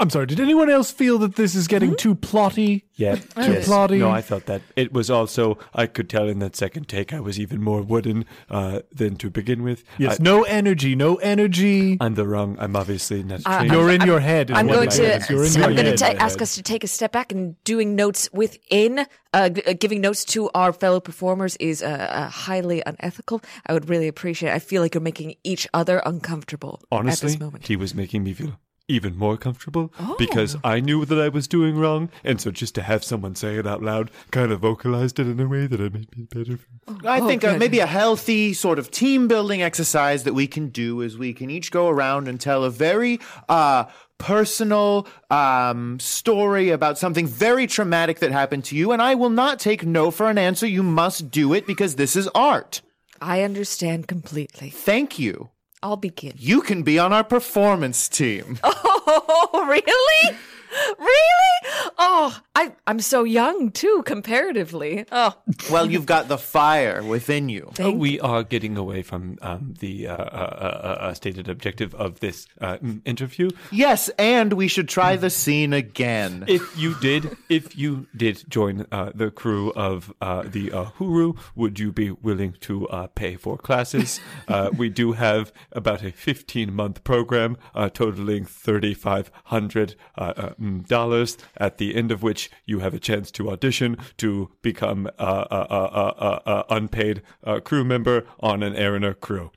I'm 0.01 0.09
sorry. 0.09 0.25
Did 0.25 0.39
anyone 0.39 0.69
else 0.69 0.89
feel 0.91 1.19
that 1.19 1.35
this 1.35 1.53
is 1.53 1.67
getting 1.67 1.95
too 1.95 2.15
plotty? 2.15 2.81
Yeah, 2.95 3.15
Too 3.15 3.61
plotty. 3.65 3.99
No, 3.99 4.09
I 4.09 4.21
thought 4.21 4.45
that 4.47 4.61
it 4.75 4.91
was 4.91 5.09
also. 5.09 5.57
I 5.75 5.85
could 5.85 6.09
tell 6.09 6.27
in 6.27 6.39
that 6.39 6.55
second 6.55 6.87
take 6.87 7.13
I 7.13 7.19
was 7.19 7.39
even 7.39 7.61
more 7.61 7.81
wooden 7.83 8.25
uh, 8.49 8.81
than 8.91 9.15
to 9.17 9.29
begin 9.29 9.61
with. 9.63 9.83
yes. 9.99 10.19
I, 10.19 10.23
no 10.23 10.43
energy. 10.43 10.95
No 10.95 11.15
energy. 11.17 11.97
I'm 12.01 12.15
the 12.15 12.27
wrong. 12.27 12.57
I'm 12.59 12.75
obviously 12.75 13.21
not 13.23 13.41
Uh. 13.45 13.63
You're 13.71 13.91
in 13.91 14.01
your 14.01 14.19
head. 14.19 14.49
I'm 14.51 14.67
going 14.67 14.89
to. 14.89 15.23
You're 15.29 15.45
in 15.45 15.51
I'm 15.53 15.59
your 15.59 15.73
going 15.73 15.85
head. 15.85 15.97
to 15.97 16.03
ta- 16.15 16.15
ask 16.19 16.41
us 16.41 16.55
to 16.55 16.63
take 16.63 16.83
a 16.83 16.87
step 16.87 17.11
back 17.11 17.31
and 17.31 17.61
doing 17.63 17.95
notes 17.95 18.27
within. 18.33 19.05
Uh, 19.33 19.49
uh, 19.67 19.73
giving 19.79 20.01
notes 20.01 20.25
to 20.25 20.49
our 20.55 20.73
fellow 20.73 20.99
performers 20.99 21.55
is 21.57 21.81
uh, 21.83 21.85
uh, 21.87 22.27
highly 22.27 22.81
unethical. 22.85 23.41
I 23.67 23.73
would 23.73 23.87
really 23.87 24.07
appreciate. 24.09 24.49
it. 24.49 24.55
I 24.55 24.59
feel 24.59 24.81
like 24.81 24.93
you're 24.95 25.01
making 25.01 25.35
each 25.43 25.67
other 25.73 26.01
uncomfortable 26.05 26.79
at 26.91 26.97
Honestly, 26.97 27.29
this 27.29 27.39
moment. 27.39 27.67
he 27.67 27.75
was 27.75 27.93
making 27.95 28.23
me 28.23 28.33
feel 28.33 28.59
even 28.91 29.17
more 29.17 29.37
comfortable 29.37 29.91
because 30.17 30.55
I 30.63 30.79
knew 30.79 31.05
that 31.05 31.19
I 31.19 31.29
was 31.29 31.47
doing 31.47 31.77
wrong, 31.77 32.09
and 32.23 32.39
so 32.41 32.51
just 32.51 32.75
to 32.75 32.81
have 32.81 33.03
someone 33.03 33.35
say 33.35 33.55
it 33.55 33.65
out 33.65 33.81
loud 33.81 34.11
kind 34.31 34.51
of 34.51 34.59
vocalized 34.59 35.19
it 35.19 35.27
in 35.27 35.39
a 35.39 35.47
way 35.47 35.67
that 35.67 35.79
it 35.79 35.93
made 35.93 36.15
me 36.17 36.23
better. 36.29 36.59
I 37.05 37.19
Oh, 37.21 37.27
think 37.27 37.43
uh, 37.43 37.57
maybe 37.57 37.79
a 37.79 37.85
healthy 37.85 38.53
sort 38.53 38.79
of 38.79 38.91
team 38.91 39.27
building 39.27 39.61
exercise 39.61 40.23
that 40.23 40.33
we 40.33 40.47
can 40.47 40.69
do 40.69 41.01
is 41.01 41.17
we 41.17 41.33
can 41.33 41.49
each 41.49 41.71
go 41.71 41.87
around 41.89 42.27
and 42.27 42.39
tell 42.41 42.63
a 42.63 42.69
very 42.69 43.19
uh, 43.47 43.85
personal 44.17 45.07
um, 45.29 45.99
story 45.99 46.69
about 46.69 46.97
something 46.97 47.27
very 47.27 47.67
traumatic 47.67 48.19
that 48.19 48.31
happened 48.31 48.63
to 48.65 48.75
you. 48.75 48.91
And 48.91 49.01
I 49.01 49.15
will 49.15 49.29
not 49.29 49.59
take 49.59 49.85
no 49.85 50.11
for 50.11 50.29
an 50.29 50.37
answer. 50.37 50.67
You 50.67 50.83
must 50.83 51.31
do 51.31 51.53
it 51.53 51.65
because 51.67 51.95
this 51.95 52.15
is 52.15 52.27
art. 52.35 52.81
I 53.21 53.43
understand 53.43 54.07
completely. 54.07 54.71
Thank 54.71 55.19
you. 55.19 55.50
I'll 55.83 55.97
begin. 55.97 56.33
You 56.37 56.61
can 56.61 56.83
be 56.83 56.99
on 56.99 57.11
our 57.13 57.23
performance 57.23 58.07
team. 58.09 58.59
Oh, 59.13 59.65
really? 59.67 60.37
Really? 60.99 61.91
Oh, 61.97 62.39
I 62.55 62.73
I'm 62.87 62.99
so 62.99 63.23
young 63.23 63.71
too, 63.71 64.03
comparatively. 64.05 65.05
Oh, 65.11 65.35
well, 65.71 65.89
you've 65.89 66.05
got 66.05 66.27
the 66.27 66.37
fire 66.37 67.03
within 67.03 67.49
you. 67.49 67.71
Thank 67.73 67.99
we 67.99 68.19
are 68.19 68.43
getting 68.43 68.77
away 68.77 69.01
from 69.01 69.37
um, 69.41 69.73
the 69.79 70.07
uh, 70.07 70.15
uh, 70.15 70.17
uh, 70.17 70.97
uh, 71.01 71.13
stated 71.13 71.47
objective 71.47 71.93
of 71.95 72.19
this 72.19 72.47
uh, 72.59 72.77
interview. 73.05 73.49
Yes, 73.71 74.09
and 74.17 74.53
we 74.53 74.67
should 74.67 74.89
try 74.89 75.15
the 75.15 75.29
scene 75.29 75.73
again. 75.73 76.45
If 76.47 76.77
you 76.77 76.95
did, 76.99 77.37
if 77.49 77.77
you 77.77 78.07
did 78.15 78.43
join 78.49 78.85
uh, 78.91 79.11
the 79.13 79.31
crew 79.31 79.71
of 79.75 80.13
uh, 80.21 80.43
the 80.45 80.71
uh, 80.71 80.85
Huru, 80.97 81.37
would 81.55 81.79
you 81.79 81.91
be 81.91 82.11
willing 82.11 82.53
to 82.61 82.87
uh, 82.89 83.07
pay 83.07 83.35
for 83.35 83.57
classes? 83.57 84.19
Uh, 84.47 84.69
we 84.77 84.89
do 84.89 85.13
have 85.13 85.51
about 85.71 86.03
a 86.03 86.11
15 86.11 86.73
month 86.73 87.03
program 87.03 87.57
uh, 87.75 87.89
totaling 87.89 88.45
3,500 88.45 89.95
uh, 90.17 90.21
uh, 90.21 90.49
mm, 90.53 90.55
dollars, 90.87 91.37
at 91.57 91.77
the 91.77 91.95
end 91.95 92.11
of 92.11 92.21
which 92.23 92.49
you 92.65 92.79
have 92.79 92.93
a 92.93 92.99
chance 92.99 93.31
to 93.31 93.49
audition 93.51 93.97
to 94.17 94.49
become 94.61 95.07
uh, 95.19 95.45
a, 95.51 95.55
a, 95.55 95.83
a, 95.83 96.41
a, 96.45 96.53
a 96.57 96.65
unpaid 96.75 97.21
uh, 97.43 97.59
crew 97.59 97.83
member 97.83 98.25
on 98.39 98.63
an 98.63 98.75
Arena 98.77 99.13
crew. 99.13 99.51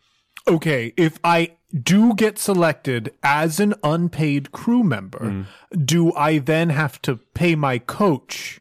okay, 0.47 0.93
if 0.97 1.19
I 1.25 1.57
do 1.83 2.15
get 2.15 2.39
selected 2.39 3.11
as 3.23 3.59
an 3.59 3.75
unpaid 3.83 4.53
crew 4.53 4.83
member, 4.85 5.19
Mm. 5.21 5.47
do 5.87 6.13
I 6.15 6.39
then 6.39 6.69
have 6.71 7.01
to 7.03 7.17
pay 7.35 7.55
my 7.57 7.79
coach? 7.79 8.61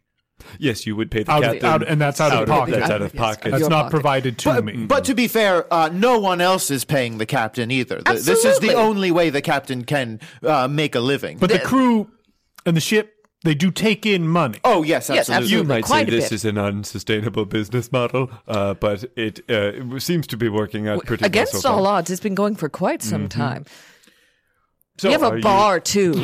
Yes, 0.60 0.86
you 0.86 0.96
would 0.98 1.10
pay 1.12 1.24
the 1.24 1.32
Out 1.32 1.44
captain. 1.44 1.66
out- 1.66 1.88
and 1.88 2.02
that's 2.02 2.20
out 2.20 2.32
of 2.34 2.48
pocket. 2.48 2.72
That's 2.72 2.90
out 2.92 3.02
of 3.02 3.14
Yes, 3.14 3.20
pocket. 3.22 3.52
That's 3.52 3.70
not 3.70 3.84
pocket. 3.84 3.92
provided 3.92 4.38
to 4.40 4.50
But, 4.50 4.66
me. 4.66 4.86
but 4.86 5.06
to 5.06 5.14
be 5.16 5.28
fair, 5.28 5.72
uh, 5.74 5.90
no 5.94 6.20
one 6.20 6.42
else 6.42 6.70
is 6.72 6.84
paying 6.86 7.18
the 7.18 7.26
captain 7.26 7.70
either. 7.72 8.02
Th- 8.02 8.20
This 8.22 8.44
is 8.46 8.60
the 8.60 8.74
only 8.74 9.12
way 9.12 9.30
the 9.30 9.42
captain 9.42 9.84
can 9.86 10.20
uh, 10.46 10.68
make 10.68 10.96
a 10.96 11.00
living. 11.00 11.38
But 11.38 11.50
the 11.50 11.60
crew 11.60 12.10
and 12.66 12.76
the 12.78 12.82
ship, 12.82 13.28
they 13.44 13.54
do 13.56 13.72
take 13.72 14.06
in 14.06 14.28
money. 14.28 14.60
oh 14.64 14.84
yes, 14.84 15.10
Yes, 15.10 15.30
absolutely. 15.30 15.58
You 15.58 15.64
might 15.66 15.84
Quite 15.84 16.08
say 16.08 16.12
this 16.12 16.26
bit. 16.26 16.32
is 16.36 16.46
an 16.46 16.58
unsustainable 16.58 17.46
business 17.46 17.92
model, 17.92 18.32
uh, 18.48 18.74
but 18.76 19.04
it, 19.18 19.40
uh, 19.50 19.96
it 19.96 20.02
seems 20.02 20.28
to 20.28 20.38
be 20.38 20.48
working 20.50 20.88
out 20.88 21.06
pretty 21.06 21.26
Against 21.26 21.54
well 21.54 21.62
so 21.62 21.70
far. 21.70 21.78
all 21.80 21.88
odds, 21.88 22.10
it's 22.10 22.22
been 22.22 22.36
going 22.36 22.56
for 22.56 22.70
quite 22.70 23.02
some 23.04 23.28
time. 23.28 23.66
So 24.98 25.10
we 25.10 25.14
have 25.14 25.24
are 25.24 25.34
a 25.34 25.38
you- 25.38 25.44
bar 25.44 25.80
too. 25.80 26.14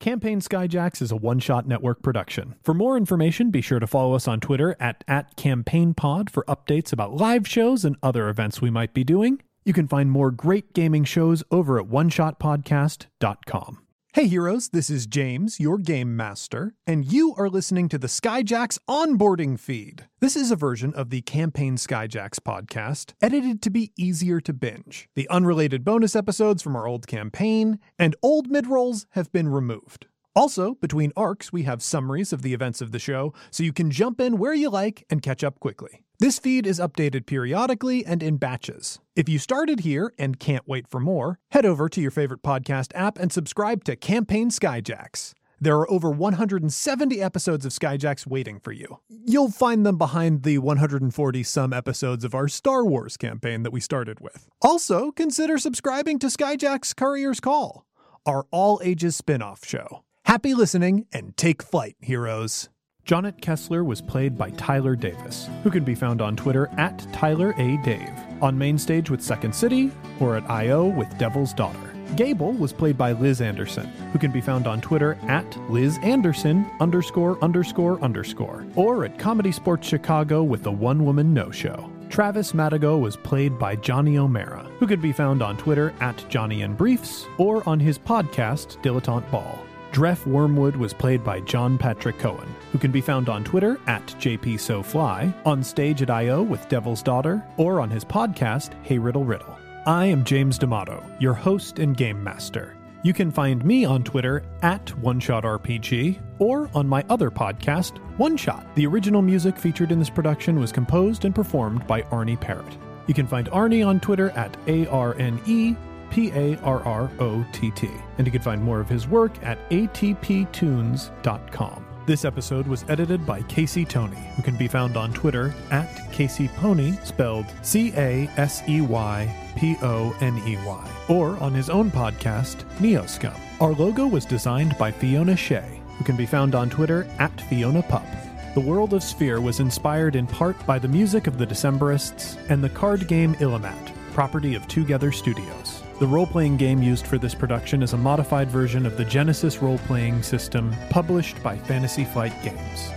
Campaign 0.00 0.40
Skyjacks 0.40 1.00
is 1.00 1.10
a 1.10 1.16
one 1.16 1.38
shot 1.38 1.66
network 1.66 2.02
production. 2.02 2.54
For 2.62 2.74
more 2.74 2.96
information, 2.96 3.50
be 3.50 3.60
sure 3.62 3.78
to 3.80 3.86
follow 3.86 4.14
us 4.14 4.28
on 4.28 4.40
Twitter 4.40 4.76
at, 4.78 5.02
at 5.08 5.36
CampaignPod 5.36 6.28
for 6.30 6.44
updates 6.44 6.92
about 6.92 7.14
live 7.14 7.48
shows 7.48 7.84
and 7.84 7.96
other 8.02 8.28
events 8.28 8.60
we 8.60 8.70
might 8.70 8.92
be 8.94 9.04
doing. 9.04 9.40
You 9.64 9.72
can 9.72 9.88
find 9.88 10.10
more 10.10 10.30
great 10.30 10.74
gaming 10.74 11.04
shows 11.04 11.42
over 11.50 11.80
at 11.80 11.86
oneshotpodcast.com. 11.86 13.78
Hey 14.16 14.28
heroes, 14.28 14.70
this 14.70 14.88
is 14.88 15.06
James, 15.06 15.60
your 15.60 15.76
game 15.76 16.16
master, 16.16 16.72
and 16.86 17.04
you 17.04 17.34
are 17.36 17.50
listening 17.50 17.86
to 17.90 17.98
the 17.98 18.06
Skyjacks 18.06 18.78
onboarding 18.88 19.60
feed. 19.60 20.06
This 20.20 20.36
is 20.36 20.50
a 20.50 20.56
version 20.56 20.94
of 20.94 21.10
the 21.10 21.20
Campaign 21.20 21.76
Skyjacks 21.76 22.38
podcast, 22.38 23.12
edited 23.20 23.60
to 23.60 23.68
be 23.68 23.92
easier 23.94 24.40
to 24.40 24.54
binge. 24.54 25.10
The 25.16 25.28
unrelated 25.28 25.84
bonus 25.84 26.16
episodes 26.16 26.62
from 26.62 26.76
our 26.76 26.86
old 26.86 27.06
campaign 27.06 27.78
and 27.98 28.16
old 28.22 28.48
midrolls 28.48 29.04
have 29.10 29.30
been 29.32 29.48
removed. 29.48 30.06
Also, 30.34 30.76
between 30.76 31.12
arcs, 31.14 31.52
we 31.52 31.64
have 31.64 31.82
summaries 31.82 32.32
of 32.32 32.40
the 32.40 32.54
events 32.54 32.80
of 32.80 32.92
the 32.92 32.98
show, 32.98 33.34
so 33.50 33.64
you 33.64 33.72
can 33.74 33.90
jump 33.90 34.18
in 34.18 34.38
where 34.38 34.54
you 34.54 34.70
like 34.70 35.04
and 35.10 35.20
catch 35.20 35.44
up 35.44 35.60
quickly. 35.60 36.05
This 36.18 36.38
feed 36.38 36.66
is 36.66 36.80
updated 36.80 37.26
periodically 37.26 38.06
and 38.06 38.22
in 38.22 38.38
batches. 38.38 39.00
If 39.14 39.28
you 39.28 39.38
started 39.38 39.80
here 39.80 40.14
and 40.18 40.40
can't 40.40 40.66
wait 40.66 40.88
for 40.88 40.98
more, 40.98 41.38
head 41.50 41.66
over 41.66 41.90
to 41.90 42.00
your 42.00 42.10
favorite 42.10 42.42
podcast 42.42 42.92
app 42.94 43.18
and 43.18 43.30
subscribe 43.30 43.84
to 43.84 43.96
Campaign 43.96 44.48
Skyjacks. 44.48 45.34
There 45.60 45.76
are 45.76 45.90
over 45.90 46.10
170 46.10 47.20
episodes 47.20 47.66
of 47.66 47.72
Skyjacks 47.72 48.26
waiting 48.26 48.60
for 48.60 48.72
you. 48.72 49.00
You'll 49.10 49.50
find 49.50 49.84
them 49.84 49.98
behind 49.98 50.42
the 50.42 50.56
140 50.56 51.42
some 51.42 51.74
episodes 51.74 52.24
of 52.24 52.34
our 52.34 52.48
Star 52.48 52.82
Wars 52.82 53.18
campaign 53.18 53.62
that 53.62 53.72
we 53.72 53.80
started 53.80 54.20
with. 54.20 54.48
Also, 54.62 55.12
consider 55.12 55.58
subscribing 55.58 56.18
to 56.20 56.28
Skyjacks 56.28 56.96
Courier's 56.96 57.40
Call, 57.40 57.84
our 58.24 58.46
all 58.50 58.80
ages 58.82 59.16
spin 59.16 59.42
off 59.42 59.66
show. 59.66 60.02
Happy 60.24 60.54
listening 60.54 61.06
and 61.12 61.36
take 61.36 61.62
flight, 61.62 61.96
heroes. 62.00 62.70
Jonnit 63.06 63.40
Kessler 63.40 63.84
was 63.84 64.00
played 64.00 64.36
by 64.36 64.50
Tyler 64.50 64.96
Davis, 64.96 65.48
who 65.62 65.70
can 65.70 65.84
be 65.84 65.94
found 65.94 66.20
on 66.20 66.34
Twitter 66.34 66.68
at 66.76 67.06
Tyler 67.12 67.54
A. 67.56 67.76
Dave, 67.84 68.10
on 68.42 68.58
Mainstage 68.58 69.10
with 69.10 69.22
Second 69.22 69.54
City, 69.54 69.92
or 70.18 70.34
at 70.34 70.50
I.O. 70.50 70.86
with 70.86 71.16
Devil's 71.16 71.54
Daughter. 71.54 71.94
Gable 72.16 72.52
was 72.54 72.72
played 72.72 72.98
by 72.98 73.12
Liz 73.12 73.40
Anderson, 73.40 73.86
who 74.12 74.18
can 74.18 74.32
be 74.32 74.40
found 74.40 74.66
on 74.66 74.80
Twitter 74.80 75.16
at 75.28 75.46
Liz 75.70 76.00
Anderson 76.02 76.68
underscore 76.80 77.38
underscore 77.44 78.00
underscore, 78.00 78.66
or 78.74 79.04
at 79.04 79.18
ComedySportz 79.18 79.84
Chicago 79.84 80.42
with 80.42 80.64
the 80.64 80.72
One 80.72 81.04
Woman 81.04 81.32
No 81.32 81.52
Show. 81.52 81.88
Travis 82.08 82.52
Madigo 82.52 83.00
was 83.00 83.16
played 83.16 83.56
by 83.56 83.76
Johnny 83.76 84.18
O'Mara, 84.18 84.68
who 84.80 84.86
can 84.88 85.00
be 85.00 85.12
found 85.12 85.42
on 85.42 85.56
Twitter 85.56 85.94
at 86.00 86.24
Johnny 86.28 86.62
and 86.62 86.76
Briefs, 86.76 87.26
or 87.38 87.68
on 87.68 87.78
his 87.78 88.00
podcast 88.00 88.82
Dilettante 88.82 89.30
Ball. 89.30 89.64
Dref 89.92 90.26
Wormwood 90.26 90.76
was 90.76 90.92
played 90.92 91.24
by 91.24 91.40
John 91.40 91.78
Patrick 91.78 92.18
Coan, 92.18 92.46
who 92.76 92.80
can 92.80 92.92
be 92.92 93.00
found 93.00 93.30
on 93.30 93.42
Twitter 93.42 93.80
at 93.86 94.04
JPSoFly, 94.18 95.32
on 95.46 95.62
stage 95.62 96.02
at 96.02 96.10
I.O. 96.10 96.42
with 96.42 96.68
Devil's 96.68 97.02
Daughter, 97.02 97.42
or 97.56 97.80
on 97.80 97.88
his 97.88 98.04
podcast, 98.04 98.74
Hey 98.84 98.98
Riddle 98.98 99.24
Riddle. 99.24 99.58
I 99.86 100.04
am 100.04 100.24
James 100.24 100.58
D'Amato, 100.58 101.02
your 101.18 101.32
host 101.32 101.78
and 101.78 101.96
game 101.96 102.22
master. 102.22 102.76
You 103.02 103.14
can 103.14 103.30
find 103.30 103.64
me 103.64 103.86
on 103.86 104.04
Twitter 104.04 104.42
at 104.60 104.84
OneShotRPG 104.84 106.20
or 106.38 106.68
on 106.74 106.86
my 106.86 107.02
other 107.08 107.30
podcast, 107.30 107.96
One 108.18 108.36
Shot. 108.36 108.66
The 108.74 108.86
original 108.86 109.22
music 109.22 109.56
featured 109.56 109.90
in 109.90 109.98
this 109.98 110.10
production 110.10 110.60
was 110.60 110.70
composed 110.70 111.24
and 111.24 111.34
performed 111.34 111.86
by 111.86 112.02
Arne 112.10 112.36
Parrott. 112.36 112.76
You 113.06 113.14
can 113.14 113.26
find 113.26 113.48
Arnie 113.52 113.86
on 113.86 114.00
Twitter 114.00 114.28
at 114.32 114.54
A 114.66 114.86
R 114.88 115.18
N 115.18 115.40
E 115.46 115.74
P 116.10 116.30
A 116.32 116.58
R 116.58 116.82
R 116.82 117.10
O 117.20 117.42
T 117.52 117.70
T. 117.70 117.88
And 118.18 118.26
you 118.26 118.30
can 118.30 118.42
find 118.42 118.62
more 118.62 118.80
of 118.80 118.88
his 118.90 119.08
work 119.08 119.32
at 119.42 119.58
atptunes.com. 119.70 121.85
This 122.06 122.24
episode 122.24 122.68
was 122.68 122.84
edited 122.88 123.26
by 123.26 123.42
Casey 123.42 123.84
Tony, 123.84 124.28
who 124.36 124.42
can 124.42 124.56
be 124.56 124.68
found 124.68 124.96
on 124.96 125.12
Twitter 125.12 125.52
at 125.72 126.12
Casey 126.12 126.46
Pony, 126.46 126.92
spelled 127.02 127.46
C 127.62 127.92
A 127.96 128.28
S 128.36 128.62
E 128.68 128.80
Y 128.80 129.52
P 129.56 129.76
O 129.82 130.14
N 130.20 130.40
E 130.46 130.56
Y, 130.64 130.90
or 131.08 131.36
on 131.38 131.52
his 131.52 131.68
own 131.68 131.90
podcast, 131.90 132.62
Neoscum. 132.78 133.36
Our 133.60 133.72
logo 133.72 134.06
was 134.06 134.24
designed 134.24 134.78
by 134.78 134.92
Fiona 134.92 135.36
Shea, 135.36 135.82
who 135.98 136.04
can 136.04 136.16
be 136.16 136.26
found 136.26 136.54
on 136.54 136.70
Twitter 136.70 137.08
at 137.18 137.40
Fiona 137.48 137.82
Pup. 137.82 138.06
The 138.54 138.60
world 138.60 138.94
of 138.94 139.02
Sphere 139.02 139.40
was 139.40 139.58
inspired 139.58 140.14
in 140.14 140.28
part 140.28 140.64
by 140.64 140.78
the 140.78 140.86
music 140.86 141.26
of 141.26 141.38
the 141.38 141.46
Decemberists 141.46 142.38
and 142.48 142.62
the 142.62 142.70
card 142.70 143.08
game 143.08 143.34
Illimat, 143.34 143.92
property 144.12 144.54
of 144.54 144.68
Twogether 144.68 145.12
Studios. 145.12 145.75
The 145.98 146.06
role 146.06 146.26
playing 146.26 146.58
game 146.58 146.82
used 146.82 147.06
for 147.06 147.16
this 147.16 147.34
production 147.34 147.82
is 147.82 147.94
a 147.94 147.96
modified 147.96 148.50
version 148.50 148.84
of 148.84 148.98
the 148.98 149.04
Genesys 149.04 149.62
role 149.62 149.78
playing 149.86 150.22
system 150.22 150.76
published 150.90 151.42
by 151.42 151.56
Fantasy 151.56 152.04
Flight 152.04 152.34
Games. 152.42 152.90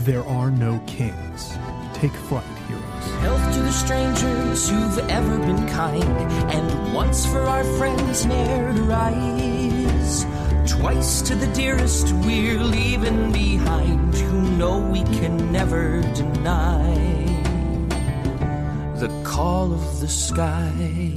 There 0.00 0.24
are 0.24 0.50
no 0.50 0.82
kings. 0.84 1.56
Take 1.94 2.10
flight, 2.10 2.42
heroes. 2.66 3.20
Health 3.20 3.54
to 3.54 3.62
the 3.62 3.70
strangers 3.70 4.68
who've 4.68 4.98
ever 5.08 5.38
been 5.38 5.64
kind, 5.68 6.02
and 6.50 6.92
once 6.92 7.24
for 7.24 7.38
our 7.38 7.62
friends 7.78 8.26
ne'er 8.26 8.72
to 8.74 8.82
rise. 8.82 10.26
Twice 10.66 11.22
to 11.22 11.36
the 11.36 11.52
dearest 11.54 12.12
we're 12.24 12.58
leaving 12.58 13.30
behind, 13.30 14.12
who 14.16 14.56
know 14.56 14.80
we 14.80 15.04
can 15.04 15.52
never 15.52 16.00
deny 16.14 16.96
the 18.96 19.22
call 19.22 19.72
of 19.72 20.00
the 20.00 20.08
sky. 20.08 21.09